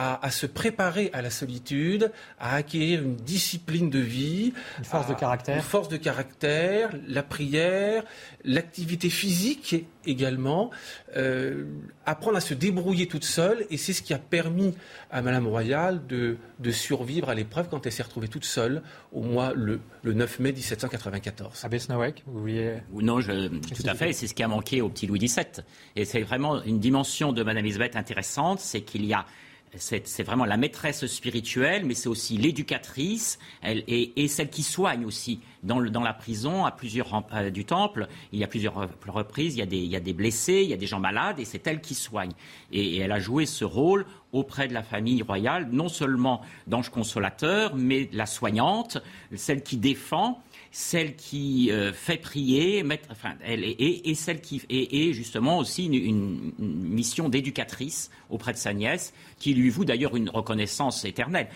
à, 0.00 0.30
se 0.30 0.46
préparer 0.46 1.10
à 1.12 1.22
la 1.22 1.30
solitude, 1.30 2.12
à 2.38 2.54
acquérir 2.54 3.02
une 3.02 3.16
discipline 3.16 3.90
de 3.90 3.98
vie, 3.98 4.52
une 4.78 4.84
force 4.84 5.08
de 5.08 5.14
caractère, 5.14 5.56
une 5.56 5.62
force 5.62 5.88
de 5.88 5.96
caractère, 5.96 6.90
la 7.08 7.24
prière, 7.24 8.04
l'activité 8.44 9.10
physique 9.10 9.86
également, 10.06 10.70
euh, 11.16 11.64
apprendre 12.06 12.36
à 12.36 12.40
se 12.40 12.54
débrouiller 12.54 13.08
toute 13.08 13.24
seule, 13.24 13.66
et 13.70 13.76
c'est 13.76 13.92
ce 13.92 14.02
qui 14.02 14.14
a 14.14 14.20
permis 14.20 14.72
à 15.10 15.20
Madame 15.20 15.48
Royale 15.48 16.06
de, 16.06 16.36
de 16.60 16.70
survivre 16.70 17.28
à 17.28 17.34
l'épreuve 17.34 17.68
quand 17.68 17.84
elle 17.84 17.92
s'est 17.92 18.04
retrouvée 18.04 18.28
toute 18.28 18.44
seule 18.44 18.82
au 19.12 19.22
mois 19.22 19.52
le, 19.52 19.80
le 20.04 20.12
9 20.12 20.38
mai 20.38 20.52
1794. 20.52 21.64
Abbé 21.64 21.80
Snowek, 21.80 22.22
vous 22.26 22.40
vouliez 22.40 22.74
Non, 22.92 23.20
je, 23.20 23.48
tout 23.48 23.82
à 23.84 23.96
fait. 23.96 24.12
C'est 24.12 24.28
ce 24.28 24.34
qui 24.34 24.44
a 24.44 24.48
manqué 24.48 24.80
au 24.80 24.88
petit 24.90 25.08
Louis 25.08 25.18
XVII, 25.18 25.64
et 25.96 26.04
c'est 26.04 26.22
vraiment 26.22 26.62
une 26.62 26.78
dimension 26.78 27.32
de 27.32 27.42
Madame 27.42 27.64
Elisabeth 27.64 27.96
intéressante, 27.96 28.60
c'est 28.60 28.82
qu'il 28.82 29.04
y 29.04 29.12
a 29.12 29.26
c'est 29.76 30.22
vraiment 30.22 30.44
la 30.44 30.56
maîtresse 30.56 31.06
spirituelle, 31.06 31.84
mais 31.84 31.94
c'est 31.94 32.08
aussi 32.08 32.38
l'éducatrice 32.38 33.38
et, 33.64 34.28
celle 34.28 34.50
qui 34.50 34.62
soigne 34.62 35.04
aussi. 35.04 35.40
Dans, 35.62 35.80
la 35.80 36.14
prison, 36.14 36.64
à 36.64 36.70
plusieurs 36.70 37.24
euh, 37.32 37.50
du 37.50 37.64
temple, 37.64 38.06
il 38.32 38.38
y 38.38 38.44
a 38.44 38.46
plusieurs 38.46 38.88
reprises, 39.06 39.56
il 39.56 39.58
y 39.58 39.96
a, 39.96 40.00
des, 40.00 40.12
blessés, 40.12 40.60
il 40.62 40.70
y 40.70 40.72
a 40.72 40.76
des 40.76 40.86
gens 40.86 41.00
malades, 41.00 41.40
et 41.40 41.44
c'est 41.44 41.66
elle 41.66 41.80
qui 41.80 41.94
soigne. 41.94 42.30
Et, 42.70 42.96
et, 42.96 42.98
elle 42.98 43.12
a 43.12 43.18
joué 43.18 43.44
ce 43.44 43.64
rôle 43.64 44.06
auprès 44.32 44.68
de 44.68 44.74
la 44.74 44.82
famille 44.82 45.22
royale, 45.22 45.68
non 45.72 45.88
seulement 45.88 46.42
d'ange 46.66 46.90
consolateur, 46.90 47.74
mais 47.74 48.08
la 48.12 48.26
soignante, 48.26 48.98
celle 49.34 49.62
qui 49.62 49.76
défend 49.76 50.42
celle 50.70 51.16
qui 51.16 51.70
euh, 51.70 51.92
fait 51.92 52.18
prier, 52.18 52.84
enfin, 53.10 53.34
elle, 53.42 53.64
et, 53.64 54.14
celle 54.14 54.40
qui 54.40 54.62
est 54.68 55.12
justement 55.12 55.58
aussi 55.58 55.86
une, 55.86 56.52
mission 56.58 57.28
d'éducatrice 57.28 58.10
auprès 58.30 58.52
de 58.52 58.58
sa 58.58 58.72
nièce, 58.74 59.14
qui 59.38 59.54
lui 59.54 59.70
voue 59.70 59.84
d'ailleurs 59.84 60.16
une 60.16 60.28
reconnaissance 60.28 61.04
éternelle. 61.04 61.48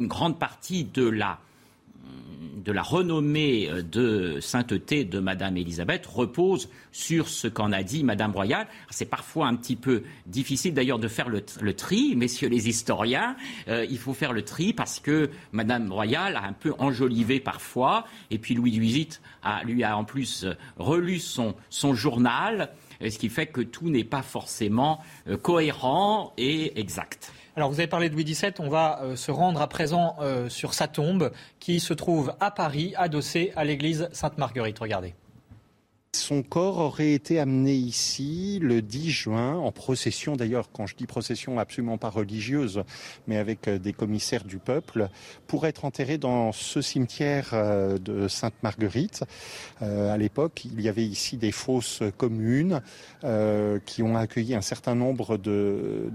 Une 0.00 0.08
grande 0.08 0.38
partie 0.38 0.84
de 0.84 1.08
la 1.08 1.38
de 2.62 2.72
la 2.72 2.82
renommée 2.82 3.68
euh, 3.68 3.82
de 3.82 4.40
sainteté 4.40 5.04
de 5.04 5.18
Madame 5.18 5.56
Élisabeth 5.56 6.06
repose 6.06 6.68
sur 6.92 7.28
ce 7.28 7.48
qu'en 7.48 7.72
a 7.72 7.82
dit 7.82 8.04
Madame 8.04 8.32
Royale. 8.32 8.66
C'est 8.90 9.06
parfois 9.06 9.46
un 9.46 9.56
petit 9.56 9.76
peu 9.76 10.02
difficile 10.26 10.74
d'ailleurs 10.74 10.98
de 10.98 11.08
faire 11.08 11.28
le, 11.28 11.42
tri, 11.74 12.14
messieurs 12.16 12.48
les 12.48 12.68
historiens. 12.68 13.36
Euh, 13.68 13.86
il 13.90 13.98
faut 13.98 14.14
faire 14.14 14.32
le 14.32 14.44
tri 14.44 14.72
parce 14.72 15.00
que 15.00 15.30
Madame 15.52 15.90
Royale 15.92 16.36
a 16.36 16.44
un 16.44 16.52
peu 16.52 16.74
enjolivé 16.78 17.40
parfois, 17.40 18.06
et 18.30 18.38
puis 18.38 18.54
Louis 18.54 18.70
XVIII 18.70 19.08
lui 19.64 19.82
a 19.82 19.96
en 19.96 20.04
plus 20.04 20.44
euh, 20.44 20.54
relu 20.76 21.18
son 21.18 21.54
journal, 21.94 22.70
ce 23.00 23.18
qui 23.18 23.28
fait 23.28 23.46
que 23.46 23.60
tout 23.60 23.90
n'est 23.90 24.04
pas 24.04 24.22
forcément 24.22 25.00
cohérent 25.42 26.32
et 26.36 26.78
exact. 26.78 27.32
Alors 27.54 27.70
vous 27.70 27.80
avez 27.80 27.86
parlé 27.86 28.08
de 28.08 28.14
Louis 28.14 28.24
XVII, 28.24 28.52
on 28.60 28.70
va 28.70 29.00
euh, 29.02 29.14
se 29.14 29.30
rendre 29.30 29.60
à 29.60 29.68
présent 29.68 30.16
euh, 30.20 30.48
sur 30.48 30.72
sa 30.72 30.88
tombe 30.88 31.30
qui 31.60 31.80
se 31.80 31.92
trouve 31.92 32.32
à 32.40 32.50
Paris, 32.50 32.94
adossée 32.96 33.52
à 33.56 33.64
l'église 33.64 34.08
Sainte-Marguerite. 34.12 34.78
Regardez. 34.78 35.14
Son 36.14 36.42
corps 36.42 36.76
aurait 36.76 37.14
été 37.14 37.38
amené 37.38 37.72
ici 37.72 38.58
le 38.60 38.82
10 38.82 39.10
juin, 39.10 39.54
en 39.54 39.72
procession 39.72 40.36
d'ailleurs, 40.36 40.68
quand 40.70 40.86
je 40.86 40.94
dis 40.94 41.06
procession 41.06 41.58
absolument 41.58 41.96
pas 41.96 42.10
religieuse, 42.10 42.82
mais 43.26 43.38
avec 43.38 43.66
euh, 43.66 43.78
des 43.78 43.94
commissaires 43.94 44.44
du 44.44 44.58
peuple, 44.58 45.08
pour 45.46 45.66
être 45.66 45.86
enterré 45.86 46.18
dans 46.18 46.52
ce 46.52 46.82
cimetière 46.82 47.52
euh, 47.54 47.96
de 47.96 48.28
Sainte-Marguerite. 48.28 49.24
Euh, 49.80 50.12
à 50.12 50.18
l'époque, 50.18 50.66
il 50.66 50.82
y 50.82 50.90
avait 50.90 51.06
ici 51.06 51.38
des 51.38 51.50
fosses 51.50 52.02
communes 52.18 52.82
qui 53.86 54.02
ont 54.02 54.16
accueilli 54.16 54.54
un 54.54 54.62
certain 54.62 54.96
nombre 54.96 55.36
de, 55.36 56.10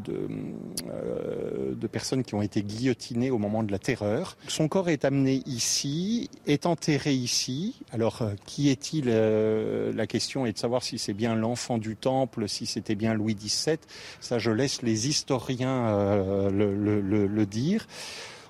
personnes 1.92 2.24
qui 2.24 2.36
ont 2.36 2.42
été 2.42 2.62
guillotinées 2.62 3.32
au 3.32 3.38
moment 3.38 3.64
de 3.64 3.72
la 3.72 3.80
terreur. 3.80 4.38
Son 4.48 4.68
corps 4.68 4.90
est 4.90 5.06
amené 5.06 5.42
ici, 5.46 6.30
est 6.46 6.66
enterré 6.66 7.14
ici. 7.14 7.80
Alors, 7.94 8.24
qui 8.46 8.70
est-il 8.70 9.10
la 9.94 10.08
question 10.08 10.46
est 10.46 10.54
de 10.54 10.58
savoir 10.58 10.84
si 10.84 10.98
c'est 10.98 11.14
bien 11.14 11.36
l'enfant 11.36 11.78
du 11.78 11.96
temple, 11.96 12.48
si 12.48 12.66
c'était 12.66 12.96
bien 12.96 13.14
Louis 13.14 13.36
XVII. 13.36 13.78
Ça, 14.20 14.40
je 14.40 14.52
laisse 14.52 14.82
les 14.82 15.08
historiens 15.08 15.88
euh, 15.88 16.50
le, 16.50 17.46
dire. 17.46 17.88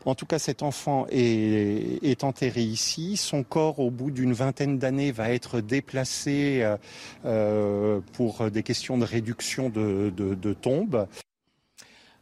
En 0.05 0.15
tout 0.15 0.25
cas, 0.25 0.39
cet 0.39 0.63
enfant 0.63 1.05
est, 1.09 2.23
enterré 2.23 2.61
ici. 2.61 3.17
Son 3.17 3.43
corps, 3.43 3.79
au 3.79 3.91
bout 3.91 4.11
d'une 4.11 4.33
vingtaine 4.33 4.79
d'années, 4.79 5.11
va 5.11 5.31
être 5.31 5.59
déplacé 5.61 6.61
euh, 6.61 6.77
euh, 7.25 7.99
pour 8.13 8.49
des 8.49 8.63
questions 8.63 8.97
de 8.97 9.05
réduction 9.05 9.69
de, 9.69 10.11
de 10.15 10.53
tombes. 10.53 11.07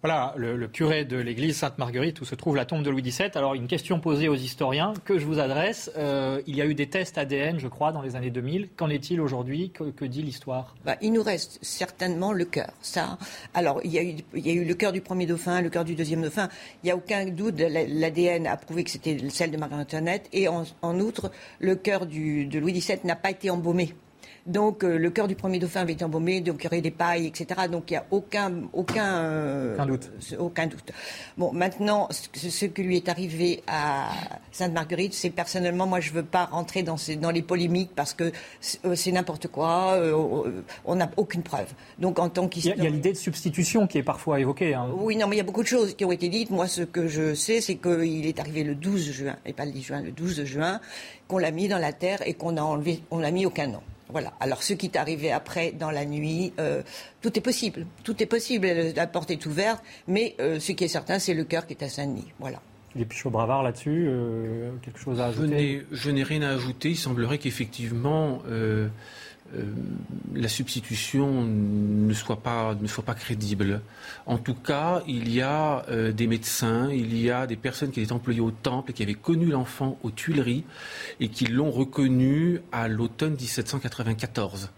Voilà, 0.05 0.35
le, 0.37 0.67
curé 0.67 1.03
de 1.03 1.17
l'église 1.17 1.57
Sainte-Marguerite 1.57 2.21
où 2.21 2.25
se 2.25 2.35
trouve 2.35 2.55
la 2.55 2.65
tombe 2.65 2.83
de 2.83 2.91
Louis 2.91 3.01
XVII. 3.01 3.31
Alors, 3.33 3.55
une 3.55 3.65
question 3.65 3.99
posée 3.99 4.27
aux 4.27 4.35
historiens 4.35 4.93
que 5.03 5.17
je 5.17 5.25
vous 5.25 5.39
adresse. 5.39 5.89
Euh, 5.97 6.43
il 6.45 6.55
y 6.55 6.61
a 6.61 6.67
eu 6.67 6.75
des 6.75 6.87
tests 6.87 7.17
ADN, 7.17 7.57
je 7.59 7.67
crois, 7.67 7.91
dans 7.91 8.03
les 8.03 8.15
années 8.15 8.29
2000. 8.29 8.69
Qu'en 8.77 8.91
est-il 8.91 9.19
aujourd'hui? 9.19 9.71
Que, 9.71 10.05
dit 10.05 10.21
l'histoire? 10.21 10.75
Bah, 10.85 10.95
Il 11.01 11.11
nous 11.13 11.23
reste 11.23 11.57
certainement 11.63 12.33
le 12.33 12.45
cœur. 12.45 12.69
Ça. 12.83 13.17
Alors, 13.55 13.81
il 13.83 13.91
y, 13.93 13.97
a 13.97 14.03
eu, 14.53 14.63
le 14.63 14.73
cœur 14.75 14.91
du 14.91 15.01
premier 15.01 15.25
dauphin, 15.25 15.59
le 15.59 15.71
cœur 15.71 15.83
du 15.83 15.95
deuxième 15.95 16.21
dauphin. 16.21 16.49
Il 16.83 16.85
n'y 16.85 16.91
a 16.91 16.95
aucun 16.95 17.25
doute, 17.25 17.59
l'ADN 17.59 18.45
a 18.45 18.57
prouvé 18.57 18.83
que 18.83 18.91
c'était 18.91 19.17
celle 19.29 19.49
de 19.49 19.57
Marie-Antoinette. 19.57 20.29
Et 20.33 20.47
en, 20.47 20.65
outre, 20.99 21.31
le 21.57 21.75
cœur 21.75 22.05
de 22.05 22.59
Louis 22.59 22.73
XVII 22.73 22.99
n'a 23.05 23.15
pas 23.15 23.31
été 23.31 23.49
embaumé. 23.49 23.95
Donc 24.45 24.83
euh, 24.83 24.97
le 24.99 25.09
cœur 25.09 25.27
du 25.27 25.35
premier 25.35 25.57
dauphin 25.57 25.81
avait 25.81 25.93
été 25.93 26.05
embaumé, 26.05 26.39
donc 26.39 26.57
il 26.59 26.63
y 26.65 26.67
aurait 26.67 26.81
des 26.81 26.91
pailles, 26.91 27.25
etc. 27.25 27.61
Donc 27.71 27.89
il 27.89 27.93
n'y 27.93 27.97
a 27.97 28.05
aucun, 28.11 28.51
aucun, 28.73 29.17
euh, 29.17 29.85
doute. 29.85 30.11
aucun 30.37 30.67
doute. 30.67 30.91
Bon, 31.35 31.51
maintenant, 31.51 32.07
ce, 32.11 32.49
ce, 32.49 32.65
qui 32.65 32.83
lui 32.83 32.97
est 32.97 33.09
arrivé 33.09 33.63
à 33.65 34.09
Sainte-Marguerite, 34.51 35.15
c'est 35.15 35.31
personnellement, 35.31 35.87
moi 35.87 35.99
je 35.99 36.11
ne 36.11 36.17
veux 36.17 36.23
pas 36.23 36.45
rentrer 36.45 36.83
dans, 36.83 36.97
ces, 36.97 37.15
dans 37.15 37.31
les 37.31 37.41
polémiques 37.41 37.89
parce 37.95 38.13
que 38.13 38.31
c'est 38.61 38.85
euh, 38.85 39.11
n'importe 39.11 39.47
quoi, 39.47 39.99
on 40.85 40.95
n'a 40.95 41.09
aucune 41.17 41.41
preuve. 41.41 41.73
Donc 41.97 42.19
en 42.19 42.29
tant 42.29 42.47
qu'historien... 42.47 42.83
Il 42.83 42.83
y 42.83 42.87
a, 42.87 42.91
l'idée 42.91 43.13
de 43.13 43.17
substitution 43.17 43.87
qui 43.87 43.97
est 43.97 44.03
parfois 44.03 44.39
évoquée. 44.39 44.75
Hein. 44.75 44.89
Oui, 44.95 45.15
non, 45.15 45.27
mais 45.27 45.37
il 45.37 45.39
y 45.39 45.41
a 45.41 45.45
beaucoup 45.45 45.63
de 45.63 45.67
choses 45.67 45.95
qui 45.95 46.05
ont 46.05 46.11
été 46.11 46.29
dites. 46.29 46.51
Moi, 46.51 46.67
ce 46.67 46.83
que 46.83 47.07
je 47.07 47.33
sais, 47.33 47.61
c'est 47.61 47.75
qu'il 47.75 48.27
est 48.27 48.39
arrivé 48.39 48.63
le 48.63 48.75
12 48.75 49.11
juin, 49.11 49.37
et 49.45 49.53
pas 49.53 49.65
le 49.65 49.71
10 49.71 49.81
juin, 49.81 50.01
le 50.01 50.11
12 50.11 50.43
juin, 50.43 50.79
qu'on 51.27 51.39
l'a 51.39 51.51
mis 51.51 51.67
dans 51.67 51.79
la 51.79 51.93
terre 51.93 52.19
et 52.27 52.35
qu'on 52.35 52.57
a 52.57 52.61
enlevé, 52.61 53.01
on 53.09 53.17
l'a 53.17 53.31
mis 53.31 53.47
au 53.47 53.49
canon. 53.49 53.81
Voilà. 54.09 54.33
Alors, 54.39 54.61
ce 54.63 54.73
qui 54.73 54.85
est 54.85 54.97
arrivé 54.97 55.31
après, 55.31 55.71
dans 55.71 55.91
la 55.91 56.05
nuit, 56.05 56.53
euh, 56.59 56.83
tout 57.21 57.37
est 57.37 57.41
possible. 57.41 57.85
Tout 58.03 58.21
est 58.21 58.27
possible. 58.27 58.67
La 58.95 59.07
porte 59.07 59.31
est 59.31 59.45
ouverte. 59.45 59.83
Mais 60.07 60.35
euh, 60.39 60.59
ce 60.59 60.71
qui 60.73 60.83
est 60.83 60.89
certain, 60.89 61.19
c'est 61.19 61.33
le 61.33 61.43
cœur 61.43 61.65
qui 61.65 61.73
est 61.73 61.83
à 61.83 61.89
Saint-Denis. 61.89 62.31
Voilà. 62.39 62.61
Philippe 62.95 63.09
Pichot-Bravard 63.09 63.63
là-dessus, 63.63 64.05
euh, 64.07 64.71
quelque 64.81 64.99
chose 64.99 65.19
à 65.19 65.25
ajouter? 65.25 65.85
Je 65.91 66.11
n'ai 66.11 66.23
rien 66.23 66.43
à 66.43 66.51
ajouter. 66.51 66.91
Il 66.91 66.95
semblerait 66.95 67.39
qu'effectivement, 67.39 68.41
euh, 68.47 68.87
la 70.33 70.47
substitution 70.47 71.43
ne 71.43 72.13
soit 72.13 72.41
pas 72.41 72.75
ne 72.79 72.87
soit 72.87 73.03
pas 73.03 73.13
crédible. 73.13 73.81
En 74.25 74.37
tout 74.37 74.53
cas, 74.53 75.01
il 75.07 75.31
y 75.33 75.41
a 75.41 75.85
euh, 75.89 76.11
des 76.11 76.27
médecins, 76.27 76.89
il 76.91 77.17
y 77.19 77.31
a 77.31 77.47
des 77.47 77.55
personnes 77.55 77.91
qui 77.91 78.01
étaient 78.01 78.11
employées 78.11 78.41
au 78.41 78.51
temple 78.51 78.91
et 78.91 78.93
qui 78.93 79.03
avaient 79.03 79.13
connu 79.13 79.47
l'enfant 79.47 79.97
aux 80.03 80.11
Tuileries 80.11 80.63
et 81.19 81.29
qui 81.29 81.45
l'ont 81.45 81.71
reconnu 81.71 82.61
à 82.71 82.87
l'automne 82.87 83.33
1794. 83.33 84.71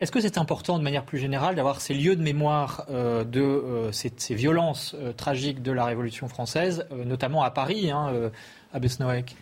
Est-ce 0.00 0.10
que 0.10 0.20
c'est 0.20 0.36
important 0.36 0.78
de 0.78 0.82
manière 0.82 1.04
plus 1.04 1.18
générale 1.18 1.54
d'avoir 1.54 1.80
ces 1.80 1.94
lieux 1.94 2.16
de 2.16 2.22
mémoire 2.22 2.86
euh, 2.90 3.22
de 3.22 3.90
ces, 3.92 4.34
violences 4.34 4.96
tragiques 5.16 5.62
de 5.62 5.70
la 5.70 5.84
Révolution 5.84 6.26
française, 6.26 6.86
notamment 6.90 7.44
à 7.44 7.50
Paris, 7.50 7.90
hein, 7.90 8.30
à 8.72 8.78
Besnoek 8.80 9.36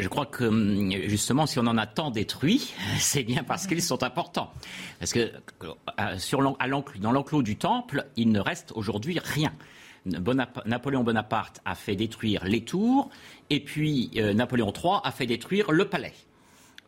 je 0.00 0.08
crois 0.08 0.26
que 0.26 0.44
hum, 0.44 0.92
justement, 1.06 1.46
si 1.46 1.58
on 1.58 1.66
en 1.66 1.78
a 1.78 1.86
tant 1.86 2.10
détruit, 2.10 2.72
c'est 2.98 3.22
bien 3.22 3.44
parce 3.44 3.66
qu'ils 3.66 3.82
sont 3.82 4.02
importants. 4.02 4.52
Parce 4.98 5.12
que 5.12 5.32
euh, 5.62 6.86
dans 7.00 7.12
l'enclos 7.12 7.42
du 7.42 7.56
temple, 7.56 8.06
il 8.16 8.30
ne 8.30 8.40
reste 8.40 8.72
aujourd'hui 8.74 9.18
rien. 9.22 9.52
Napoléon 10.06 11.02
Bonaparte 11.02 11.60
a 11.64 11.74
fait 11.74 11.96
détruire 11.96 12.44
les 12.44 12.62
tours, 12.62 13.08
et 13.48 13.60
puis 13.60 14.10
euh, 14.16 14.34
Napoléon 14.34 14.72
III 14.72 15.00
a 15.02 15.10
fait 15.10 15.26
détruire 15.26 15.72
le 15.72 15.88
palais. 15.88 16.12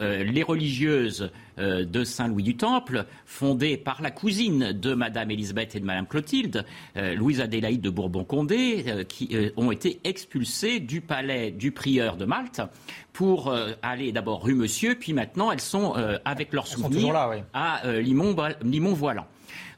Euh, 0.03 0.25
les 0.25 0.43
religieuses 0.43 1.31
euh, 1.59 1.87
de 1.87 2.05
Saint-Louis 2.05 2.43
du 2.43 2.57
Temple, 2.59 3.07
fondées 3.25 3.79
par 3.79 4.03
la 4.03 4.11
cousine 4.11 4.73
de 4.73 4.93
Madame 4.93 5.31
Élisabeth 5.31 5.75
et 5.75 5.81
de 5.81 5.87
Madame 5.87 6.07
Clotilde, 6.07 6.67
euh, 6.99 7.15
Louise 7.15 7.41
Adélaïde 7.41 7.81
de 7.81 7.89
Bourbon-Condé, 7.89 9.07
qui 9.09 9.35
ont 9.57 9.73
été 9.73 10.01
expulsées 10.05 10.81
du 10.81 11.01
palais 11.01 11.51
du 11.51 11.73
prieur 11.73 12.17
de 12.17 12.27
Malte 12.27 12.61
pour 13.13 13.55
aller 13.83 14.13
d'abord 14.13 14.45
rue 14.45 14.55
Monsieur, 14.55 14.95
puis 14.95 15.15
maintenant 15.15 15.51
elles 15.51 15.61
sont 15.61 15.95
avec 16.25 16.53
leurs 16.53 16.67
souvenirs 16.67 17.43
à 17.55 17.83
Limon-Voilan. 18.01 19.27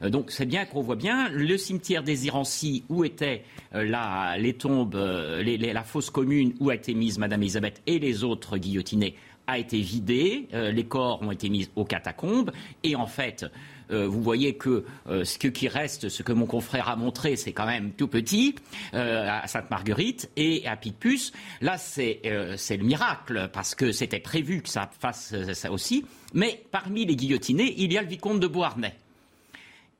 Donc 0.01 0.31
c'est 0.31 0.45
bien 0.45 0.65
qu'on 0.65 0.81
voit 0.81 0.95
bien 0.95 1.29
le 1.29 1.57
cimetière 1.57 2.03
des 2.03 2.25
Irancy 2.25 2.83
où 2.89 3.03
étaient 3.05 3.43
les 3.73 4.53
tombes, 4.53 4.95
la 4.95 5.83
fosse 5.83 6.09
commune 6.09 6.53
où 6.59 6.69
a 6.69 6.75
été 6.75 6.93
mise 6.93 7.17
Madame 7.17 7.41
Elisabeth 7.41 7.81
et 7.87 7.99
les 7.99 8.23
autres 8.23 8.57
guillotinés 8.57 9.15
a 9.49 9.57
été 9.57 9.79
vidé, 9.79 10.47
les 10.53 10.85
corps 10.85 11.21
ont 11.21 11.31
été 11.31 11.49
mis 11.49 11.69
aux 11.75 11.85
catacombes, 11.85 12.51
et 12.83 12.95
en 12.95 13.07
fait, 13.07 13.45
vous 13.89 14.21
voyez 14.21 14.55
que 14.55 14.85
ce 15.07 15.37
qui 15.37 15.67
reste, 15.67 16.09
ce 16.09 16.21
que 16.21 16.31
mon 16.31 16.45
confrère 16.45 16.89
a 16.89 16.95
montré, 16.95 17.35
c'est 17.35 17.53
quand 17.53 17.65
même 17.65 17.91
tout 17.91 18.07
petit 18.07 18.55
à 18.93 19.47
Sainte-Marguerite 19.47 20.29
et 20.35 20.67
à 20.67 20.75
Picpus. 20.75 21.31
Là, 21.61 21.77
c'est 21.77 22.21
le 22.23 22.83
miracle 22.83 23.49
parce 23.51 23.73
que 23.73 23.91
c'était 23.91 24.19
prévu 24.19 24.61
que 24.61 24.69
ça 24.69 24.89
fasse 24.99 25.33
ça 25.53 25.71
aussi. 25.71 26.05
Mais 26.33 26.61
parmi 26.71 27.05
les 27.05 27.15
guillotinés, 27.15 27.73
il 27.77 27.91
y 27.91 27.97
a 27.97 28.03
le 28.03 28.07
vicomte 28.07 28.39
de 28.39 28.47
Beauharnais. 28.47 28.95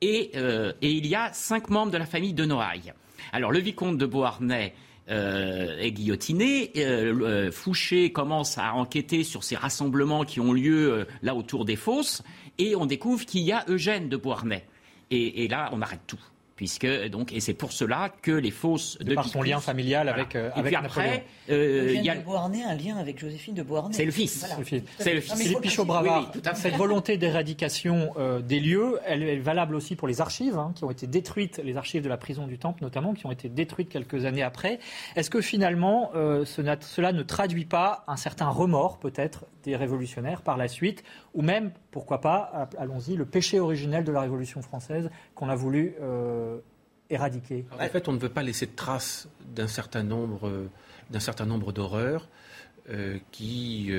Et, 0.00 0.30
et 0.36 0.90
il 0.92 1.06
y 1.06 1.14
a 1.16 1.32
cinq 1.32 1.68
membres 1.68 1.90
de 1.90 1.98
la 1.98 2.06
famille 2.06 2.32
de 2.32 2.44
Noailles. 2.44 2.92
Alors, 3.32 3.50
le 3.50 3.58
vicomte 3.58 3.98
de 3.98 4.06
Beauharnais 4.06 4.72
euh, 5.08 5.78
est 5.78 5.92
guillotiné. 5.92 6.72
Euh, 6.76 7.20
euh, 7.22 7.50
Fouché 7.50 8.12
commence 8.12 8.58
à 8.58 8.74
enquêter 8.74 9.24
sur 9.24 9.44
ces 9.44 9.56
rassemblements 9.56 10.24
qui 10.24 10.40
ont 10.40 10.52
lieu 10.52 11.06
là 11.22 11.34
autour 11.34 11.64
des 11.64 11.76
fosses, 11.76 12.22
et 12.58 12.76
on 12.76 12.86
découvre 12.86 13.24
qu'il 13.24 13.42
y 13.42 13.52
a 13.52 13.64
Eugène 13.68 14.08
de 14.08 14.16
Beauharnais. 14.16 14.66
et 15.10 15.48
là, 15.48 15.70
on 15.72 15.82
arrête 15.82 16.02
tout 16.06 16.20
puisque 16.60 17.08
donc 17.08 17.32
et 17.32 17.40
c'est 17.40 17.54
pour 17.54 17.72
cela 17.72 18.10
que 18.20 18.32
les 18.32 18.50
fausses 18.50 18.98
de, 18.98 19.14
par 19.14 19.26
son 19.26 19.40
lien 19.40 19.60
familial 19.60 20.10
avec 20.10 20.36
euh, 20.36 20.50
avec 20.54 20.74
après, 20.74 21.24
euh, 21.48 21.94
il 21.96 22.04
y 22.04 22.10
a 22.10 22.16
de 22.16 22.20
Beauharnais 22.20 22.62
un 22.62 22.74
lien 22.74 22.98
avec 22.98 23.18
Joséphine 23.18 23.54
de 23.54 23.62
Beauharnais. 23.62 23.94
C'est 23.94 24.04
le 24.04 24.10
fils. 24.10 24.44
C'est 24.98 25.14
le 25.14 25.22
fils. 25.22 25.40
Philippe 25.40 25.62
Pichot 25.62 25.86
Bravard. 25.86 26.30
cette 26.56 26.76
volonté 26.76 27.16
d'éradication 27.16 28.12
euh, 28.18 28.42
des 28.42 28.60
lieux, 28.60 28.98
elle 29.06 29.22
est 29.22 29.38
valable 29.38 29.74
aussi 29.74 29.96
pour 29.96 30.06
les 30.06 30.20
archives 30.20 30.58
hein, 30.58 30.72
qui 30.74 30.84
ont 30.84 30.90
été 30.90 31.06
détruites, 31.06 31.62
les 31.64 31.78
archives 31.78 32.02
de 32.02 32.10
la 32.10 32.18
prison 32.18 32.46
du 32.46 32.58
Temple 32.58 32.82
notamment, 32.82 33.14
qui 33.14 33.24
ont 33.24 33.32
été 33.32 33.48
détruites 33.48 33.88
quelques 33.88 34.26
années 34.26 34.42
après. 34.42 34.80
Est-ce 35.16 35.30
que 35.30 35.40
finalement 35.40 36.10
cela 36.44 37.12
ne 37.12 37.22
traduit 37.22 37.64
pas 37.64 38.04
un 38.06 38.16
certain 38.16 38.50
remords 38.50 38.98
peut-être 38.98 39.46
des 39.62 39.76
révolutionnaires 39.76 40.42
par 40.42 40.56
la 40.56 40.68
suite, 40.68 41.02
ou 41.34 41.42
même, 41.42 41.72
pourquoi 41.90 42.20
pas, 42.20 42.68
allons-y, 42.78 43.16
le 43.16 43.24
péché 43.24 43.60
originel 43.60 44.04
de 44.04 44.12
la 44.12 44.20
Révolution 44.20 44.62
française 44.62 45.10
qu'on 45.34 45.48
a 45.48 45.54
voulu 45.54 45.94
euh, 46.00 46.58
éradiquer. 47.08 47.66
En 47.72 47.88
fait, 47.88 48.08
on 48.08 48.12
ne 48.12 48.18
veut 48.18 48.28
pas 48.28 48.42
laisser 48.42 48.66
de 48.66 48.74
traces 48.76 49.28
d'un 49.54 49.68
certain 49.68 50.02
nombre, 50.02 50.68
d'un 51.10 51.20
certain 51.20 51.46
nombre 51.46 51.72
d'horreurs 51.72 52.28
euh, 52.88 53.18
qui 53.30 53.90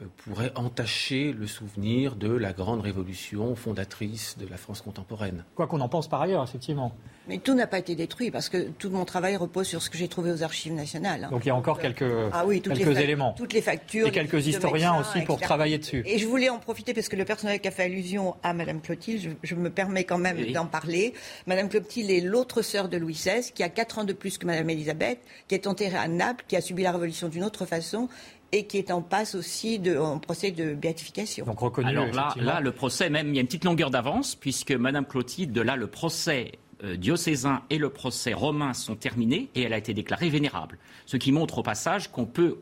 euh, 0.00 0.04
pourraient 0.16 0.52
entacher 0.54 1.32
le 1.32 1.46
souvenir 1.46 2.16
de 2.16 2.30
la 2.30 2.52
grande 2.52 2.80
révolution 2.80 3.54
fondatrice 3.54 4.36
de 4.38 4.46
la 4.48 4.56
France 4.56 4.80
contemporaine. 4.80 5.44
Quoi 5.54 5.66
qu'on 5.66 5.80
en 5.80 5.88
pense 5.88 6.08
par 6.08 6.22
ailleurs, 6.22 6.42
effectivement. 6.42 6.92
Mais 7.28 7.38
tout 7.38 7.54
n'a 7.54 7.66
pas 7.66 7.78
été 7.78 7.94
détruit 7.94 8.30
parce 8.30 8.48
que 8.48 8.70
tout 8.70 8.90
mon 8.90 9.04
travail 9.04 9.36
repose 9.36 9.66
sur 9.66 9.82
ce 9.82 9.90
que 9.90 9.98
j'ai 9.98 10.08
trouvé 10.08 10.32
aux 10.32 10.42
archives 10.42 10.72
nationales. 10.72 11.28
Donc 11.30 11.44
il 11.44 11.48
y 11.48 11.50
a 11.50 11.54
encore 11.54 11.78
quelques, 11.78 12.02
ah 12.32 12.44
quelques 12.48 12.98
éléments. 12.98 13.34
Toutes 13.36 13.52
les 13.52 13.60
factures. 13.62 14.08
Et 14.08 14.10
quelques 14.10 14.46
historiens 14.46 14.98
aussi 14.98 15.20
pour 15.22 15.40
travailler 15.40 15.78
dessus. 15.78 16.02
Et 16.06 16.18
je 16.18 16.26
voulais 16.26 16.48
en 16.48 16.58
profiter 16.58 16.94
parce 16.94 17.08
que 17.08 17.16
le 17.16 17.24
personnel 17.24 17.60
qui 17.60 17.68
a 17.68 17.70
fait 17.70 17.84
allusion 17.84 18.36
à 18.42 18.52
Madame 18.52 18.80
Clotilde, 18.80 19.36
je, 19.42 19.54
me 19.54 19.70
permets 19.70 20.04
quand 20.04 20.18
même 20.18 20.52
d'en 20.52 20.66
parler. 20.66 21.14
Madame 21.46 21.68
Clotilde 21.68 22.10
est 22.10 22.20
l'autre 22.20 22.62
sœur 22.62 22.88
de 22.88 22.96
Louis 22.96 23.14
XVI 23.14 23.52
qui 23.52 23.62
a 23.62 23.68
4 23.68 23.98
ans 24.00 24.04
de 24.04 24.12
plus 24.12 24.38
que 24.38 24.46
Madame 24.46 24.70
Elisabeth, 24.70 25.20
qui 25.46 25.54
est 25.54 25.66
enterrée 25.66 25.98
à 25.98 26.08
Naples, 26.08 26.44
qui 26.48 26.56
a 26.56 26.60
subi 26.60 26.82
la 26.82 26.92
Révolution 26.92 27.28
d'une 27.28 27.44
autre 27.44 27.66
façon 27.66 28.08
et 28.52 28.66
qui 28.66 28.78
est 28.78 28.90
en 28.90 29.02
passe 29.02 29.34
aussi 29.34 29.78
de, 29.78 29.96
en 29.96 30.18
procès 30.18 30.50
de 30.50 30.74
béatification. 30.74 31.44
Donc 31.46 31.60
reconnu. 31.60 31.88
Alors 31.88 32.06
là, 32.12 32.34
là, 32.36 32.60
le 32.60 32.72
procès, 32.72 33.10
même, 33.10 33.28
il 33.28 33.36
y 33.36 33.38
a 33.38 33.40
une 33.40 33.46
petite 33.46 33.64
longueur 33.64 33.90
d'avance, 33.90 34.34
puisque 34.34 34.72
Madame 34.72 35.06
Clotilde, 35.06 35.56
là, 35.58 35.76
le 35.76 35.86
procès 35.86 36.52
euh, 36.82 36.96
diocésain 36.96 37.62
et 37.68 37.76
le 37.76 37.90
procès 37.90 38.32
romain 38.32 38.72
sont 38.72 38.96
terminés 38.96 39.50
et 39.54 39.62
elle 39.62 39.74
a 39.74 39.78
été 39.78 39.92
déclarée 39.92 40.30
vénérable. 40.30 40.78
Ce 41.04 41.18
qui 41.18 41.30
montre 41.30 41.58
au 41.58 41.62
passage 41.62 42.10
qu'on 42.10 42.24
peut, 42.24 42.58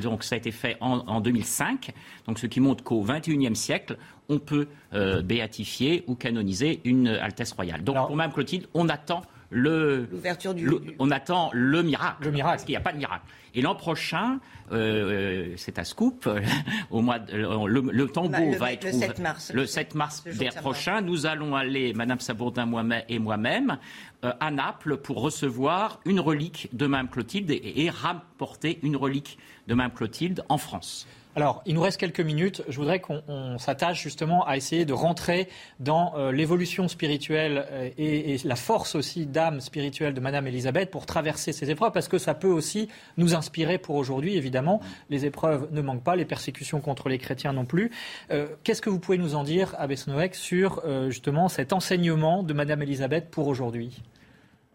donc 0.00 0.24
ça 0.24 0.36
a 0.36 0.38
été 0.38 0.50
fait 0.50 0.78
en, 0.80 1.20
2005, 1.20 1.92
donc 2.26 2.38
ce 2.38 2.46
qui 2.46 2.60
montre 2.60 2.82
qu'au 2.82 3.02
XXIe 3.02 3.54
siècle, 3.54 3.98
on 4.30 4.38
peut 4.38 4.68
euh, 4.94 5.20
béatifier 5.20 6.04
ou 6.06 6.14
canoniser 6.14 6.80
une 6.84 7.08
Altesse 7.08 7.52
royale. 7.52 7.84
Donc 7.84 7.96
pour 7.96 8.16
Mme 8.16 8.32
Clotilde, 8.32 8.66
on 8.72 8.88
attend 8.88 9.22
le, 9.50 10.08
du, 10.54 10.70
on 10.98 11.10
attend 11.10 11.50
le 11.52 11.82
miracle. 11.82 12.24
Le 12.24 12.30
miracle. 12.30 12.54
Parce 12.54 12.64
qu'il 12.64 12.72
n'y 12.72 12.76
a 12.76 12.80
pas 12.80 12.92
de 12.92 12.98
miracle. 12.98 13.24
Et 13.54 13.62
l'an 13.62 13.74
prochain, 13.74 14.38
euh, 14.70 15.52
c'est 15.56 15.78
à 15.78 15.84
Scoop, 15.84 16.28
au 16.90 17.02
mois 17.02 17.18
le, 17.18 18.06
tombeau 18.06 18.30
bah, 18.30 18.58
va 18.58 18.72
être 18.72 18.84
le 18.84 18.92
7 18.92 19.18
mars. 19.18 19.52
Le 19.52 19.66
7 19.66 19.94
mars 19.96 20.24
prochain, 20.60 21.00
nous 21.00 21.26
allons 21.26 21.56
aller, 21.56 21.92
Madame 21.94 22.20
Sabourdin 22.20 22.66
moi 22.66 22.84
et 23.08 23.18
moi-même, 23.18 23.78
euh, 24.24 24.32
à 24.38 24.50
Naples 24.52 24.98
pour 24.98 25.20
recevoir 25.20 26.00
une 26.04 26.20
relique 26.20 26.68
de 26.72 26.86
Mme 26.86 27.08
Clotilde 27.08 27.50
et, 27.50 27.84
et 27.84 27.90
rapporter 27.90 28.78
une 28.82 28.96
relique 28.96 29.38
de 29.66 29.74
Mme 29.74 29.92
Clotilde 29.92 30.44
en 30.48 30.58
France. 30.58 31.08
Alors, 31.36 31.62
il 31.64 31.74
nous 31.76 31.80
reste 31.80 32.00
quelques 32.00 32.20
minutes. 32.20 32.64
Je 32.68 32.76
voudrais 32.76 32.98
qu'on 32.98 33.56
s'attache 33.58 34.02
justement 34.02 34.44
à 34.46 34.56
essayer 34.56 34.84
de 34.84 34.92
rentrer 34.92 35.48
dans 35.78 36.12
euh, 36.16 36.32
l'évolution 36.32 36.88
spirituelle 36.88 37.66
euh, 37.70 37.88
et, 37.96 38.36
la 38.42 38.56
force 38.56 38.96
aussi 38.96 39.26
d'âme 39.26 39.60
spirituelle 39.60 40.12
de 40.12 40.18
Madame 40.18 40.48
Elisabeth 40.48 40.90
pour 40.90 41.06
traverser 41.06 41.52
ces 41.52 41.70
épreuves, 41.70 41.92
parce 41.92 42.08
que 42.08 42.18
ça 42.18 42.34
peut 42.34 42.48
aussi 42.48 42.88
nous 43.16 43.36
inspirer 43.36 43.78
pour 43.78 43.94
aujourd'hui, 43.94 44.36
évidemment. 44.36 44.80
Les 45.08 45.24
épreuves 45.24 45.68
ne 45.70 45.80
manquent 45.80 46.02
pas, 46.02 46.16
les 46.16 46.24
persécutions 46.24 46.80
contre 46.80 47.08
les 47.08 47.18
chrétiens 47.18 47.52
non 47.52 47.64
plus. 47.64 47.92
Euh, 48.32 48.48
qu'est-ce 48.64 48.82
que 48.82 48.90
vous 48.90 48.98
pouvez 48.98 49.18
nous 49.18 49.36
en 49.36 49.44
dire, 49.44 49.76
Abbé 49.78 49.96
sur 50.32 50.82
justement 51.08 51.48
cet 51.48 51.72
enseignement 51.72 52.42
de 52.42 52.52
Madame 52.52 52.82
Elisabeth 52.82 53.30
pour 53.30 53.46
aujourd'hui? 53.46 54.02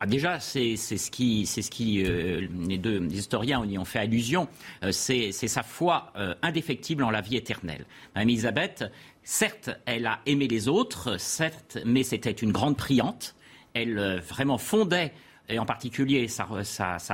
Ah, 0.06 0.08
déjà, 0.08 0.40
c'est 0.40 0.78
ce 0.78 1.10
qui, 1.10 2.04
euh, 2.06 2.48
les 2.68 2.78
deux 2.78 3.04
historiens 3.08 3.66
y 3.66 3.76
ont 3.80 3.86
fait 3.86 3.98
allusion, 3.98 4.48
euh, 4.84 4.92
c'est 4.92 5.32
sa 5.32 5.64
foi 5.64 6.14
euh, 6.16 6.36
indéfectible 6.44 7.04
en 7.04 7.10
la 7.10 7.22
vie 7.22 7.38
éternelle. 7.38 7.88
Madame 8.14 8.30
Elisabeth, 8.30 8.84
certes, 9.24 9.72
elle 9.88 10.06
a 10.06 10.20
aimé 10.28 10.48
les 10.48 10.68
autres, 10.68 11.18
certes, 11.18 11.80
mais 11.86 12.04
c'était 12.04 12.30
une 12.30 12.52
grande 12.52 12.78
priante. 12.78 13.34
Elle 13.74 14.20
vraiment 14.20 14.60
fondait 14.60 15.12
et 15.50 15.60
en 15.60 15.66
particulier 15.66 16.28
sa, 16.28 16.46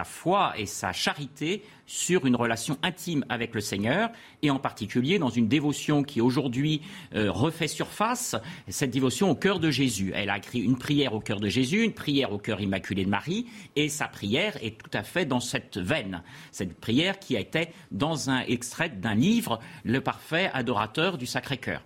foi 0.05 0.53
et 0.57 0.65
sa 0.65 0.93
charité 0.93 1.63
sur 1.85 2.25
une 2.25 2.37
relation 2.37 2.77
intime 2.83 3.25
avec 3.27 3.53
le 3.53 3.59
Seigneur, 3.59 4.09
et 4.41 4.49
en 4.49 4.59
particulier 4.59 5.19
dans 5.19 5.29
une 5.29 5.49
dévotion 5.49 6.03
qui 6.03 6.21
aujourd'hui 6.21 6.81
euh, 7.15 7.29
refait 7.29 7.67
surface, 7.67 8.35
cette 8.69 8.91
dévotion 8.91 9.29
au 9.29 9.35
cœur 9.35 9.59
de 9.59 9.69
Jésus. 9.69 10.13
Elle 10.15 10.29
a 10.29 10.37
écrit 10.37 10.59
une 10.59 10.77
prière 10.77 11.13
au 11.13 11.19
cœur 11.19 11.41
de 11.41 11.49
Jésus, 11.49 11.83
une 11.83 11.93
prière 11.93 12.31
au 12.31 12.37
cœur 12.37 12.61
immaculé 12.61 13.03
de 13.03 13.09
Marie, 13.09 13.47
et 13.75 13.89
sa 13.89 14.07
prière 14.07 14.57
est 14.63 14.77
tout 14.77 14.97
à 14.97 15.03
fait 15.03 15.25
dans 15.25 15.41
cette 15.41 15.77
veine. 15.77 16.23
Cette 16.51 16.79
prière 16.79 17.19
qui 17.19 17.35
été 17.41 17.69
dans 17.91 18.29
un 18.29 18.41
extrait 18.41 18.89
d'un 18.89 19.15
livre, 19.15 19.59
Le 19.83 19.99
parfait 19.99 20.49
adorateur 20.53 21.17
du 21.17 21.25
Sacré-Cœur. 21.25 21.81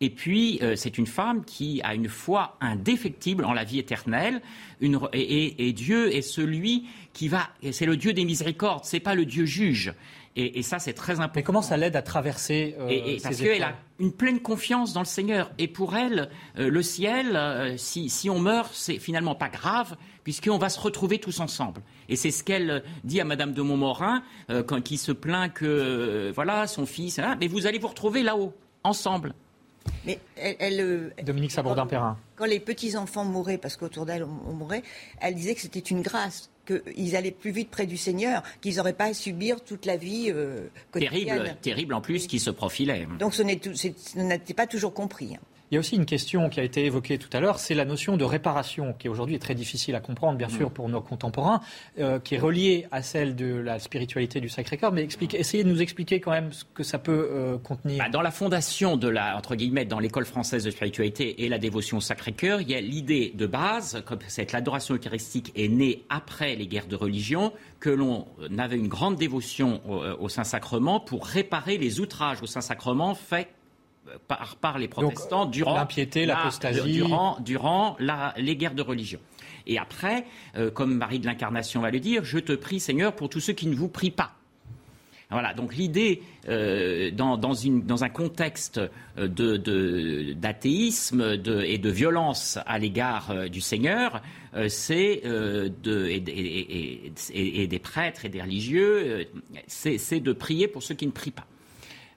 Et 0.00 0.10
puis, 0.10 0.58
euh, 0.62 0.74
c'est 0.76 0.98
une 0.98 1.06
femme 1.06 1.44
qui 1.44 1.80
a 1.82 1.94
une 1.94 2.08
foi 2.08 2.56
indéfectible 2.60 3.44
en 3.44 3.52
la 3.52 3.64
vie 3.64 3.78
éternelle. 3.78 4.42
et, 4.80 5.72
Dieu 5.72 6.14
est 6.14 6.22
celui 6.22 6.86
qui 7.12 7.28
va. 7.28 7.48
C'est 7.70 7.86
le 7.86 7.96
Dieu 7.96 8.12
des 8.12 8.24
miséricordes. 8.24 8.84
C'est 8.84 9.00
pas 9.00 9.14
le 9.14 9.24
Dieu 9.24 9.44
juge. 9.44 9.94
Et, 10.36 10.62
ça, 10.62 10.80
c'est 10.80 10.94
très 10.94 11.12
important. 11.14 11.32
Mais 11.36 11.42
comment 11.44 11.62
ça 11.62 11.76
l'aide 11.76 11.94
à 11.94 12.02
traverser 12.02 12.74
euh, 12.80 12.88
et, 12.88 13.18
Parce 13.22 13.40
qu'elle 13.40 13.62
a 13.62 13.76
une 14.00 14.12
pleine 14.12 14.40
confiance 14.40 14.92
dans 14.92 15.00
le 15.00 15.06
Seigneur. 15.06 15.52
Et 15.58 15.68
pour 15.68 15.94
elle, 15.94 16.28
euh, 16.58 16.68
le 16.68 16.82
ciel, 16.82 17.38
si, 17.78 18.28
on 18.28 18.40
meurt, 18.40 18.74
c'est 18.74 18.98
finalement 18.98 19.36
pas 19.36 19.48
grave, 19.48 19.96
puisqu'on 20.24 20.58
va 20.58 20.70
se 20.70 20.80
retrouver 20.80 21.20
tous 21.20 21.38
ensemble. 21.38 21.82
Et 22.08 22.16
c'est 22.16 22.32
ce 22.32 22.42
qu'elle 22.42 22.82
dit 23.04 23.20
à 23.20 23.24
Madame 23.24 23.52
de 23.52 23.62
Montmorin, 23.62 24.24
quand, 24.66 24.82
qui 24.82 24.98
se 24.98 25.12
plaint 25.12 25.52
que, 25.52 26.32
voilà, 26.34 26.66
son 26.66 26.84
fils, 26.84 27.20
hein, 27.20 27.36
mais 27.40 27.46
vous 27.46 27.68
allez 27.68 27.78
vous 27.78 27.88
retrouver 27.88 28.24
là-haut, 28.24 28.52
ensemble. 28.82 29.34
Mais 30.06 30.18
elle, 30.36 30.80
euh, 30.80 31.10
Dominique 31.22 31.52
Sabourdin-Perrin. 31.52 32.18
Quand, 32.36 32.44
les 32.44 32.60
petits-enfants 32.60 33.24
mouraient, 33.24 33.58
parce 33.58 33.76
qu'autour 33.76 34.06
d'elle 34.06 34.24
on, 34.24 34.52
mourait, 34.52 34.82
elle 35.20 35.34
disait 35.34 35.54
que 35.54 35.60
c'était 35.60 35.78
une 35.78 36.02
grâce, 36.02 36.50
qu'ils 36.66 37.16
allaient 37.16 37.30
plus 37.30 37.50
vite 37.50 37.70
près 37.70 37.86
du 37.86 37.96
Seigneur, 37.96 38.42
qu'ils 38.60 38.76
n'auraient 38.76 38.92
pas 38.92 39.06
à 39.06 39.14
subir 39.14 39.62
toute 39.62 39.86
la 39.86 39.96
vie 39.96 40.30
euh, 40.30 40.68
Terrible, 40.92 41.56
terrible 41.62 41.94
en 41.94 42.00
plus 42.00 42.26
qui 42.26 42.38
se 42.38 42.50
profilait. 42.50 43.06
Donc 43.18 43.34
ce 43.34 43.42
n'était 43.42 44.54
pas 44.54 44.66
toujours 44.66 44.94
compris. 44.94 45.36
Il 45.70 45.74
y 45.74 45.76
a 45.78 45.80
aussi 45.80 45.96
une 45.96 46.04
question 46.04 46.50
qui 46.50 46.60
a 46.60 46.62
été 46.62 46.84
évoquée 46.84 47.18
tout 47.18 47.30
à 47.32 47.40
l'heure, 47.40 47.58
c'est 47.58 47.74
la 47.74 47.84
notion 47.84 48.16
de 48.16 48.24
réparation, 48.24 48.94
qui 48.98 49.08
aujourd'hui 49.08 49.34
est 49.36 49.40
très 49.40 49.54
difficile 49.54 49.94
à 49.94 50.00
comprendre, 50.00 50.36
bien 50.36 50.48
sûr, 50.48 50.68
mm. 50.68 50.72
pour 50.72 50.88
nos 50.88 51.00
contemporains, 51.00 51.60
euh, 51.98 52.18
qui 52.18 52.34
est 52.34 52.38
reliée 52.38 52.86
à 52.90 53.02
celle 53.02 53.34
de 53.34 53.54
la 53.54 53.78
spiritualité 53.78 54.40
du 54.40 54.48
Sacré-Cœur. 54.48 54.92
Mais 54.92 55.08
essayez 55.32 55.64
de 55.64 55.68
nous 55.68 55.80
expliquer 55.80 56.20
quand 56.20 56.32
même 56.32 56.52
ce 56.52 56.64
que 56.74 56.82
ça 56.82 56.98
peut 56.98 57.28
euh, 57.30 57.58
contenir. 57.58 57.98
Bah, 57.98 58.10
dans 58.10 58.20
la 58.20 58.30
fondation 58.30 58.96
de 58.96 59.08
la, 59.08 59.36
entre 59.36 59.56
guillemets, 59.56 59.86
dans 59.86 59.98
l'école 59.98 60.26
française 60.26 60.64
de 60.64 60.70
spiritualité 60.70 61.44
et 61.44 61.48
la 61.48 61.58
dévotion 61.58 61.96
au 61.96 62.02
Sacré-Cœur, 62.02 62.60
il 62.60 62.70
y 62.70 62.74
a 62.74 62.80
l'idée 62.80 63.32
de 63.34 63.46
base, 63.46 64.02
comme 64.04 64.18
cette 64.28 64.52
l'adoration 64.52 64.94
eucharistique 64.94 65.50
est 65.56 65.68
née 65.68 66.04
après 66.10 66.56
les 66.56 66.66
guerres 66.66 66.88
de 66.88 66.96
religion, 66.96 67.52
que 67.80 67.90
l'on 67.90 68.26
avait 68.58 68.76
une 68.76 68.88
grande 68.88 69.16
dévotion 69.16 69.80
au, 69.88 70.02
euh, 70.02 70.16
au 70.20 70.28
Saint-Sacrement 70.28 71.00
pour 71.00 71.26
réparer 71.26 71.78
les 71.78 72.00
outrages 72.00 72.42
au 72.42 72.46
Saint-Sacrement 72.46 73.14
faits 73.14 73.48
par, 74.60 74.78
les 74.78 74.88
protestants 74.88 75.46
durant 75.46 75.76
l'impiété, 75.76 76.26
l'apostasie, 76.26 76.92
durant, 76.92 77.38
durant 77.40 77.96
les 78.36 78.56
guerres 78.56 78.74
de 78.74 78.82
religion. 78.82 79.20
Et 79.66 79.78
après, 79.78 80.26
euh, 80.56 80.70
comme 80.70 80.94
Marie 80.94 81.18
de 81.18 81.26
l'Incarnation 81.26 81.80
va 81.80 81.90
le 81.90 82.00
dire, 82.00 82.24
je 82.24 82.38
te 82.38 82.52
prie 82.52 82.80
Seigneur 82.80 83.14
pour 83.14 83.28
tous 83.28 83.40
ceux 83.40 83.54
qui 83.54 83.66
ne 83.66 83.74
vous 83.74 83.88
prient 83.88 84.10
pas. 84.10 84.34
Voilà, 85.30 85.54
donc 85.54 85.74
l'idée, 85.74 86.22
euh, 86.48 87.10
dans, 87.10 87.36
dans, 87.36 88.04
un 88.04 88.08
contexte 88.08 88.80
d'athéisme 89.16 91.36
de, 91.36 91.62
et 91.62 91.78
de 91.78 91.90
violence 91.90 92.60
à 92.66 92.78
l'égard 92.78 93.32
euh, 93.32 93.48
du 93.48 93.60
Seigneur, 93.60 94.22
euh, 94.54 94.68
c'est 94.68 95.22
de, 95.24 96.06
et, 96.06 96.22
et, 97.32 97.62
et, 97.62 97.66
des 97.66 97.80
prêtres 97.80 98.26
et 98.26 98.28
des 98.28 98.42
religieux, 98.42 99.26
c'est 99.66 100.20
de 100.20 100.32
prier 100.32 100.68
pour 100.68 100.84
ceux 100.84 100.94
qui 100.94 101.06
ne 101.06 101.12
prient 101.12 101.32
pas. 101.32 101.46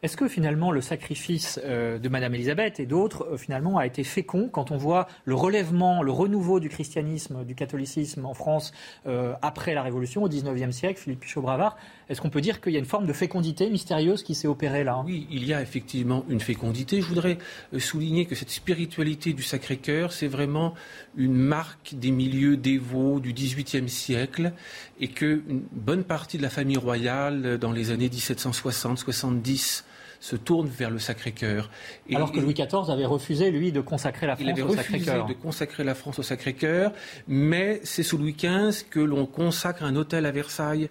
Est-ce 0.07 0.15
que 0.15 0.29
finalement 0.29 0.71
le 0.71 0.79
sacrifice 0.79 1.59
euh, 1.65 1.99
de 1.99 2.07
Madame 2.07 2.33
Elisabeth 2.33 2.79
et 2.79 2.85
d'autres 2.85 3.27
euh, 3.33 3.37
finalement 3.37 3.77
a 3.77 3.85
été 3.85 4.05
fécond 4.05 4.47
quand 4.49 4.71
on 4.71 4.77
voit 4.77 5.09
le 5.25 5.35
relèvement, 5.35 6.01
le 6.01 6.13
renouveau 6.13 6.61
du 6.61 6.69
christianisme, 6.69 7.43
du 7.43 7.55
catholicisme 7.55 8.25
en 8.25 8.33
France 8.33 8.71
euh, 9.05 9.33
après 9.41 9.73
la 9.73 9.83
Révolution 9.83 10.23
au 10.23 10.29
XIXe 10.29 10.73
siècle, 10.73 11.01
Philippe 11.01 11.19
Pichot-Bravard 11.19 11.75
Est-ce 12.07 12.21
qu'on 12.21 12.29
peut 12.29 12.39
dire 12.39 12.61
qu'il 12.61 12.71
y 12.71 12.77
a 12.77 12.79
une 12.79 12.85
forme 12.85 13.05
de 13.05 13.11
fécondité 13.11 13.69
mystérieuse 13.69 14.23
qui 14.23 14.33
s'est 14.33 14.47
opérée 14.47 14.85
là? 14.85 15.03
Oui, 15.05 15.27
il 15.29 15.43
y 15.43 15.53
a 15.53 15.61
effectivement 15.61 16.23
une 16.29 16.39
fécondité. 16.39 17.01
Je 17.01 17.07
voudrais 17.07 17.37
souligner 17.77 18.27
que 18.27 18.35
cette 18.35 18.51
spiritualité 18.51 19.33
du 19.33 19.43
Sacré-Cœur, 19.43 20.13
c'est 20.13 20.29
vraiment 20.29 20.73
une 21.17 21.35
marque 21.35 21.95
des 21.95 22.11
milieux 22.11 22.55
dévots 22.55 23.19
du 23.19 23.33
XVIIIe 23.33 23.89
siècle 23.89 24.53
et 25.01 25.09
qu'une 25.09 25.63
bonne 25.73 26.05
partie 26.05 26.37
de 26.37 26.43
la 26.43 26.49
famille 26.49 26.77
royale 26.77 27.57
dans 27.57 27.73
les 27.73 27.91
années 27.91 28.07
1760-70 28.07 29.83
se 30.19 30.35
tourne 30.35 30.67
vers 30.67 30.89
le 30.89 30.99
Sacré-Cœur. 30.99 31.69
Alors 32.13 32.31
que 32.31 32.39
Louis 32.39 32.53
XIV 32.53 32.89
avait 32.89 33.05
refusé, 33.05 33.51
lui, 33.51 33.71
de 33.71 33.81
consacrer 33.81 34.27
la 34.27 34.35
France 34.35 34.47
au 34.47 34.75
Sacré-Cœur. 34.75 35.05
Il 35.05 35.09
avait 35.09 35.19
refusé 35.19 35.33
de 35.33 35.39
consacrer 35.39 35.83
la 35.83 35.95
France 35.95 36.19
au 36.19 36.23
Sacré-Cœur, 36.23 36.91
mais 37.27 37.79
c'est 37.83 38.03
sous 38.03 38.17
Louis 38.17 38.35
XV 38.37 38.85
que 38.89 38.99
l'on 38.99 39.25
consacre 39.25 39.83
un 39.83 39.95
hôtel 39.95 40.25
à 40.25 40.31
Versailles 40.31 40.89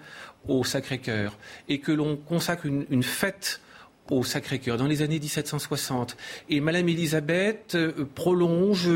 au 0.48 0.64
Sacré-Cœur 0.64 1.36
et 1.68 1.80
que 1.80 1.92
l'on 1.92 2.16
consacre 2.16 2.66
une 2.66 3.02
fête 3.02 3.60
au 4.10 4.24
Sacré-Cœur 4.24 4.76
dans 4.76 4.86
les 4.86 5.02
années 5.02 5.18
1760. 5.18 6.16
Et 6.48 6.60
Madame 6.60 6.88
Élisabeth 6.88 7.74
euh, 7.74 7.92
prolonge 8.14 8.88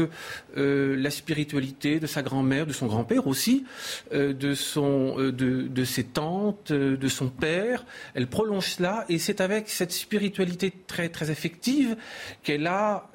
euh, 0.56 0.96
la 0.96 1.10
spiritualité 1.10 2.00
de 2.00 2.06
sa 2.06 2.22
grand-mère, 2.22 2.66
de 2.66 2.72
son 2.72 2.86
grand-père 2.86 3.26
aussi, 3.26 3.64
euh, 4.12 4.32
de, 4.32 4.54
son, 4.54 5.16
de, 5.16 5.30
de, 5.30 5.84
ses 5.84 6.04
tantes, 6.04 6.72
de 6.72 7.08
son 7.08 7.28
père. 7.28 7.84
Elle 8.14 8.26
prolonge 8.26 8.66
cela 8.66 9.04
et 9.08 9.18
c'est 9.18 9.40
avec 9.40 9.68
cette 9.68 9.92
spiritualité 9.92 10.72
très, 10.86 11.08
très 11.08 11.30
affective 11.30 11.96
qu'elle 12.42 12.66
a 12.66 13.10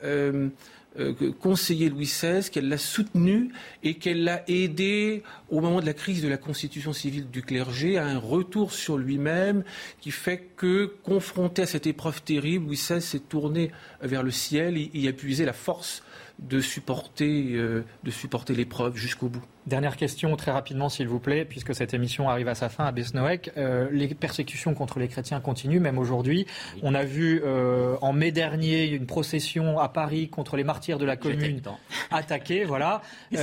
euh, 0.99 1.13
conseiller 1.39 1.89
Louis 1.89 2.05
XVI, 2.05 2.49
qu'elle 2.49 2.69
l'a 2.69 2.77
soutenu 2.77 3.51
et 3.83 3.95
qu'elle 3.95 4.23
l'a 4.23 4.43
aidé 4.47 5.23
au 5.49 5.59
moment 5.59 5.81
de 5.81 5.85
la 5.85 5.93
crise 5.93 6.21
de 6.21 6.27
la 6.27 6.37
constitution 6.37 6.93
civile 6.93 7.29
du 7.29 7.41
clergé 7.41 7.97
à 7.97 8.05
un 8.05 8.17
retour 8.17 8.71
sur 8.71 8.97
lui-même 8.97 9.63
qui 9.99 10.11
fait 10.11 10.49
que, 10.55 10.93
confronté 11.03 11.63
à 11.63 11.65
cette 11.65 11.87
épreuve 11.87 12.21
terrible, 12.21 12.67
Louis 12.67 12.77
XVI 12.77 13.01
s'est 13.01 13.19
tourné 13.19 13.71
vers 14.01 14.23
le 14.23 14.31
ciel 14.31 14.77
et 14.77 14.89
y 14.93 15.07
a 15.07 15.13
puisé 15.13 15.45
la 15.45 15.53
force 15.53 16.03
de 16.39 16.59
supporter, 16.59 17.53
euh, 17.53 17.85
de 18.03 18.11
supporter 18.11 18.53
l'épreuve 18.53 18.95
jusqu'au 18.97 19.27
bout. 19.27 19.41
Dernière 19.67 19.97
question, 19.97 20.35
très 20.35 20.51
rapidement, 20.51 20.89
s'il 20.89 21.07
vous 21.07 21.19
plaît, 21.19 21.45
puisque 21.45 21.73
cette 21.73 21.93
émission 21.93 22.29
arrive 22.29 22.47
à 22.47 22.55
sa 22.55 22.69
fin 22.69 22.85
à 22.85 22.91
Besnoek. 22.91 23.51
Euh, 23.57 23.89
les 23.91 24.07
persécutions 24.13 24.73
contre 24.73 24.99
les 24.99 25.07
chrétiens 25.07 25.39
continuent, 25.39 25.79
même 25.79 25.97
aujourd'hui. 25.97 26.45
On 26.83 26.93
a 26.93 27.03
vu 27.03 27.41
euh, 27.43 27.95
en 28.01 28.13
mai 28.13 28.31
dernier 28.31 28.85
une 28.85 29.05
procession 29.05 29.79
à 29.79 29.89
Paris 29.89 30.29
contre 30.29 30.55
les 30.57 30.63
martyrs 30.63 30.99
de 30.99 31.05
la 31.05 31.15
commune 31.15 31.61
attaquée. 32.11 32.65
Voilà. 32.65 33.01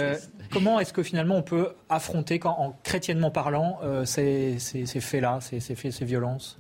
comment 0.53 0.79
est-ce 0.79 0.93
que 0.93 1.03
finalement 1.03 1.37
on 1.37 1.43
peut 1.43 1.71
affronter, 1.89 2.39
quand, 2.39 2.57
en 2.59 2.79
chrétiennement 2.85 3.31
parlant, 3.31 3.81
ces, 4.05 4.59
ces, 4.59 4.87
ces 4.87 5.01
faits-là, 5.01 5.39
ces, 5.41 5.61
ces, 5.61 5.75
faits, 5.75 5.93
ces 5.93 6.05
violences? 6.05 6.59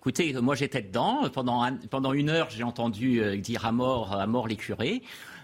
Écoutez, 0.00 0.32
moi 0.32 0.54
j'étais 0.54 0.80
dedans. 0.80 1.28
Pendant, 1.28 1.76
pendant 1.90 2.14
une 2.14 2.30
heure, 2.30 2.48
j'ai 2.48 2.62
entendu 2.62 3.20
euh, 3.20 3.36
dire 3.36 3.66
à 3.66 3.70
mort, 3.70 4.14
à 4.14 4.26
mort 4.26 4.48
les 4.48 4.56
curés. 4.56 5.02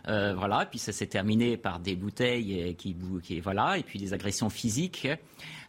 Euh, 0.08 0.32
voilà, 0.34 0.64
puis 0.64 0.78
ça 0.78 0.92
s'est 0.92 1.08
terminé 1.08 1.58
par 1.58 1.78
des 1.78 1.94
bouteilles 1.94 2.74
qui, 2.76 2.96
qui, 3.22 3.40
voilà, 3.40 3.76
et 3.76 3.82
puis 3.82 3.98
des 3.98 4.14
agressions 4.14 4.48
physiques. 4.48 5.08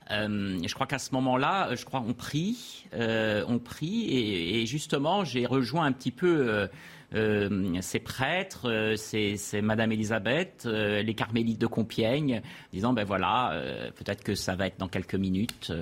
Euh, 0.09 0.57
je 0.65 0.73
crois 0.73 0.87
qu'à 0.87 0.99
ce 0.99 1.13
moment-là, 1.15 1.75
je 1.75 1.83
crois 1.83 2.01
on 2.07 2.13
prie, 2.13 2.85
on 2.93 3.59
prie, 3.59 4.07
et, 4.09 4.65
justement 4.65 5.25
j'ai 5.25 5.45
rejoint 5.45 5.83
un 5.83 5.91
petit 5.91 6.11
peu 6.11 6.69
ces 7.11 7.99
prêtres, 7.99 8.93
ces, 8.95 9.61
Madame 9.61 9.91
Elisabeth, 9.91 10.63
les 10.63 11.13
carmélites 11.13 11.59
de 11.59 11.67
Compiègne, 11.67 12.41
disant 12.71 12.93
ben 12.93 13.03
voilà, 13.03 13.61
peut-être 13.97 14.23
que 14.23 14.33
ça 14.33 14.55
va 14.55 14.67
être 14.67 14.79
dans 14.79 14.87
quelques 14.87 15.15
minutes. 15.15 15.73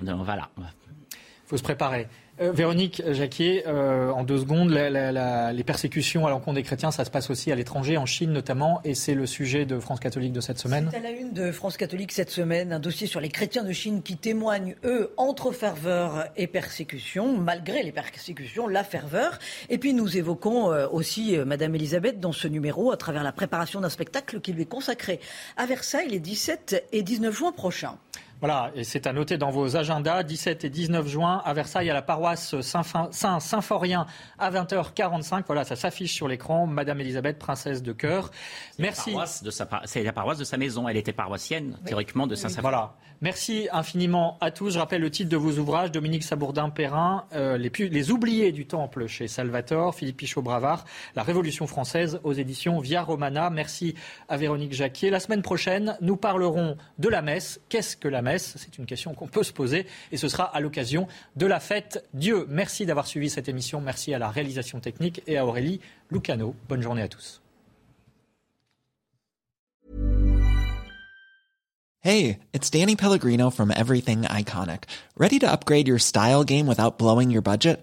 voilà. 0.00 0.50
Il 0.56 1.48
faut 1.48 1.58
se 1.58 1.62
préparer. 1.62 2.08
Euh, 2.40 2.50
Véronique 2.50 3.00
Jacquier, 3.12 3.62
euh, 3.68 4.10
en 4.10 4.24
deux 4.24 4.38
secondes, 4.38 4.70
les 4.70 5.64
persécutions 5.64 6.26
à 6.26 6.30
l'encontre 6.30 6.56
des 6.56 6.64
chrétiens, 6.64 6.90
ça 6.90 7.04
se 7.04 7.10
passe 7.10 7.30
aussi 7.30 7.52
à 7.52 7.54
l'étranger, 7.54 7.96
en 7.96 8.06
Chine 8.06 8.32
notamment, 8.32 8.80
et 8.82 8.94
c'est 8.94 9.14
le 9.14 9.26
sujet 9.26 9.66
de 9.66 9.78
France 9.78 10.00
catholique 10.00 10.32
de 10.32 10.40
cette 10.40 10.58
semaine. 10.58 10.88
C'est 10.90 10.98
à 10.98 11.00
la 11.00 11.10
une 11.10 11.32
de 11.32 11.52
France 11.52 11.76
catholique 11.76 12.10
cette 12.10 12.30
semaine, 12.30 12.72
un 12.72 12.80
dossier 12.80 13.06
sur 13.06 13.20
les 13.20 13.28
chrétiens 13.28 13.62
de 13.62 13.72
Chine 13.72 14.02
qui 14.02 14.16
témoignent, 14.16 14.74
eux, 14.84 15.12
entre 15.16 15.52
ferveur 15.52 16.26
et 16.36 16.48
persécution, 16.48 17.36
malgré 17.38 17.84
les 17.84 17.92
persécutions, 17.92 18.66
la 18.66 18.82
ferveur. 18.82 19.38
Et 19.68 19.78
puis 19.78 19.94
nous 19.94 20.16
évoquons 20.16 20.72
euh, 20.72 20.88
aussi 20.88 21.36
Madame 21.46 21.76
Elisabeth 21.76 22.18
dans 22.18 22.32
ce 22.32 22.48
numéro 22.48 22.90
à 22.90 22.96
travers 22.96 23.22
la 23.22 23.32
préparation 23.32 23.80
d'un 23.80 23.90
spectacle 23.90 24.40
qui 24.40 24.52
lui 24.52 24.62
est 24.62 24.66
consacré 24.66 25.20
à 25.56 25.66
Versailles 25.66 26.08
les 26.08 26.20
17 26.20 26.88
et 26.90 27.02
19 27.02 27.36
juin 27.36 27.52
prochains. 27.52 27.96
Voilà, 28.40 28.70
et 28.74 28.84
c'est 28.84 29.06
à 29.06 29.12
noter 29.12 29.38
dans 29.38 29.50
vos 29.50 29.76
agendas, 29.76 30.22
17 30.22 30.64
et 30.64 30.70
19 30.70 31.06
juin 31.08 31.42
à 31.44 31.54
Versailles, 31.54 31.90
à 31.90 31.94
la 31.94 32.02
paroisse 32.02 32.60
Saint-Symphorien 32.60 34.06
à 34.38 34.50
20h45. 34.50 35.44
Voilà, 35.46 35.64
ça 35.64 35.76
s'affiche 35.76 36.12
sur 36.12 36.28
l'écran. 36.28 36.66
Madame 36.66 37.00
Elisabeth, 37.00 37.38
princesse 37.38 37.82
de 37.82 37.92
cœur. 37.92 38.30
Merci. 38.78 39.16
C'est 39.84 40.02
la 40.02 40.12
paroisse 40.12 40.38
de 40.38 40.44
sa 40.44 40.56
maison. 40.56 40.88
Elle 40.88 40.96
était 40.96 41.12
paroissienne, 41.12 41.78
théoriquement, 41.84 42.26
de 42.26 42.34
Saint-Symphorien. 42.34 42.70
Voilà. 42.70 42.94
Merci 43.20 43.68
infiniment 43.72 44.36
à 44.40 44.50
tous. 44.50 44.70
Je 44.72 44.78
rappelle 44.78 45.00
le 45.00 45.10
titre 45.10 45.30
de 45.30 45.36
vos 45.36 45.58
ouvrages 45.58 45.90
Dominique 45.90 46.24
Sabourdin-Perrin, 46.24 47.24
euh, 47.32 47.56
les, 47.56 47.70
les, 47.88 48.10
oubliés 48.10 48.52
du 48.52 48.66
Temple 48.66 49.06
chez 49.06 49.28
Salvatore, 49.28 49.94
Philippe 49.94 50.18
Pichot-Bravard, 50.18 50.84
La 51.16 51.22
Révolution 51.22 51.66
française 51.66 52.20
aux 52.24 52.32
éditions 52.32 52.80
Via 52.80 53.02
Romana. 53.02 53.48
Merci 53.48 53.94
à 54.28 54.36
Véronique 54.36 54.74
Jacquier. 54.74 55.08
La 55.08 55.20
semaine 55.20 55.42
prochaine, 55.42 55.96
nous 56.00 56.16
parlerons 56.16 56.76
de 56.98 57.08
la 57.08 57.22
messe. 57.22 57.60
Qu'est-ce 57.68 57.96
que 57.96 58.08
la 58.08 58.20
C'est 58.56 58.78
une 58.78 58.86
question 58.86 59.14
qu'on 59.14 59.28
peut 59.28 59.42
se 59.42 59.52
poser 59.52 59.86
et 60.12 60.16
ce 60.16 60.28
sera 60.28 60.44
à 60.44 60.60
l'occasion 60.60 61.06
de 61.36 61.46
la 61.46 61.60
fête 61.60 62.04
Dieu. 62.14 62.46
Merci 62.48 62.86
d'avoir 62.86 63.06
suivi 63.06 63.30
cette 63.30 63.48
émission. 63.48 63.80
Merci 63.80 64.14
à 64.14 64.18
la 64.18 64.30
réalisation 64.30 64.80
technique 64.80 65.22
et 65.26 65.38
à 65.38 65.46
Aurélie 65.46 65.80
Lucano. 66.10 66.54
Bonne 66.68 66.82
journée 66.82 67.02
à 67.02 67.08
tous. 67.08 67.40
Hey, 72.02 72.40
it's 72.52 72.68
Danny 72.68 72.96
Pellegrino 72.96 73.48
from 73.48 73.70
Everything 73.70 74.24
Iconic. 74.24 74.84
Ready 75.16 75.38
to 75.38 75.50
upgrade 75.50 75.88
your 75.88 75.98
style 75.98 76.44
game 76.44 76.66
without 76.66 76.98
blowing 76.98 77.30
your 77.30 77.40
budget? 77.40 77.82